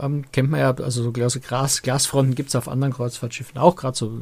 Ähm, 0.00 0.24
kennt 0.30 0.50
man 0.50 0.60
ja, 0.60 0.72
also 0.72 1.02
so 1.02 1.10
große 1.10 1.40
Glas, 1.40 1.82
Glasfronten 1.82 2.36
gibt 2.36 2.50
es 2.50 2.56
auf 2.56 2.68
anderen 2.68 2.92
Kreuzfahrtschiffen 2.92 3.58
auch, 3.58 3.74
gerade 3.74 3.96
so 3.96 4.12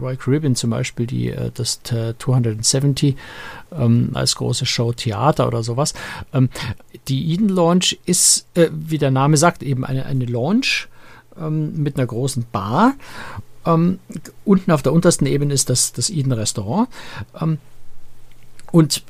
Royal 0.00 0.18
Caribbean 0.18 0.54
zum 0.54 0.68
Beispiel, 0.68 1.06
die 1.06 1.30
äh, 1.30 1.50
das 1.52 1.80
270 1.82 3.16
ähm, 3.72 4.10
als 4.12 4.36
große 4.36 4.66
Show 4.66 4.92
Theater 4.92 5.46
oder 5.46 5.62
sowas. 5.62 5.94
Ähm, 6.34 6.50
die 7.08 7.32
Eden 7.32 7.48
Launch 7.48 7.98
ist, 8.04 8.46
äh, 8.54 8.68
wie 8.70 8.98
der 8.98 9.10
Name 9.10 9.38
sagt, 9.38 9.62
eben 9.62 9.84
eine, 9.84 10.04
eine 10.04 10.26
Launch 10.26 10.88
ähm, 11.38 11.82
mit 11.82 11.96
einer 11.96 12.06
großen 12.06 12.44
Bar 12.52 12.94
ähm, 13.68 13.98
unten 14.44 14.72
auf 14.72 14.82
der 14.82 14.92
untersten 14.92 15.26
Ebene 15.26 15.54
ist 15.54 15.70
das, 15.70 15.92
das 15.92 16.10
Eden 16.10 16.32
Restaurant. 16.32 16.88
Ähm, 17.40 17.58
und 18.72 19.02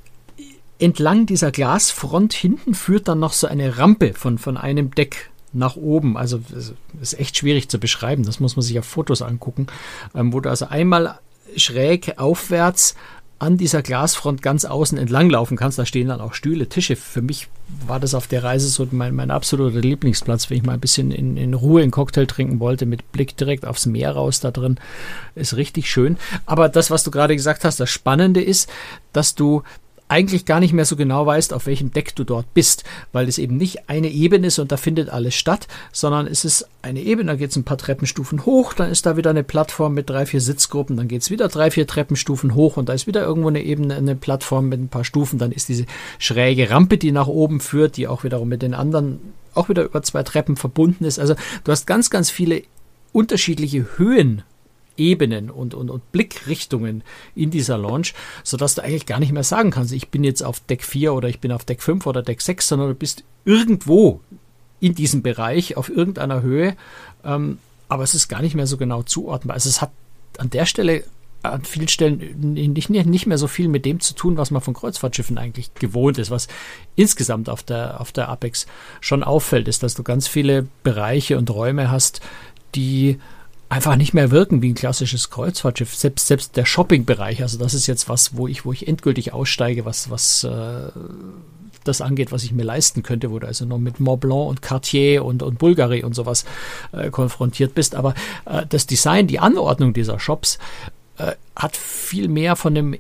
entlang 0.79 1.27
dieser 1.27 1.51
Glasfront 1.51 2.33
hinten 2.33 2.75
führt 2.75 3.09
dann 3.09 3.18
noch 3.18 3.33
so 3.33 3.47
eine 3.47 3.79
Rampe 3.79 4.14
von, 4.14 4.38
von 4.38 4.57
einem 4.57 4.94
Deck 4.94 5.31
nach 5.53 5.77
oben. 5.77 6.16
Also 6.16 6.40
ist 7.01 7.18
echt 7.18 7.37
schwierig 7.37 7.68
zu 7.68 7.79
beschreiben. 7.79 8.25
Das 8.25 8.40
muss 8.40 8.57
man 8.57 8.62
sich 8.62 8.79
auf 8.79 8.85
Fotos 8.85 9.23
angucken, 9.23 9.66
ähm, 10.14 10.33
wo 10.33 10.40
du 10.40 10.51
also 10.51 10.66
einmal 10.66 11.18
schräg 11.57 12.18
aufwärts 12.18 12.94
an 13.38 13.57
dieser 13.57 13.83
Glasfront 13.83 14.42
ganz 14.42 14.64
außen 14.64 14.98
entlang 14.98 15.31
laufen 15.31 15.57
kannst. 15.57 15.79
Da 15.79 15.87
stehen 15.87 16.09
dann 16.09 16.20
auch 16.20 16.35
Stühle, 16.35 16.68
Tische. 16.68 16.96
Für 16.96 17.22
mich 17.22 17.48
war 17.87 18.01
das 18.01 18.14
auf 18.14 18.27
der 18.27 18.42
Reise 18.42 18.68
so 18.68 18.87
mein, 18.90 19.14
mein 19.14 19.31
absoluter 19.31 19.81
Lieblingsplatz, 19.81 20.51
wenn 20.51 20.57
ich 20.59 20.64
mal 20.64 20.72
ein 20.72 20.81
bisschen 20.81 21.12
in, 21.12 21.37
in 21.37 21.55
Ruhe 21.55 21.83
einen 21.83 21.90
Cocktail 21.90 22.27
trinken 22.27 22.59
wollte, 22.59 22.87
mit 22.87 23.12
Blick 23.12 23.37
direkt 23.37 23.64
aufs 23.64 23.87
Meer 23.87 24.12
raus 24.12 24.40
da 24.40 24.51
drin. 24.51 24.79
Ist 25.35 25.57
richtig 25.57 25.90
schön. 25.90 26.16
Aber 26.46 26.68
das, 26.68 26.90
was 26.90 27.05
du 27.05 27.11
gerade 27.11 27.37
gesagt 27.37 27.64
hast, 27.64 27.79
das 27.79 27.90
Spannende 27.90 28.42
ist, 28.42 28.68
dass 29.12 29.35
du 29.35 29.62
eigentlich 30.09 30.47
gar 30.47 30.61
nicht 30.61 30.73
mehr 30.73 30.85
so 30.85 30.97
genau 30.97 31.27
weißt, 31.27 31.53
auf 31.53 31.66
welchem 31.66 31.92
Deck 31.92 32.16
du 32.16 32.25
dort 32.25 32.53
bist, 32.55 32.85
weil 33.12 33.29
es 33.29 33.38
eben 33.38 33.57
nicht 33.57 33.88
eine 33.88 34.09
Ebene 34.09 34.49
ist 34.49 34.59
und 34.59 34.73
da 34.73 34.77
findet 34.77 35.11
alles 35.11 35.35
statt, 35.35 35.68
sondern 35.92 36.27
es 36.27 36.44
ist 36.44 36.66
eine 36.83 37.01
Ebene, 37.01 37.33
da 37.33 37.37
geht 37.37 37.51
es 37.51 37.57
ein 37.57 37.64
paar 37.64 37.79
Treppenstufen 37.79 38.47
hoch, 38.47 38.73
dann 38.73 38.90
ist 38.90 39.07
da 39.07 39.16
wieder 39.16 39.31
eine 39.31 39.44
Plattform 39.44 39.94
mit 39.94 40.09
drei, 40.09 40.27
vier 40.27 40.40
Sitzgruppen, 40.40 40.97
dann 40.97 41.09
geht 41.09 41.23
es 41.23 41.31
wieder 41.31 41.49
drei, 41.49 41.71
vier 41.71 41.87
Treppenstufen 41.87 42.55
hoch 42.55 42.77
und 42.77 42.88
da 42.88 42.94
ist 42.94 43.07
wieder 43.07 43.23
irgendwo 43.23 43.49
eine 43.49 43.62
Ebene, 43.62 43.97
eine 43.97 44.16
Plattform 44.16 44.68
mit 44.68 44.81
ein 44.81 44.88
paar 44.88 45.05
Stufen, 45.05 45.38
dann 45.38 45.53
ist 45.53 45.68
diese 45.68 45.85
schräge 46.18 46.71
Rampe, 46.71 46.99
die 46.99 47.12
nach 47.12 47.29
oben 47.29 47.61
führt, 47.61 47.97
die 47.97 48.09
auch 48.09 48.25
wiederum 48.25 48.49
mit 48.49 48.62
den 48.62 48.75
anderen 48.75 49.21
auch 49.55 49.68
wieder 49.68 49.85
über 49.85 50.03
zwei 50.03 50.23
Treppen 50.23 50.57
verbunden 50.57 51.05
ist. 51.05 51.18
Also 51.18 51.35
du 51.64 51.73
hast 51.73 51.87
ganz, 51.87 52.11
ganz 52.11 52.31
viele 52.31 52.62
unterschiedliche 53.12 53.87
Höhen 53.97 54.42
Ebenen 54.99 55.51
und, 55.51 55.75
und, 55.75 55.91
und 55.91 56.13
Blickrichtungen 56.13 57.03
in 57.35 57.51
dieser 57.51 57.79
Launch, 57.79 58.15
sodass 58.45 58.75
du 58.75 58.83
eigentlich 58.83 59.07
gar 59.07 59.21
nicht 59.21 59.33
mehr 59.33 59.45
sagen 59.45 59.71
kannst, 59.71 59.93
ich 59.93 60.09
bin 60.09 60.25
jetzt 60.25 60.43
auf 60.43 60.61
Deck 60.61 60.85
4 60.85 61.15
oder 61.15 61.29
ich 61.29 61.41
bin 61.41 61.53
auf 61.53 61.65
Deck 61.65 61.83
5 61.83 62.07
oder 62.07 62.23
Deck 62.23 62.41
6, 62.41 62.69
sondern 62.69 62.89
du 62.89 62.95
bist 62.95 63.25
irgendwo 63.45 64.21
in 64.81 64.95
diesem 64.95 65.23
Bereich 65.23 65.77
auf 65.77 65.89
irgendeiner 65.89 66.43
Höhe. 66.43 66.77
Ähm, 67.25 67.59
aber 67.89 68.03
es 68.03 68.15
ist 68.15 68.29
gar 68.29 68.43
nicht 68.43 68.55
mehr 68.55 68.67
so 68.67 68.77
genau 68.77 69.03
zuordnbar. 69.03 69.55
Also 69.55 69.69
es 69.69 69.81
hat 69.81 69.91
an 70.37 70.51
der 70.51 70.67
Stelle 70.67 71.05
an 71.43 71.65
vielen 71.65 71.89
Stellen 71.89 72.35
nicht, 72.55 72.91
nicht 72.91 73.27
mehr 73.27 73.39
so 73.39 73.47
viel 73.47 73.69
mit 73.69 73.85
dem 73.85 74.01
zu 74.01 74.15
tun, 74.15 74.37
was 74.37 74.51
man 74.51 74.61
von 74.61 74.75
Kreuzfahrtschiffen 74.75 75.39
eigentlich 75.39 75.73
gewohnt 75.75 76.19
ist. 76.19 76.31
Was 76.31 76.49
insgesamt 76.97 77.49
auf 77.49 77.63
der, 77.63 78.01
auf 78.01 78.11
der 78.11 78.29
Apex 78.29 78.67
schon 79.01 79.23
auffällt, 79.23 79.69
ist, 79.69 79.83
dass 79.83 79.95
du 79.95 80.03
ganz 80.03 80.27
viele 80.27 80.67
Bereiche 80.83 81.39
und 81.39 81.51
Räume 81.51 81.91
hast, 81.91 82.21
die 82.75 83.19
einfach 83.68 83.96
nicht 83.96 84.14
mehr 84.14 84.31
wirken 84.31 84.62
wie 84.62 84.70
ein 84.70 84.74
klassisches 84.74 85.31
Kreuzfahrtschiff. 85.31 85.94
Selbst, 85.94 86.26
selbst 86.26 86.57
der 86.57 86.64
Shopping-Bereich, 86.64 87.42
also 87.42 87.59
das 87.59 87.74
ist 87.74 87.87
jetzt 87.87 88.09
was, 88.09 88.37
wo 88.37 88.48
ich, 88.48 88.64
wo 88.64 88.72
ich 88.72 88.88
endgültig 88.88 89.33
aussteige, 89.33 89.85
was, 89.85 90.11
was 90.11 90.44
äh, 90.44 90.90
das 91.85 92.00
angeht, 92.00 92.33
was 92.33 92.44
ich 92.44 92.52
mir 92.52 92.64
leisten 92.64 93.02
könnte, 93.02 93.31
wo 93.31 93.38
du 93.38 93.46
also 93.46 93.64
noch 93.64 93.78
mit 93.78 94.00
Montblanc 94.00 94.48
und 94.48 94.62
Cartier 94.62 95.24
und, 95.24 95.42
und 95.42 95.59
Bulgari 95.59 96.04
und 96.04 96.14
sowas 96.14 96.44
äh, 96.92 97.11
konfrontiert 97.11 97.74
bist. 97.74 97.94
Aber 97.94 98.14
äh, 98.46 98.64
das 98.68 98.87
Design, 98.87 99.26
die 99.26 99.38
Anordnung 99.38 99.92
dieser 99.92 100.18
Shops 100.18 100.59
äh, 101.18 101.33
hat 101.57 101.76
viel 101.76 102.28
mehr 102.28 102.57
von 102.57 102.74
dem 102.74 102.96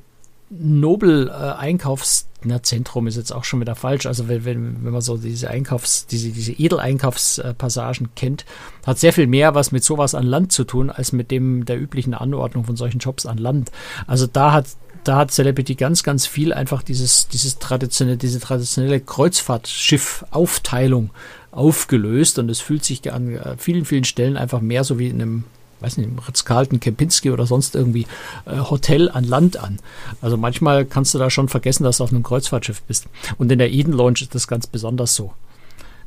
Nobel-Einkaufs- 0.50 2.26
äh, 2.44 3.08
ist 3.08 3.16
jetzt 3.16 3.32
auch 3.32 3.44
schon 3.44 3.60
wieder 3.60 3.74
falsch. 3.74 4.06
Also 4.06 4.28
wenn, 4.28 4.44
wenn, 4.44 4.84
wenn 4.84 4.92
man 4.92 5.00
so 5.00 5.16
diese 5.16 5.50
Einkaufs-, 5.50 6.06
diese, 6.06 6.30
diese 6.30 6.52
Edeleinkaufspassagen 6.52 8.10
kennt, 8.14 8.44
hat 8.86 8.98
sehr 8.98 9.12
viel 9.12 9.26
mehr 9.26 9.54
was 9.54 9.72
mit 9.72 9.84
sowas 9.84 10.14
an 10.14 10.24
Land 10.24 10.52
zu 10.52 10.64
tun, 10.64 10.90
als 10.90 11.12
mit 11.12 11.30
dem 11.30 11.64
der 11.64 11.80
üblichen 11.80 12.14
Anordnung 12.14 12.64
von 12.64 12.76
solchen 12.76 13.00
Jobs 13.00 13.26
an 13.26 13.38
Land. 13.38 13.72
Also 14.06 14.26
da 14.26 14.52
hat 14.52 14.66
da 15.04 15.16
hat 15.16 15.30
Celebrity 15.30 15.74
ganz, 15.74 16.02
ganz 16.02 16.26
viel 16.26 16.52
einfach 16.52 16.82
dieses, 16.82 17.28
dieses 17.28 17.58
traditionelle, 17.58 18.18
diese 18.18 18.40
traditionelle 18.40 19.00
Kreuzfahrtschiff-Aufteilung 19.00 21.10
aufgelöst 21.50 22.38
und 22.38 22.50
es 22.50 22.60
fühlt 22.60 22.84
sich 22.84 23.10
an 23.12 23.36
äh, 23.36 23.56
vielen, 23.56 23.86
vielen 23.86 24.04
Stellen 24.04 24.36
einfach 24.36 24.60
mehr 24.60 24.84
so 24.84 24.98
wie 24.98 25.08
in 25.08 25.22
einem 25.22 25.44
weiß 25.80 25.96
nicht, 25.98 26.10
Ritz-Carlton, 26.26 26.80
Kempinski 26.80 27.30
oder 27.30 27.46
sonst 27.46 27.74
irgendwie 27.74 28.06
äh, 28.46 28.58
Hotel 28.58 29.10
an 29.10 29.24
Land 29.24 29.56
an. 29.56 29.78
Also 30.20 30.36
manchmal 30.36 30.84
kannst 30.84 31.14
du 31.14 31.18
da 31.18 31.30
schon 31.30 31.48
vergessen, 31.48 31.84
dass 31.84 31.98
du 31.98 32.04
auf 32.04 32.10
einem 32.10 32.22
Kreuzfahrtschiff 32.22 32.82
bist. 32.82 33.06
Und 33.38 33.50
in 33.52 33.58
der 33.58 33.70
Eden 33.70 33.92
Lounge 33.92 34.20
ist 34.20 34.34
das 34.34 34.48
ganz 34.48 34.66
besonders 34.66 35.14
so. 35.14 35.32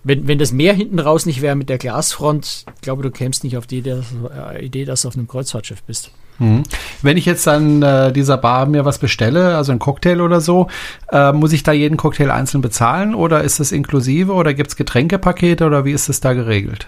Wenn, 0.03 0.27
wenn 0.27 0.39
das 0.39 0.51
Meer 0.51 0.73
hinten 0.73 0.99
raus 0.99 1.25
nicht 1.25 1.41
wäre 1.41 1.55
mit 1.55 1.69
der 1.69 1.77
Glasfront, 1.77 2.65
ich 2.75 2.81
glaube, 2.81 3.03
du 3.03 3.11
kämst 3.11 3.43
nicht 3.43 3.57
auf 3.57 3.67
die 3.67 3.79
Idee, 3.79 4.01
äh, 4.35 4.65
Idee, 4.65 4.85
dass 4.85 5.03
du 5.03 5.07
auf 5.07 5.15
einem 5.15 5.27
Kreuzfahrtschiff 5.27 5.83
bist. 5.83 6.11
Mhm. 6.39 6.63
Wenn 7.03 7.17
ich 7.17 7.25
jetzt 7.25 7.47
an 7.47 7.83
äh, 7.83 8.11
dieser 8.11 8.37
Bar 8.37 8.65
mir 8.65 8.83
was 8.83 8.97
bestelle, 8.97 9.55
also 9.55 9.71
ein 9.71 9.79
Cocktail 9.79 10.21
oder 10.21 10.41
so, 10.41 10.67
äh, 11.11 11.31
muss 11.33 11.53
ich 11.53 11.61
da 11.61 11.71
jeden 11.71 11.97
Cocktail 11.97 12.31
einzeln 12.31 12.61
bezahlen 12.61 13.13
oder 13.13 13.43
ist 13.43 13.59
das 13.59 13.71
inklusive 13.71 14.33
oder 14.33 14.55
gibt 14.55 14.71
es 14.71 14.75
Getränkepakete 14.75 15.65
oder 15.65 15.85
wie 15.85 15.91
ist 15.91 16.09
das 16.09 16.19
da 16.19 16.33
geregelt? 16.33 16.87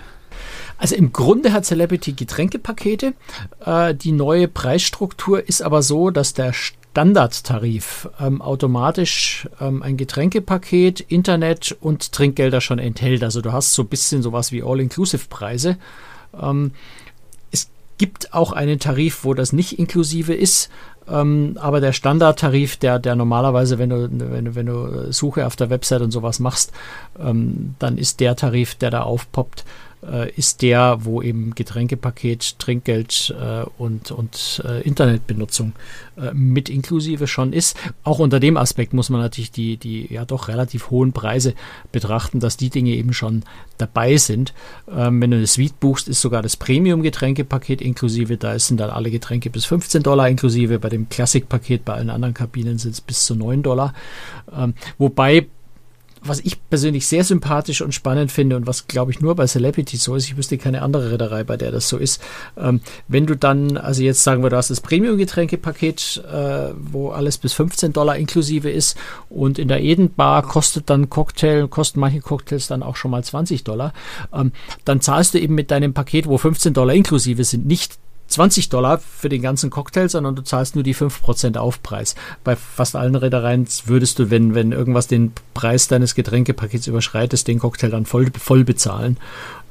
Also 0.78 0.96
im 0.96 1.14
Grunde 1.14 1.54
hat 1.54 1.66
Celebrity 1.66 2.14
Getränkepakete. 2.14 3.14
Äh, 3.66 3.96
die 3.96 4.12
neue 4.12 4.48
Preisstruktur 4.48 5.48
ist 5.48 5.62
aber 5.62 5.82
so, 5.82 6.10
dass 6.10 6.34
der 6.34 6.54
Standardtarif 6.54 8.10
ähm, 8.20 8.42
automatisch 8.42 9.48
ähm, 9.60 9.82
ein 9.82 9.98
Getränkepaket, 9.98 11.02
Internet 11.02 11.76
und 11.80 12.12
Trinkgelder 12.12 12.62
schon 12.62 12.80
enthält. 12.80 13.24
Also 13.24 13.42
du 13.42 13.54
hast 13.54 13.74
so 13.74 13.84
ein 13.84 13.88
bisschen 13.88 14.22
sowas 14.22 14.52
wie 14.52 14.64
All-Inclusive-Preise. 14.64 15.78
Ähm, 16.40 16.72
gibt 17.98 18.34
auch 18.34 18.52
einen 18.52 18.80
Tarif, 18.80 19.24
wo 19.24 19.34
das 19.34 19.54
nicht 19.54 19.80
inklusive 19.80 20.34
ist. 20.34 20.70
Ähm, 21.08 21.58
aber 21.60 21.82
der 21.82 21.94
Standardtarif, 21.94 22.78
der, 22.78 23.00
der 23.00 23.16
normalerweise, 23.16 23.78
wenn 23.78 23.90
du, 23.90 24.10
wenn 24.12 24.56
wenn 24.56 24.66
du 24.66 25.12
Suche 25.12 25.46
auf 25.46 25.56
der 25.56 25.70
Website 25.70 26.02
und 26.02 26.12
sowas 26.12 26.40
machst, 26.40 26.72
ähm, 27.20 27.76
dann 27.80 27.98
ist 27.98 28.20
der 28.20 28.36
Tarif, 28.36 28.76
der 28.76 28.90
da 28.90 29.02
aufpoppt, 29.04 29.66
äh, 30.10 30.32
ist 30.32 30.62
der, 30.62 31.00
wo 31.02 31.22
eben 31.22 31.56
Getränkepaket, 31.56 32.60
Trinkgeld 32.60 33.34
äh, 33.40 33.64
und, 33.78 34.12
und 34.12 34.62
äh, 34.66 34.82
Internetbenutzung 34.82 35.74
äh, 36.18 36.34
mit 36.34 36.70
inklusive 36.70 37.28
schon 37.28 37.54
ist. 37.54 37.78
Auch 38.04 38.20
unter 38.20 38.40
dem 38.40 38.58
Aspekt 38.58 38.94
muss 38.94 39.10
man 39.10 39.22
natürlich 39.22 39.52
die, 39.52 39.78
die 39.78 40.14
ja 40.14 40.26
doch 40.26 40.48
relativ 40.48 40.90
hohen 40.90 41.14
Preise 41.14 41.54
betrachten, 41.92 42.40
dass 42.40 42.58
die 42.58 42.70
Dinge 42.70 42.92
eben 42.92 43.14
schon 43.14 43.44
dabei 43.78 44.18
sind. 44.18 44.54
Ähm, 44.92 45.22
wenn 45.22 45.32
du 45.32 45.38
eine 45.38 45.48
Suite 45.48 45.80
buchst, 45.80 46.08
ist 46.08 46.22
sogar 46.22 46.42
das 46.42 46.58
Premium-Getränkepaket 46.58 47.82
inklusive. 47.82 48.38
Da 48.38 48.58
sind 48.60 48.80
dann 48.80 48.90
alle 48.90 49.12
Getränke 49.12 49.50
bis 49.50 49.66
15 49.66 50.04
Dollar 50.04 50.30
inklusive. 50.30 50.80
Bei 50.80 50.90
dem 50.90 51.10
Classic-Paket 51.10 51.86
bei 51.86 51.94
allen 51.94 52.10
anderen 52.10 52.34
Kabinen 52.34 52.78
sind 52.78 52.92
es 52.92 53.02
bis 53.02 53.26
zu 53.26 53.36
9 53.36 53.64
Dollar. 53.64 53.94
Ähm, 54.56 54.74
wobei 54.98 55.48
was 56.24 56.40
ich 56.40 56.58
persönlich 56.70 57.08
sehr 57.08 57.24
sympathisch 57.24 57.82
und 57.82 57.94
spannend 57.94 58.32
finde 58.32 58.56
und 58.56 58.68
was, 58.68 58.88
glaube 58.88 59.12
ich, 59.12 59.22
nur 59.22 59.36
bei 59.36 59.46
Celebrity 59.46 59.98
so 59.98 60.16
ist, 60.16 60.26
ich 60.26 60.38
wüsste 60.38 60.58
keine 60.58 60.82
andere 60.82 61.12
Reederei, 61.12 61.44
bei 61.44 61.58
der 61.58 61.72
das 61.72 61.90
so 61.90 61.98
ist, 61.98 62.22
ähm, 62.58 62.82
wenn 63.08 63.26
du 63.26 63.36
dann, 63.36 63.78
also 63.78 64.02
jetzt 64.02 64.24
sagen 64.24 64.44
wir, 64.44 64.50
du 64.50 64.58
hast 64.58 64.70
das 64.70 64.82
Premium-Getränkepaket, 64.82 66.24
äh, 66.32 66.70
wo 66.76 67.10
alles 67.10 67.38
bis 67.38 67.54
15 67.54 67.94
Dollar 67.94 68.18
inklusive 68.18 68.70
ist 68.70 68.98
und 69.30 69.60
in 69.60 69.68
der 69.68 69.82
Eden 69.82 70.14
Bar 70.14 70.44
kostet 70.44 70.90
dann 70.90 71.10
Cocktail, 71.10 71.68
kosten 71.68 72.00
manche 72.00 72.22
Cocktails 72.22 72.68
dann 72.68 72.84
auch 72.84 72.96
schon 72.96 73.12
mal 73.12 73.24
20 73.24 73.64
Dollar, 73.64 73.94
ähm, 74.34 74.52
dann 74.86 75.02
zahlst 75.02 75.34
du 75.34 75.40
eben 75.40 75.56
mit 75.56 75.72
deinem 75.72 75.94
Paket, 75.94 76.28
wo 76.28 76.38
15 76.38 76.74
Dollar 76.74 76.94
inklusive 76.94 77.44
sind, 77.44 77.66
nicht 77.66 77.98
20 78.34 78.70
Dollar 78.70 78.98
für 79.00 79.30
den 79.30 79.42
ganzen 79.42 79.70
Cocktail, 79.70 80.10
sondern 80.10 80.36
du 80.36 80.44
zahlst 80.44 80.76
nur 80.76 80.84
die 80.84 80.96
5% 80.96 81.58
Aufpreis. 81.58 82.16
Bei 82.44 82.56
fast 82.56 82.96
allen 82.96 83.16
Reedereien 83.16 83.68
würdest 83.86 84.20
du, 84.20 84.30
wenn, 84.30 84.56
wenn 84.56 84.72
irgendwas 84.72 85.08
den 85.08 85.34
Preis 85.54 85.88
deines 85.88 86.16
Getränkepakets 86.16 86.88
überschreitest, 86.88 87.48
den 87.48 87.60
Cocktail 87.60 87.90
dann 87.90 88.06
voll, 88.06 88.28
voll 88.38 88.64
bezahlen. 88.64 89.18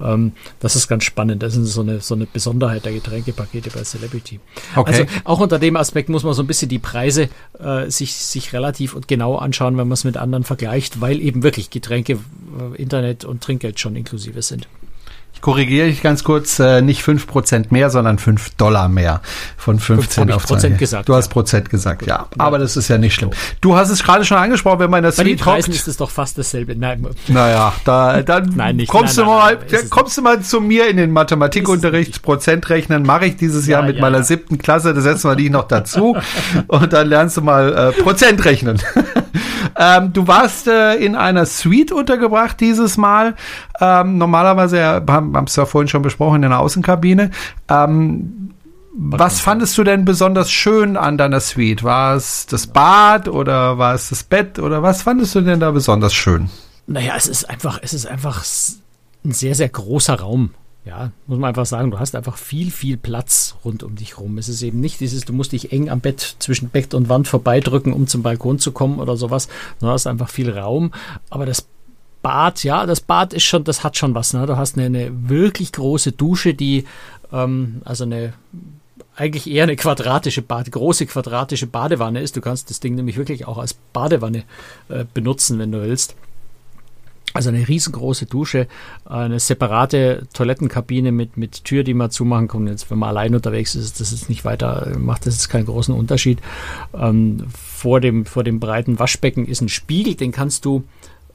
Ähm, 0.01 0.33
das 0.61 0.77
ist 0.77 0.89
ganz 0.89 1.05
spannend. 1.05 1.43
Das 1.43 1.57
ist 1.57 1.73
so 1.73 1.83
eine, 1.83 2.01
so 2.01 2.15
eine 2.15 2.27
Besonderheit 2.27 2.85
der 2.85 2.93
Getränkepakete 2.93 3.71
bei 3.71 3.83
Celebrity. 3.83 4.41
Okay. 4.77 4.91
Also 4.91 5.05
auch 5.25 5.41
unter 5.41 5.59
dem 5.59 5.77
Aspekt 5.77 6.09
muss 6.09 6.23
man 6.23 6.35
so 6.35 6.43
ein 6.43 6.47
bisschen 6.47 6.69
die 6.69 6.79
Preise 6.79 7.29
äh, 7.59 7.91
sich, 7.91 8.15
sich 8.15 8.53
relativ 8.53 8.95
und 8.95 9.09
genau 9.09 9.37
anschauen, 9.37 9.77
wenn 9.77 9.89
man 9.89 9.95
es 9.95 10.05
mit 10.05 10.17
anderen 10.17 10.45
vergleicht, 10.45 11.01
weil 11.01 11.21
eben 11.21 11.43
wirklich 11.43 11.71
Getränke, 11.71 12.13
äh, 12.13 12.81
Internet 12.81 13.25
und 13.25 13.43
Trinkgeld 13.43 13.81
schon 13.81 13.97
inklusive 13.97 14.43
sind 14.43 14.69
korrigiere 15.41 15.87
ich 15.89 16.03
ganz 16.03 16.25
kurz, 16.25 16.59
äh, 16.61 16.81
nicht 16.83 17.03
5% 17.03 17.67
mehr, 17.71 17.91
sondern 17.91 18.19
5 18.19 18.51
Dollar 18.51 18.89
mehr 18.89 19.21
von 19.57 19.79
15 19.79 20.31
auf 20.33 20.47
Prozent 20.47 20.79
gesagt. 20.79 21.09
Du 21.09 21.15
hast 21.15 21.27
ja. 21.27 21.33
Prozent 21.33 21.71
gesagt, 21.71 22.07
ja. 22.07 22.27
Aber 22.39 22.59
das 22.59 22.77
ist 22.77 22.89
ja 22.89 22.99
nicht 22.99 23.15
schlimm. 23.15 23.31
Du 23.61 23.77
hast 23.77 23.91
es 23.91 24.03
gerade 24.03 24.25
schon 24.25 24.39
angesprochen, 24.39 24.79
wenn 24.79 24.91
man 24.91 24.99
in 24.99 25.03
der 25.05 25.11
Bei 25.11 25.25
Suite 25.25 25.39
den 25.39 25.39
Preisen 25.39 25.73
ist 25.73 25.89
es 25.89 25.97
doch 25.97 26.11
fast 26.11 26.39
dasselbe. 26.39 26.77
Nein. 26.77 27.07
Naja, 27.29 27.73
da, 27.85 28.23
dann 28.23 28.53
nein, 28.57 28.77
nicht. 28.77 28.89
kommst 28.89 29.17
nein, 29.17 29.27
du 29.27 29.33
mal, 29.33 29.59
nein, 29.71 29.91
kommst 29.91 30.17
du 30.17 30.23
mal 30.23 30.41
zu 30.41 30.61
mir 30.61 30.89
in 30.89 30.97
den 30.97 31.11
Mathematikunterricht, 31.11 32.23
Prozentrechnen 32.23 33.03
mache 33.03 33.27
ich 33.27 33.37
dieses 33.37 33.67
Jahr 33.67 33.83
ja, 33.83 33.87
mit 33.89 33.97
ja, 33.97 34.03
meiner 34.03 34.23
siebten 34.23 34.59
Klasse, 34.59 34.95
da 34.95 35.01
setzen 35.01 35.29
wir 35.29 35.37
die 35.37 35.51
noch 35.51 35.67
dazu 35.67 36.17
und 36.69 36.93
dann 36.93 37.09
lernst 37.09 37.37
du 37.37 37.41
mal 37.41 37.73
äh, 37.73 38.03
Prozentrechnen. 38.03 38.81
Ähm, 39.79 40.13
du 40.13 40.27
warst 40.27 40.69
äh, 40.69 40.95
in 40.95 41.17
einer 41.17 41.47
Suite 41.47 41.93
untergebracht 41.93 42.61
dieses 42.61 42.97
Mal. 42.97 43.35
Ähm, 43.81 44.19
normalerweise 44.19 44.85
haben 44.85 45.37
haben 45.37 45.45
es 45.47 45.57
ja 45.57 45.67
vorhin 45.67 45.89
schon 45.89 46.03
besprochen 46.03 46.43
in 46.43 46.51
der 46.51 46.61
Außenkabine. 46.61 47.31
Ähm, 47.69 48.53
was 48.95 49.41
fandest 49.41 49.77
du 49.79 49.85
denn 49.85 50.05
besonders 50.05 50.51
schön 50.51 50.97
an 50.97 51.17
deiner 51.17 51.41
Suite? 51.41 51.83
War 51.83 52.15
es 52.15 52.47
das 52.47 52.67
Bad 52.67 53.27
oder 53.27 53.79
war 53.79 53.95
es 53.95 54.11
das 54.11 54.23
Bett 54.23 54.59
oder 54.59 54.83
was 54.83 55.03
fandest 55.03 55.35
du 55.35 55.41
denn 55.41 55.61
da 55.61 55.71
besonders 55.71 56.13
schön? 56.13 56.51
Naja, 56.87 57.15
es 57.17 57.27
ist 57.27 57.49
einfach, 57.49 57.79
es 57.83 57.95
ist 57.95 58.07
einfach 58.07 58.45
ein 59.25 59.33
sehr, 59.33 59.55
sehr 59.55 59.71
großer 59.71 60.21
Raum. 60.21 60.51
Ja, 60.85 61.13
muss 61.29 61.39
man 61.39 61.49
einfach 61.49 61.67
sagen, 61.67 61.93
du 61.93 62.01
hast 62.01 62.17
einfach 62.17 62.37
viel, 62.37 62.73
viel 62.73 62.97
Platz 62.97 63.55
rund 63.65 63.85
um 63.85 63.95
dich 63.95 64.19
rum. 64.19 64.37
Es 64.39 64.49
ist 64.49 64.63
eben 64.63 64.81
nicht 64.81 64.99
dieses, 64.99 65.25
du 65.25 65.33
musst 65.33 65.53
dich 65.53 65.73
eng 65.73 65.89
am 65.89 66.01
Bett 66.01 66.37
zwischen 66.41 66.71
Bett 66.71 66.93
und 66.95 67.09
Wand 67.09 67.29
vorbeidrücken, 67.29 67.93
um 67.93 68.09
zum 68.09 68.23
Balkon 68.23 68.59
zu 68.59 68.73
kommen 68.73 68.99
oder 68.99 69.17
sowas. 69.17 69.49
Du 69.79 69.87
hast 69.87 70.09
einfach 70.09 70.29
viel 70.29 70.51
Raum. 70.51 70.93
Aber 71.31 71.47
das 71.47 71.67
Bad, 72.21 72.65
ja, 72.65 72.85
das 72.85 73.01
Bad 73.01 73.33
ist 73.33 73.45
schon, 73.45 73.63
das 73.63 73.85
hat 73.85 73.97
schon 73.97 74.15
was. 74.17 74.33
Ne? 74.33 74.45
Du 74.47 74.57
hast 74.57 74.77
eine, 74.77 74.87
eine 74.87 75.29
wirklich 75.29 75.73
große 75.73 76.13
Dusche, 76.13 76.55
die, 76.55 76.85
ähm, 77.33 77.83
also 77.85 78.03
eine 78.05 78.33
eigentlich 79.15 79.49
eher 79.49 79.65
eine 79.65 79.77
quadratische 79.77 80.43
Bad, 80.43 80.73
große 80.73 81.07
quadratische 81.07 81.67
Badewanne 81.67 82.21
ist. 82.21 82.37
Du 82.37 82.41
kannst 82.41 82.71
das 82.71 82.81
Ding 82.81 82.95
nämlich 82.95 83.19
wirklich 83.19 83.47
auch 83.47 83.59
als 83.59 83.75
Badewanne 83.75 84.45
äh, 84.89 85.05
benutzen, 85.13 85.59
wenn 85.59 85.71
du 85.71 85.83
willst. 85.83 86.17
Also 87.35 87.49
eine 87.49 87.67
riesengroße 87.67 88.27
Dusche, 88.27 88.67
eine 89.05 89.41
separate 89.41 90.27
Toilettenkabine 90.35 91.13
mit, 91.13 91.37
mit 91.37 91.65
Tür, 91.65 91.83
die 91.83 91.95
man 91.95 92.11
zumachen 92.11 92.49
kann. 92.49 92.67
Jetzt, 92.67 92.91
wenn 92.91 92.99
man 92.99 93.09
allein 93.09 93.35
unterwegs 93.35 93.75
ist, 93.75 94.01
das 94.01 94.13
ist 94.13 94.29
nicht 94.29 94.45
weiter, 94.45 94.93
macht 94.99 95.27
das 95.27 95.35
jetzt 95.35 95.49
keinen 95.49 95.67
großen 95.67 95.95
Unterschied. 95.95 96.41
Ähm, 96.95 97.47
vor, 97.53 98.01
dem, 98.01 98.27
vor 98.27 98.45
dem 98.45 98.61
breiten 98.61 98.99
Waschbecken 98.99 99.47
ist 99.47 99.63
ein 99.63 99.69
Spiegel, 99.69 100.15
den 100.15 100.33
kannst 100.33 100.65
du 100.65 100.85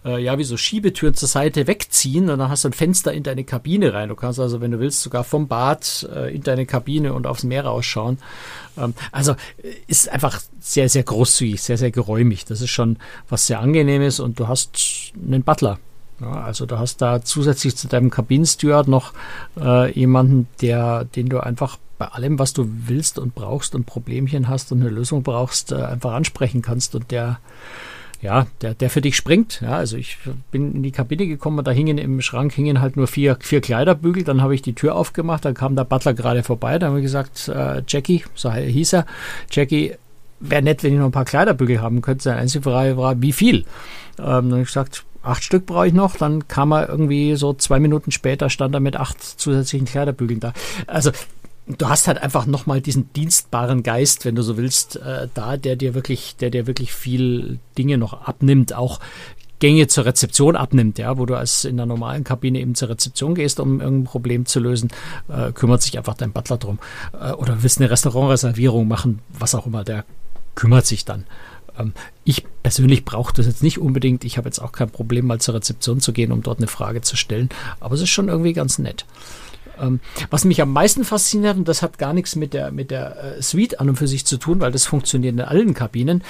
äh, 0.08 0.22
ja, 0.22 0.38
wie 0.38 0.43
so 0.43 0.58
Schiebetüren 0.58 1.14
zur 1.14 1.28
Seite 1.28 1.68
wegziehen 1.68 2.30
und 2.30 2.39
dann 2.39 2.50
hast 2.50 2.64
du 2.64 2.70
ein 2.70 2.74
Fenster 2.74 3.14
in 3.14 3.24
deine 3.24 3.43
Kabine 3.43 3.93
rein. 3.93 4.10
Du 4.10 4.16
kannst 4.16 4.39
also, 4.39 4.62
wenn 4.62 4.72
du 4.72 4.80
willst, 4.80 5.02
sogar 5.02 5.24
vom 5.24 5.48
Bad 5.48 6.08
äh, 6.14 6.34
in 6.34 6.43
deine 6.43 6.66
Kabine 6.66 7.14
und 7.14 7.28
aufs 7.28 7.43
Meer 7.43 7.66
rausschauen. 7.66 8.18
Ähm, 8.78 8.93
also 9.12 9.34
äh, 9.34 9.74
ist 9.88 10.10
einfach 10.10 10.39
sehr, 10.60 10.89
sehr 10.89 11.04
großzügig, 11.04 11.62
sehr, 11.62 11.78
sehr 11.78 11.91
geräumig. 11.91 12.45
Das 12.45 12.62
ist 12.62 12.70
schon 12.70 12.98
was 13.28 13.48
sehr 13.48 13.60
angenehmes 13.60 14.20
und 14.20 14.39
du 14.39 14.48
hast 14.48 15.14
einen 15.16 15.43
Butler. 15.43 15.80
Ja, 16.20 16.32
also 16.32 16.65
du 16.65 16.80
hast 16.80 17.01
da 17.01 17.22
zusätzlich 17.22 17.76
zu 17.76 17.88
deinem 17.88 18.09
Kabinensteward 18.09 18.88
noch 18.88 19.13
äh, 19.59 19.91
jemanden, 19.91 20.47
der, 20.61 21.05
den 21.05 21.30
du 21.30 21.39
einfach 21.39 21.78
bei 21.97 22.07
allem, 22.07 22.39
was 22.39 22.53
du 22.53 22.68
willst 22.86 23.20
und 23.20 23.36
brauchst 23.36 23.76
und 23.76 23.86
Problemchen 23.86 24.47
hast 24.47 24.72
und 24.72 24.82
eine 24.82 24.89
Lösung 24.89 25.24
brauchst, 25.24 25.72
äh, 25.72 25.76
einfach 25.76 26.13
ansprechen 26.13 26.61
kannst 26.61 26.95
und 26.95 27.11
der 27.11 27.39
ja, 28.22 28.47
der, 28.61 28.74
der 28.74 28.89
für 28.89 29.01
dich 29.01 29.15
springt. 29.15 29.61
Ja, 29.61 29.78
also 29.78 29.95
ich 29.97 30.18
bin 30.51 30.74
in 30.76 30.84
die 30.84 30.91
Kabine 30.91 31.28
gekommen 31.28 31.59
und 31.59 31.68
da 31.68 31.72
hingen 31.72 31.97
im 31.97 32.22
Schrank 32.22 32.51
hingen 32.53 32.82
halt 32.82 32.97
nur 32.97 33.07
vier, 33.07 33.38
vier 33.39 33.61
Kleiderbügel. 33.61 34.24
Dann 34.24 34.41
habe 34.41 34.55
ich 34.55 34.61
die 34.61 34.74
Tür 34.74 34.95
aufgemacht, 34.95 35.45
dann 35.45 35.53
kam 35.53 35.76
der 35.76 35.84
Butler 35.84 36.13
gerade 36.13 36.43
vorbei. 36.43 36.80
Dann 36.80 36.89
habe 36.89 36.99
ich 36.99 37.05
gesagt, 37.05 37.47
äh, 37.47 37.84
Jackie, 37.88 38.24
so 38.34 38.51
hieß 38.51 38.93
er, 38.93 39.05
Jackie, 39.51 39.93
wäre 40.39 40.61
nett, 40.61 40.84
wenn 40.84 40.93
ich 40.93 40.99
noch 40.99 41.05
ein 41.05 41.11
paar 41.11 41.26
Kleiderbügel 41.26 41.82
haben 41.82 42.01
könnte. 42.01 42.24
Seine 42.24 42.41
einzige 42.41 42.63
Frage 42.63 42.97
war, 42.97 43.22
wie 43.22 43.34
viel? 43.34 43.57
Ähm, 44.18 44.26
dann 44.49 44.51
habe 44.51 44.61
ich 44.61 44.68
gesagt, 44.68 45.05
acht 45.28 45.43
Stück 45.43 45.65
brauche 45.65 45.88
ich 45.88 45.93
noch. 45.93 46.15
Dann 46.17 46.47
kam 46.47 46.71
er 46.71 46.89
irgendwie 46.89 47.36
so 47.36 47.53
zwei 47.53 47.80
Minuten 47.80 48.11
später, 48.11 48.49
stand 48.49 48.73
er 48.73 48.80
mit 48.80 48.95
acht 48.95 49.21
zusätzlichen 49.21 49.88
Kleiderbügeln 49.88 50.39
da. 50.39 50.53
Also 50.88 51.11
du 51.67 51.89
hast 51.89 52.07
halt 52.07 52.21
einfach 52.21 52.45
nochmal 52.45 52.82
diesen 52.82 53.11
dienstbaren 53.13 53.84
Geist, 53.84 54.25
wenn 54.25 54.36
du 54.36 54.41
so 54.41 54.57
willst, 54.57 54.95
äh, 54.97 55.28
da, 55.34 55.57
der 55.57 55.75
dir 55.75 55.93
wirklich, 55.93 56.36
der 56.38 56.49
dir 56.49 56.67
wirklich 56.67 56.93
viel 56.93 57.59
Dinge 57.78 57.97
noch 57.97 58.28
abnimmt, 58.28 58.73
auch 58.73 58.99
Gänge 59.59 59.88
zur 59.88 60.05
Rezeption 60.05 60.55
abnimmt, 60.55 60.99
ja, 60.99 61.17
wo 61.17 61.25
du 61.25 61.36
als 61.36 61.65
in 61.65 61.78
der 61.78 61.88
normalen 61.88 62.23
Kabine 62.23 62.59
eben 62.59 62.75
zur 62.75 62.89
Rezeption 62.89 63.34
gehst, 63.34 63.59
um 63.59 63.82
irgendein 63.82 64.05
Problem 64.05 64.45
zu 64.45 64.59
lösen, 64.59 64.89
äh, 65.30 65.51
kümmert 65.51 65.82
sich 65.82 65.97
einfach 65.97 66.13
dein 66.13 66.32
Butler 66.32 66.57
drum. 66.57 66.80
Äh, 67.19 67.32
oder 67.32 67.63
willst 67.63 67.80
eine 67.80 67.89
Restaurantreservierung 67.89 68.88
machen, 68.88 69.19
was 69.30 69.55
auch 69.55 69.65
immer, 69.65 69.84
der 69.84 70.05
kümmert 70.55 70.86
sich 70.86 71.05
dann. 71.05 71.25
Ähm, 71.78 71.93
ich 72.23 72.45
persönlich 72.63 73.05
brauche 73.05 73.34
das 73.34 73.45
jetzt 73.45 73.63
nicht 73.63 73.80
unbedingt. 73.80 74.23
Ich 74.23 74.38
habe 74.38 74.47
jetzt 74.47 74.59
auch 74.59 74.71
kein 74.71 74.89
Problem, 74.89 75.25
mal 75.25 75.39
zur 75.39 75.55
Rezeption 75.55 75.99
zu 76.01 76.13
gehen, 76.13 76.32
um 76.32 76.41
dort 76.41 76.59
eine 76.59 76.67
Frage 76.67 77.01
zu 77.01 77.15
stellen. 77.15 77.49
Aber 77.80 77.95
es 77.95 78.01
ist 78.01 78.09
schon 78.09 78.30
irgendwie 78.30 78.53
ganz 78.53 78.80
nett. 78.80 79.05
Ähm, 79.82 79.99
was 80.30 80.45
mich 80.45 80.61
am 80.61 80.71
meisten 80.71 81.03
fasziniert, 81.03 81.57
und 81.57 81.67
das 81.67 81.82
hat 81.82 81.97
gar 81.97 82.13
nichts 82.13 82.36
mit 82.36 82.53
der, 82.53 82.71
mit 82.71 82.91
der 82.91 83.38
äh, 83.38 83.41
Suite 83.41 83.80
an 83.80 83.89
und 83.89 83.95
für 83.95 84.07
sich 84.07 84.25
zu 84.25 84.38
tun, 84.38 84.59
weil 84.59 84.71
das 84.71 84.86
funktioniert 84.86 85.34
in 85.34 85.41
allen 85.41 85.73
Kabinen, 85.73 86.23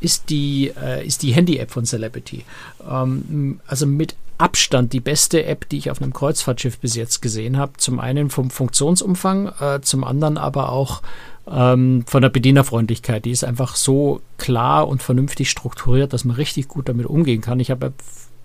ist 0.00 0.30
die, 0.30 0.72
äh, 0.80 1.06
ist 1.06 1.22
die 1.22 1.32
Handy-App 1.32 1.70
von 1.70 1.84
Celebrity. 1.84 2.44
Ähm, 2.88 3.60
also 3.66 3.86
mit 3.86 4.14
Abstand 4.38 4.92
die 4.92 5.00
beste 5.00 5.44
App, 5.44 5.68
die 5.68 5.78
ich 5.78 5.90
auf 5.90 6.00
einem 6.00 6.12
Kreuzfahrtschiff 6.12 6.78
bis 6.78 6.94
jetzt 6.94 7.20
gesehen 7.20 7.56
habe. 7.56 7.72
Zum 7.76 7.98
einen 7.98 8.30
vom 8.30 8.50
Funktionsumfang, 8.50 9.52
äh, 9.60 9.80
zum 9.82 10.04
anderen 10.04 10.38
aber 10.38 10.70
auch 10.70 11.02
ähm, 11.50 12.04
von 12.06 12.22
der 12.22 12.28
Bedienerfreundlichkeit. 12.28 13.24
Die 13.24 13.32
ist 13.32 13.42
einfach 13.42 13.74
so 13.74 14.20
klar 14.36 14.86
und 14.86 15.02
vernünftig 15.02 15.50
strukturiert, 15.50 16.12
dass 16.12 16.24
man 16.24 16.36
richtig 16.36 16.68
gut 16.68 16.88
damit 16.88 17.06
umgehen 17.06 17.40
kann. 17.40 17.58
Ich 17.58 17.72
habe 17.72 17.92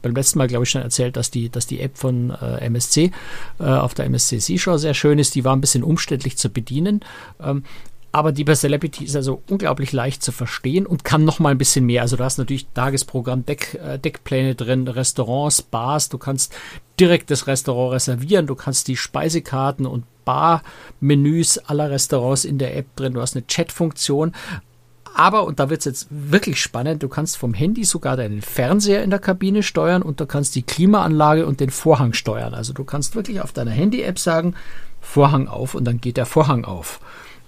beim 0.03 0.13
letzten 0.13 0.37
Mal, 0.37 0.47
glaube 0.47 0.65
ich, 0.65 0.69
schon 0.69 0.83
erzählt, 0.83 1.17
dass 1.17 1.31
die, 1.31 1.49
dass 1.49 1.65
die 1.65 1.79
App 1.79 1.97
von 1.97 2.29
äh, 2.29 2.65
MSC 2.65 3.11
äh, 3.59 3.63
auf 3.63 3.95
der 3.95 4.05
MSC 4.05 4.39
Seashore 4.39 4.77
sehr 4.77 4.93
schön 4.93 5.17
ist. 5.17 5.33
Die 5.33 5.43
war 5.43 5.55
ein 5.55 5.61
bisschen 5.61 5.83
umständlich 5.83 6.37
zu 6.37 6.49
bedienen. 6.49 7.01
Ähm, 7.41 7.63
aber 8.15 8.31
die 8.31 8.43
bei 8.43 8.53
Celebrity 8.53 9.05
ist 9.05 9.15
also 9.15 9.41
unglaublich 9.49 9.91
leicht 9.91 10.21
zu 10.21 10.31
verstehen 10.31 10.85
und 10.85 11.03
kann 11.03 11.25
noch 11.25 11.39
mal 11.39 11.49
ein 11.49 11.57
bisschen 11.57 11.87
mehr. 11.87 12.03
Also 12.03 12.15
du 12.15 12.23
hast 12.23 12.37
natürlich 12.37 12.67
Tagesprogramm, 12.75 13.43
Deck, 13.43 13.73
äh, 13.83 13.97
Deckpläne 13.97 14.53
drin, 14.53 14.87
Restaurants, 14.87 15.63
Bars. 15.63 16.09
Du 16.09 16.19
kannst 16.19 16.53
direkt 16.99 17.31
das 17.31 17.47
Restaurant 17.47 17.93
reservieren. 17.93 18.45
Du 18.45 18.53
kannst 18.53 18.87
die 18.87 18.97
Speisekarten 18.97 19.87
und 19.87 20.03
Barmenüs 20.25 21.57
aller 21.57 21.89
Restaurants 21.89 22.45
in 22.45 22.59
der 22.59 22.77
App 22.77 22.95
drin. 22.95 23.13
Du 23.13 23.21
hast 23.21 23.35
eine 23.35 23.45
Chatfunktion. 23.47 24.33
Aber, 25.15 25.45
und 25.45 25.59
da 25.59 25.69
wird 25.69 25.79
es 25.79 25.85
jetzt 25.85 26.07
wirklich 26.09 26.61
spannend, 26.61 27.03
du 27.03 27.07
kannst 27.07 27.37
vom 27.37 27.53
Handy 27.53 27.83
sogar 27.83 28.17
deinen 28.17 28.41
Fernseher 28.41 29.03
in 29.03 29.11
der 29.11 29.19
Kabine 29.19 29.61
steuern 29.61 30.01
und 30.01 30.19
du 30.19 30.25
kannst 30.25 30.55
die 30.55 30.63
Klimaanlage 30.63 31.45
und 31.45 31.59
den 31.59 31.69
Vorhang 31.69 32.13
steuern. 32.13 32.53
Also 32.53 32.73
du 32.73 32.83
kannst 32.83 33.15
wirklich 33.15 33.41
auf 33.41 33.51
deiner 33.51 33.71
Handy-App 33.71 34.17
sagen, 34.17 34.55
Vorhang 35.01 35.47
auf 35.47 35.75
und 35.75 35.85
dann 35.85 36.01
geht 36.01 36.17
der 36.17 36.25
Vorhang 36.25 36.65
auf. 36.65 36.99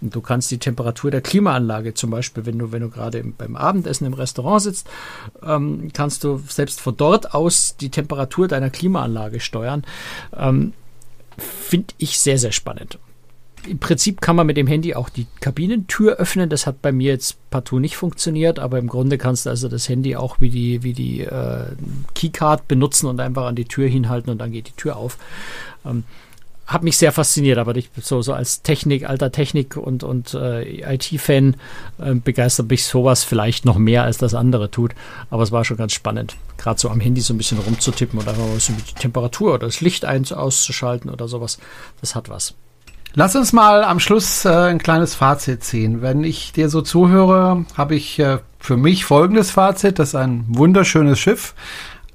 Und 0.01 0.13
du 0.13 0.21
kannst 0.21 0.51
die 0.51 0.59
Temperatur 0.59 1.09
der 1.09 1.21
Klimaanlage 1.21 1.93
zum 1.93 2.11
Beispiel, 2.11 2.45
wenn 2.45 2.59
du, 2.59 2.71
wenn 2.71 2.81
du 2.81 2.89
gerade 2.89 3.23
beim 3.23 3.55
Abendessen 3.55 4.05
im 4.05 4.13
Restaurant 4.13 4.61
sitzt, 4.61 4.87
ähm, 5.41 5.89
kannst 5.93 6.23
du 6.23 6.43
selbst 6.47 6.81
von 6.81 6.95
dort 6.97 7.33
aus 7.33 7.77
die 7.77 7.89
Temperatur 7.89 8.47
deiner 8.47 8.69
Klimaanlage 8.69 9.39
steuern. 9.39 9.83
Ähm, 10.35 10.73
Finde 11.37 11.93
ich 11.97 12.19
sehr, 12.19 12.37
sehr 12.37 12.51
spannend. 12.51 12.99
Im 13.67 13.79
Prinzip 13.79 14.21
kann 14.21 14.35
man 14.35 14.47
mit 14.47 14.57
dem 14.57 14.67
Handy 14.67 14.95
auch 14.95 15.09
die 15.09 15.27
Kabinentür 15.39 16.17
öffnen. 16.17 16.49
Das 16.49 16.67
hat 16.67 16.81
bei 16.81 16.91
mir 16.91 17.11
jetzt 17.11 17.37
partout 17.49 17.79
nicht 17.79 17.97
funktioniert, 17.97 18.59
aber 18.59 18.79
im 18.79 18.87
Grunde 18.87 19.17
kannst 19.17 19.45
du 19.45 19.49
also 19.49 19.67
das 19.67 19.89
Handy 19.89 20.15
auch 20.15 20.39
wie 20.39 20.49
die, 20.49 20.83
wie 20.83 20.93
die 20.93 21.21
äh, 21.21 21.65
Keycard 22.13 22.67
benutzen 22.67 23.07
und 23.07 23.19
einfach 23.19 23.45
an 23.45 23.55
die 23.55 23.65
Tür 23.65 23.87
hinhalten 23.87 24.31
und 24.31 24.37
dann 24.37 24.51
geht 24.51 24.67
die 24.67 24.75
Tür 24.75 24.97
auf. 24.97 25.17
Ähm, 25.85 26.03
hat 26.67 26.83
mich 26.83 26.97
sehr 26.97 27.11
fasziniert, 27.11 27.59
aber 27.59 27.75
ich 27.75 27.91
so, 28.01 28.21
so 28.23 28.33
als 28.33 28.63
Technik, 28.63 29.07
alter 29.07 29.31
Technik 29.31 29.77
und, 29.77 30.03
und 30.03 30.33
äh, 30.33 30.95
IT-Fan 30.95 31.55
äh, 31.99 32.15
begeistert 32.15 32.69
mich 32.69 32.85
sowas 32.85 33.23
vielleicht 33.23 33.65
noch 33.65 33.77
mehr, 33.77 34.03
als 34.03 34.17
das 34.17 34.33
andere 34.33 34.71
tut. 34.71 34.95
Aber 35.29 35.43
es 35.43 35.51
war 35.51 35.63
schon 35.63 35.77
ganz 35.77 35.93
spannend, 35.93 36.37
gerade 36.57 36.79
so 36.79 36.89
am 36.89 36.99
Handy 36.99 37.21
so 37.21 37.35
ein 37.35 37.37
bisschen 37.37 37.59
rumzutippen 37.59 38.19
und 38.19 38.27
einfach 38.27 38.47
mal 38.47 38.59
so 38.59 38.73
die 38.73 38.93
Temperatur 38.99 39.53
oder 39.53 39.67
das 39.67 39.81
Licht 39.81 40.05
ein 40.05 40.25
auszuschalten 40.25 41.11
oder 41.11 41.27
sowas. 41.27 41.59
Das 42.01 42.15
hat 42.15 42.29
was. 42.29 42.55
Lass 43.15 43.35
uns 43.35 43.53
mal 43.53 43.83
am 43.83 43.99
Schluss 43.99 44.45
äh, 44.45 44.49
ein 44.49 44.77
kleines 44.77 45.15
Fazit 45.15 45.63
ziehen. 45.63 46.01
Wenn 46.01 46.23
ich 46.23 46.51
dir 46.51 46.69
so 46.69 46.81
zuhöre, 46.81 47.65
habe 47.77 47.95
ich 47.95 48.19
äh, 48.19 48.39
für 48.59 48.77
mich 48.77 49.05
folgendes 49.05 49.51
Fazit. 49.51 49.99
Das 49.99 50.09
ist 50.09 50.15
ein 50.15 50.45
wunderschönes 50.49 51.17
Schiff 51.17 51.55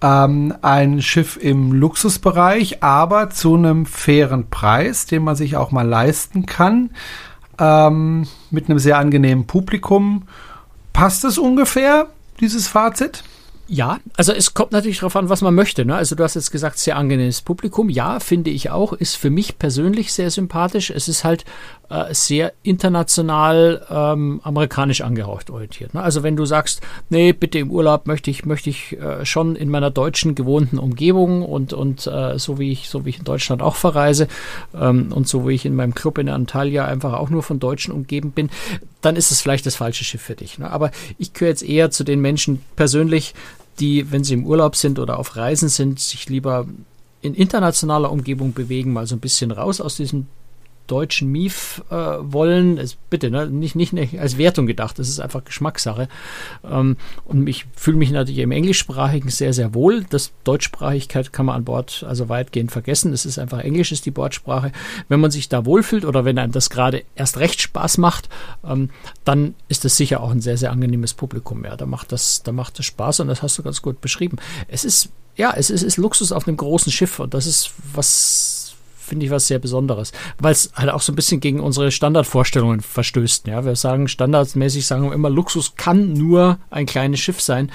ähm, 0.02 0.54
ein 0.62 1.02
Schiff 1.02 1.36
im 1.40 1.72
Luxusbereich, 1.72 2.82
aber 2.82 3.30
zu 3.30 3.54
einem 3.54 3.86
fairen 3.86 4.48
Preis, 4.48 5.06
den 5.06 5.22
man 5.22 5.36
sich 5.36 5.56
auch 5.56 5.70
mal 5.70 5.86
leisten 5.86 6.46
kann, 6.46 6.90
ähm, 7.58 8.26
mit 8.50 8.68
einem 8.68 8.78
sehr 8.78 8.98
angenehmen 8.98 9.46
Publikum. 9.46 10.24
Passt 10.92 11.24
es 11.24 11.38
ungefähr, 11.38 12.06
dieses 12.40 12.68
Fazit? 12.68 13.24
Ja, 13.72 14.00
also 14.16 14.32
es 14.32 14.52
kommt 14.52 14.72
natürlich 14.72 14.98
darauf 14.98 15.14
an, 15.14 15.28
was 15.28 15.42
man 15.42 15.54
möchte. 15.54 15.84
Ne? 15.84 15.94
Also 15.94 16.16
du 16.16 16.24
hast 16.24 16.34
jetzt 16.34 16.50
gesagt, 16.50 16.76
sehr 16.76 16.96
angenehmes 16.96 17.40
Publikum. 17.40 17.88
Ja, 17.88 18.18
finde 18.18 18.50
ich 18.50 18.70
auch. 18.70 18.92
Ist 18.92 19.14
für 19.14 19.30
mich 19.30 19.60
persönlich 19.60 20.12
sehr 20.12 20.32
sympathisch. 20.32 20.90
Es 20.90 21.06
ist 21.06 21.22
halt 21.22 21.44
äh, 21.88 22.12
sehr 22.12 22.52
international 22.64 23.86
ähm, 23.88 24.40
amerikanisch 24.42 25.02
angehaucht 25.02 25.50
orientiert. 25.50 25.94
Ne? 25.94 26.02
Also 26.02 26.24
wenn 26.24 26.34
du 26.34 26.46
sagst, 26.46 26.80
nee, 27.10 27.32
bitte 27.32 27.60
im 27.60 27.70
Urlaub 27.70 28.08
möchte 28.08 28.28
ich, 28.28 28.44
möchte 28.44 28.70
ich 28.70 28.98
äh, 28.98 29.24
schon 29.24 29.54
in 29.54 29.68
meiner 29.68 29.92
deutschen 29.92 30.34
gewohnten 30.34 30.80
Umgebung 30.80 31.44
und, 31.44 31.72
und 31.72 32.08
äh, 32.08 32.40
so 32.40 32.58
wie 32.58 32.72
ich, 32.72 32.88
so 32.88 33.04
wie 33.04 33.10
ich 33.10 33.18
in 33.18 33.24
Deutschland 33.24 33.62
auch 33.62 33.76
verreise 33.76 34.26
ähm, 34.74 35.12
und 35.12 35.28
so 35.28 35.46
wie 35.46 35.54
ich 35.54 35.64
in 35.64 35.76
meinem 35.76 35.94
Club 35.94 36.18
in 36.18 36.28
Antalya 36.28 36.86
einfach 36.86 37.12
auch 37.12 37.30
nur 37.30 37.44
von 37.44 37.60
Deutschen 37.60 37.94
umgeben 37.94 38.32
bin, 38.32 38.50
dann 39.00 39.16
ist 39.16 39.30
es 39.30 39.40
vielleicht 39.40 39.64
das 39.64 39.76
falsche 39.76 40.04
Schiff 40.04 40.22
für 40.22 40.34
dich. 40.34 40.58
Ne? 40.58 40.70
Aber 40.70 40.90
ich 41.18 41.32
gehöre 41.32 41.50
jetzt 41.50 41.62
eher 41.62 41.90
zu 41.90 42.04
den 42.04 42.20
Menschen 42.20 42.62
persönlich, 42.76 43.34
die, 43.80 44.10
wenn 44.12 44.24
sie 44.24 44.34
im 44.34 44.46
Urlaub 44.46 44.76
sind 44.76 44.98
oder 44.98 45.18
auf 45.18 45.36
Reisen 45.36 45.68
sind, 45.68 45.98
sich 46.00 46.28
lieber 46.28 46.66
in 47.22 47.34
internationaler 47.34 48.10
Umgebung 48.10 48.52
bewegen, 48.52 48.92
mal 48.92 49.06
so 49.06 49.16
ein 49.16 49.20
bisschen 49.20 49.50
raus 49.50 49.80
aus 49.80 49.96
diesem 49.96 50.26
deutschen 50.90 51.30
Mief 51.30 51.82
äh, 51.90 51.94
wollen, 51.94 52.76
ist, 52.76 52.98
bitte, 53.10 53.30
ne, 53.30 53.46
nicht, 53.46 53.76
nicht, 53.76 54.18
als 54.18 54.38
Wertung 54.38 54.66
gedacht, 54.66 54.98
das 54.98 55.08
ist 55.08 55.20
einfach 55.20 55.44
Geschmackssache. 55.44 56.08
Ähm, 56.64 56.96
und 57.24 57.46
ich 57.46 57.66
fühle 57.76 57.96
mich 57.96 58.10
natürlich 58.10 58.40
im 58.40 58.50
Englischsprachigen 58.50 59.30
sehr, 59.30 59.52
sehr 59.52 59.74
wohl. 59.74 60.04
Das 60.10 60.32
Deutschsprachigkeit 60.44 61.32
kann 61.32 61.46
man 61.46 61.56
an 61.56 61.64
Bord 61.64 62.04
also 62.06 62.28
weitgehend 62.28 62.72
vergessen. 62.72 63.12
Es 63.12 63.24
ist 63.24 63.38
einfach 63.38 63.60
Englisch 63.60 63.92
ist 63.92 64.06
die 64.06 64.10
Bordsprache. 64.10 64.72
Wenn 65.08 65.20
man 65.20 65.30
sich 65.30 65.48
da 65.48 65.64
wohlfühlt 65.64 66.04
oder 66.04 66.24
wenn 66.24 66.38
einem 66.38 66.52
das 66.52 66.70
gerade 66.70 67.04
erst 67.14 67.38
recht 67.38 67.60
Spaß 67.60 67.98
macht, 67.98 68.28
ähm, 68.64 68.90
dann 69.24 69.54
ist 69.68 69.84
das 69.84 69.96
sicher 69.96 70.22
auch 70.22 70.30
ein 70.30 70.40
sehr, 70.40 70.56
sehr 70.56 70.72
angenehmes 70.72 71.14
Publikum. 71.14 71.64
Ja, 71.64 71.76
da 71.76 71.86
macht 71.86 72.12
das, 72.12 72.42
da 72.42 72.52
macht 72.52 72.78
das 72.78 72.86
Spaß 72.86 73.20
und 73.20 73.28
das 73.28 73.42
hast 73.42 73.58
du 73.58 73.62
ganz 73.62 73.80
gut 73.82 74.00
beschrieben. 74.00 74.38
Es 74.68 74.84
ist, 74.84 75.10
ja, 75.36 75.52
es 75.56 75.70
ist, 75.70 75.82
ist 75.82 75.96
Luxus 75.96 76.32
auf 76.32 76.48
einem 76.48 76.56
großen 76.56 76.90
Schiff 76.90 77.18
und 77.20 77.34
das 77.34 77.46
ist 77.46 77.72
was 77.94 78.59
finde 79.10 79.26
ich 79.26 79.32
was 79.32 79.48
sehr 79.48 79.58
Besonderes, 79.58 80.12
weil 80.38 80.52
es 80.52 80.70
halt 80.74 80.90
auch 80.90 81.02
so 81.02 81.12
ein 81.12 81.16
bisschen 81.16 81.40
gegen 81.40 81.58
unsere 81.58 81.90
Standardvorstellungen 81.90 82.80
verstößt. 82.80 83.48
Ja, 83.48 83.64
wir 83.64 83.74
sagen 83.74 84.06
standardmäßig 84.06 84.86
sagen 84.86 85.02
wir 85.04 85.12
immer, 85.12 85.28
Luxus 85.28 85.74
kann 85.74 86.12
nur 86.12 86.58
ein 86.70 86.86
kleines 86.86 87.18
Schiff 87.18 87.40
sein. 87.40 87.72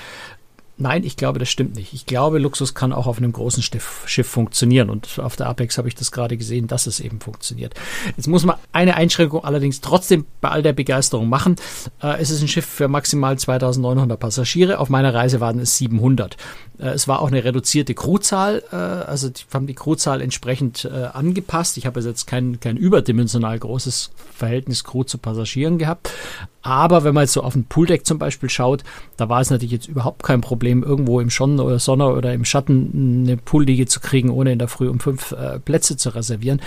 Nein, 0.77 1.05
ich 1.05 1.15
glaube, 1.15 1.39
das 1.39 1.49
stimmt 1.49 1.77
nicht. 1.77 1.93
Ich 1.93 2.05
glaube, 2.05 2.37
Luxus 2.37 2.73
kann 2.73 2.91
auch 2.91 3.07
auf 3.07 3.17
einem 3.17 3.31
großen 3.31 3.63
Schiff, 3.63 4.03
Schiff 4.07 4.27
funktionieren. 4.27 4.89
Und 4.89 5.19
auf 5.19 5.37
der 5.37 5.47
Apex 5.47 5.77
habe 5.77 5.87
ich 5.87 5.95
das 5.95 6.11
gerade 6.11 6.35
gesehen, 6.35 6.67
dass 6.67 6.85
es 6.85 6.99
eben 6.99 7.21
funktioniert. 7.21 7.73
Jetzt 8.17 8.27
muss 8.27 8.43
man 8.43 8.57
eine 8.73 8.95
Einschränkung 8.95 9.45
allerdings 9.45 9.79
trotzdem 9.79 10.25
bei 10.41 10.49
all 10.49 10.63
der 10.63 10.73
Begeisterung 10.73 11.29
machen. 11.29 11.55
Äh, 12.03 12.19
es 12.19 12.29
ist 12.29 12.41
ein 12.41 12.49
Schiff 12.49 12.65
für 12.65 12.89
maximal 12.89 13.39
2900 13.39 14.19
Passagiere. 14.19 14.79
Auf 14.79 14.89
meiner 14.89 15.13
Reise 15.13 15.39
waren 15.39 15.59
es 15.59 15.77
700. 15.77 16.35
Äh, 16.77 16.87
es 16.87 17.07
war 17.07 17.21
auch 17.21 17.29
eine 17.29 17.45
reduzierte 17.45 17.93
Crewzahl. 17.93 18.61
Äh, 18.73 18.75
also 18.75 19.29
die 19.29 19.43
haben 19.53 19.67
die 19.67 19.75
Crewzahl 19.75 20.19
entsprechend 20.19 20.83
äh, 20.83 21.05
angepasst. 21.05 21.77
Ich 21.77 21.85
habe 21.85 22.01
jetzt 22.01 22.27
kein, 22.27 22.59
kein 22.59 22.75
überdimensional 22.75 23.57
großes 23.57 24.11
Verhältnis 24.33 24.83
Crew 24.83 25.03
zu 25.03 25.19
Passagieren 25.19 25.77
gehabt. 25.77 26.09
Aber 26.65 27.03
wenn 27.03 27.13
man 27.13 27.25
jetzt 27.25 27.33
so 27.33 27.43
auf 27.43 27.53
den 27.53 27.65
Pooldeck 27.65 28.07
zum 28.07 28.17
Beispiel 28.17 28.49
schaut, 28.49 28.83
da 29.17 29.29
war 29.29 29.39
es 29.39 29.51
natürlich 29.51 29.71
jetzt 29.71 29.87
überhaupt 29.87 30.23
kein 30.23 30.41
Problem, 30.41 30.64
irgendwo 30.65 31.19
im 31.19 31.29
Schonnen 31.29 31.59
oder 31.59 31.79
Sonne 31.79 32.07
oder 32.07 32.33
im 32.33 32.45
Schatten 32.45 33.23
eine 33.25 33.37
Poolliege 33.37 33.85
zu 33.85 33.99
kriegen, 33.99 34.29
ohne 34.29 34.51
in 34.51 34.59
der 34.59 34.67
Früh 34.67 34.89
um 34.89 34.99
fünf 34.99 35.31
äh, 35.31 35.59
Plätze 35.59 35.97
zu 35.97 36.09
reservieren. 36.09 36.61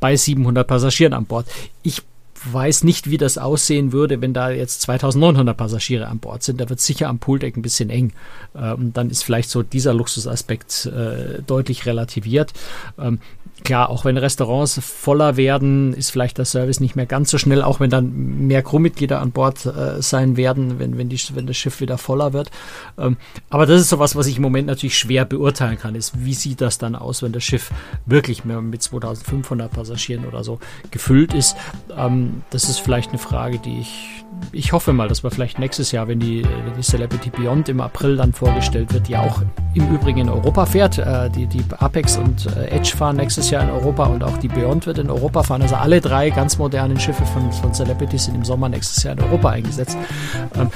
Bei 0.00 0.16
700 0.16 0.66
Passagieren 0.66 1.14
an 1.14 1.24
Bord. 1.24 1.46
Ich 1.82 2.02
weiß 2.44 2.84
nicht, 2.84 3.10
wie 3.10 3.16
das 3.16 3.38
aussehen 3.38 3.92
würde, 3.92 4.20
wenn 4.20 4.34
da 4.34 4.50
jetzt 4.50 4.82
2900 4.82 5.56
Passagiere 5.56 6.08
an 6.08 6.18
Bord 6.18 6.42
sind. 6.42 6.60
Da 6.60 6.68
wird 6.68 6.80
sicher 6.80 7.08
am 7.08 7.18
Pooldeck 7.18 7.56
ein 7.56 7.62
bisschen 7.62 7.90
eng. 7.90 8.12
Ähm, 8.54 8.92
dann 8.92 9.10
ist 9.10 9.22
vielleicht 9.22 9.50
so 9.50 9.62
dieser 9.62 9.94
Luxusaspekt 9.94 10.86
äh, 10.86 11.42
deutlich 11.42 11.86
relativiert. 11.86 12.52
Ähm, 12.98 13.20
Klar, 13.62 13.88
auch 13.88 14.04
wenn 14.04 14.16
Restaurants 14.16 14.80
voller 14.80 15.36
werden, 15.36 15.94
ist 15.94 16.10
vielleicht 16.10 16.38
der 16.38 16.44
Service 16.44 16.80
nicht 16.80 16.96
mehr 16.96 17.06
ganz 17.06 17.30
so 17.30 17.38
schnell, 17.38 17.62
auch 17.62 17.78
wenn 17.78 17.88
dann 17.88 18.46
mehr 18.46 18.62
Crewmitglieder 18.62 19.20
an 19.20 19.30
Bord 19.30 19.64
äh, 19.64 20.02
sein 20.02 20.36
werden, 20.36 20.80
wenn, 20.80 20.98
wenn, 20.98 21.08
die, 21.08 21.20
wenn 21.34 21.46
das 21.46 21.56
Schiff 21.56 21.80
wieder 21.80 21.96
voller 21.96 22.32
wird. 22.32 22.50
Ähm, 22.98 23.16
aber 23.50 23.66
das 23.66 23.80
ist 23.80 23.90
sowas, 23.90 24.16
was 24.16 24.26
ich 24.26 24.36
im 24.36 24.42
Moment 24.42 24.66
natürlich 24.66 24.98
schwer 24.98 25.24
beurteilen 25.24 25.78
kann, 25.78 25.94
ist, 25.94 26.24
wie 26.24 26.34
sieht 26.34 26.60
das 26.60 26.78
dann 26.78 26.96
aus, 26.96 27.22
wenn 27.22 27.32
das 27.32 27.44
Schiff 27.44 27.70
wirklich 28.06 28.44
mehr 28.44 28.60
mit 28.60 28.82
2500 28.82 29.70
Passagieren 29.70 30.26
oder 30.26 30.42
so 30.42 30.58
gefüllt 30.90 31.32
ist. 31.32 31.56
Ähm, 31.96 32.42
das 32.50 32.68
ist 32.68 32.80
vielleicht 32.80 33.10
eine 33.10 33.18
Frage, 33.18 33.60
die 33.60 33.78
ich 33.80 34.24
ich 34.52 34.72
hoffe 34.72 34.92
mal, 34.92 35.08
dass 35.08 35.22
wir 35.22 35.30
vielleicht 35.30 35.58
nächstes 35.58 35.92
Jahr, 35.92 36.08
wenn 36.08 36.20
die, 36.20 36.42
wenn 36.42 36.74
die 36.76 36.82
Celebrity 36.82 37.30
Beyond 37.30 37.68
im 37.68 37.80
April 37.80 38.16
dann 38.16 38.32
vorgestellt 38.32 38.92
wird, 38.92 39.08
die 39.08 39.16
auch 39.16 39.42
im 39.74 39.92
Übrigen 39.92 40.20
in 40.20 40.28
Europa 40.28 40.66
fährt. 40.66 40.98
Äh, 40.98 41.30
die, 41.30 41.46
die 41.46 41.64
Apex 41.78 42.16
und 42.16 42.46
äh, 42.46 42.66
Edge 42.68 42.96
fahren 42.96 43.16
nächstes 43.16 43.43
Jahr 43.50 43.62
in 43.62 43.70
Europa 43.70 44.04
und 44.06 44.22
auch 44.24 44.36
die 44.38 44.48
Beyond 44.48 44.86
wird 44.86 44.98
in 44.98 45.10
Europa 45.10 45.42
fahren. 45.42 45.62
Also 45.62 45.76
alle 45.76 46.00
drei 46.00 46.30
ganz 46.30 46.58
modernen 46.58 46.98
Schiffe 46.98 47.24
von, 47.26 47.50
von 47.52 47.72
Celebrity 47.72 48.18
sind 48.18 48.34
im 48.34 48.44
Sommer 48.44 48.68
nächstes 48.68 49.02
Jahr 49.02 49.14
in 49.14 49.20
Europa 49.20 49.50
eingesetzt. 49.50 49.96
Ähm, 50.56 50.70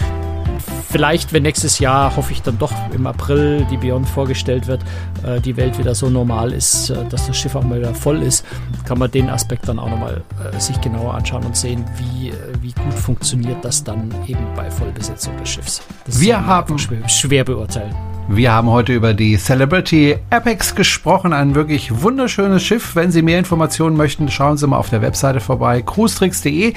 vielleicht, 0.91 1.33
wenn 1.33 1.43
nächstes 1.43 1.79
Jahr, 1.79 2.17
hoffe 2.17 2.33
ich 2.33 2.43
dann 2.43 2.59
doch 2.59 2.73
im 2.93 3.07
April 3.07 3.67
die 3.71 3.77
Beyond 3.77 4.09
vorgestellt 4.09 4.67
wird, 4.67 4.83
äh, 5.25 5.41
die 5.41 5.57
Welt 5.57 5.79
wieder 5.79 5.95
so 5.95 6.09
normal 6.09 6.53
ist, 6.53 6.91
äh, 6.91 7.05
dass 7.09 7.27
das 7.27 7.37
Schiff 7.37 7.55
auch 7.55 7.65
mal 7.65 7.79
wieder 7.79 7.95
voll 7.95 8.23
ist, 8.23 8.45
kann 8.85 8.99
man 8.99 9.11
den 9.11 9.29
Aspekt 9.29 9.69
dann 9.69 9.79
auch 9.79 9.91
nochmal 9.91 10.23
äh, 10.53 10.59
sich 10.59 10.81
genauer 10.81 11.15
anschauen 11.15 11.45
und 11.45 11.57
sehen, 11.57 11.85
wie, 11.97 12.31
äh, 12.31 12.35
wie 12.61 12.73
gut 12.73 12.95
funktioniert 12.95 13.65
das 13.65 13.85
dann 13.85 14.13
eben 14.27 14.45
bei 14.57 14.71
Vollbesetzung 14.71 15.37
des 15.37 15.49
Schiffs. 15.49 15.83
Das 16.05 16.21
Wir 16.21 16.45
haben 16.45 16.79
schwer, 16.79 17.09
schwer 17.09 17.45
beurteilen. 17.45 17.95
Wir 18.31 18.53
haben 18.53 18.69
heute 18.69 18.93
über 18.93 19.15
die 19.15 19.39
Celebrity 19.39 20.19
Apex 20.29 20.75
gesprochen, 20.75 21.33
ein 21.33 21.55
wirklich 21.55 22.03
wunderschönes 22.03 22.63
Schiff. 22.63 22.95
Wenn 22.95 23.11
Sie 23.11 23.23
mehr 23.23 23.39
Informationen 23.39 23.97
möchten, 23.97 24.31
schauen 24.31 24.59
Sie 24.59 24.67
mal 24.67 24.77
auf 24.77 24.91
der 24.91 25.01
Webseite 25.01 25.41
vorbei, 25.41 25.81
cruestricks.de. 25.81 26.75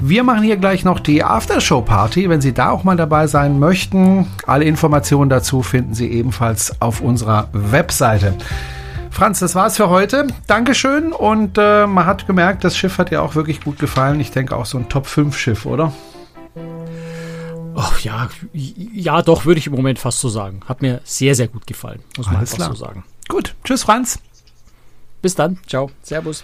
Wir 0.00 0.24
machen 0.24 0.42
hier 0.42 0.56
gleich 0.56 0.84
noch 0.84 0.98
die 0.98 1.22
Aftershow 1.22 1.82
Party, 1.82 2.30
wenn 2.30 2.40
Sie 2.40 2.54
da 2.54 2.70
auch 2.70 2.82
mal 2.82 2.96
dabei 2.96 3.26
sein 3.26 3.58
möchten. 3.58 4.26
Alle 4.46 4.64
Informationen 4.64 5.28
dazu 5.28 5.62
finden 5.62 5.92
Sie 5.92 6.10
ebenfalls 6.10 6.80
auf 6.80 7.02
unserer 7.02 7.48
Webseite. 7.52 8.34
Franz, 9.10 9.38
das 9.38 9.54
war's 9.54 9.76
für 9.76 9.90
heute. 9.90 10.26
Dankeschön 10.46 11.12
und 11.12 11.58
äh, 11.58 11.86
man 11.86 12.06
hat 12.06 12.26
gemerkt, 12.26 12.64
das 12.64 12.76
Schiff 12.76 12.96
hat 12.96 13.10
dir 13.10 13.22
auch 13.22 13.34
wirklich 13.34 13.60
gut 13.62 13.78
gefallen. 13.78 14.18
Ich 14.18 14.30
denke 14.30 14.56
auch 14.56 14.66
so 14.66 14.78
ein 14.78 14.88
Top 14.88 15.06
5 15.06 15.36
Schiff, 15.36 15.66
oder? 15.66 15.92
Oh, 17.78 17.92
ja, 18.02 18.30
ja, 18.54 19.20
doch, 19.20 19.44
würde 19.44 19.58
ich 19.58 19.66
im 19.66 19.74
Moment 19.74 19.98
fast 19.98 20.20
so 20.20 20.30
sagen. 20.30 20.60
Hat 20.66 20.80
mir 20.80 21.02
sehr, 21.04 21.34
sehr 21.34 21.46
gut 21.46 21.66
gefallen, 21.66 22.02
muss 22.16 22.26
man 22.26 22.36
Alles 22.36 22.52
einfach 22.52 22.64
klar. 22.64 22.76
so 22.76 22.84
sagen. 22.84 23.04
Gut, 23.28 23.54
tschüss 23.64 23.82
Franz. 23.82 24.18
Bis 25.20 25.34
dann, 25.34 25.58
ciao, 25.66 25.90
servus. 26.02 26.42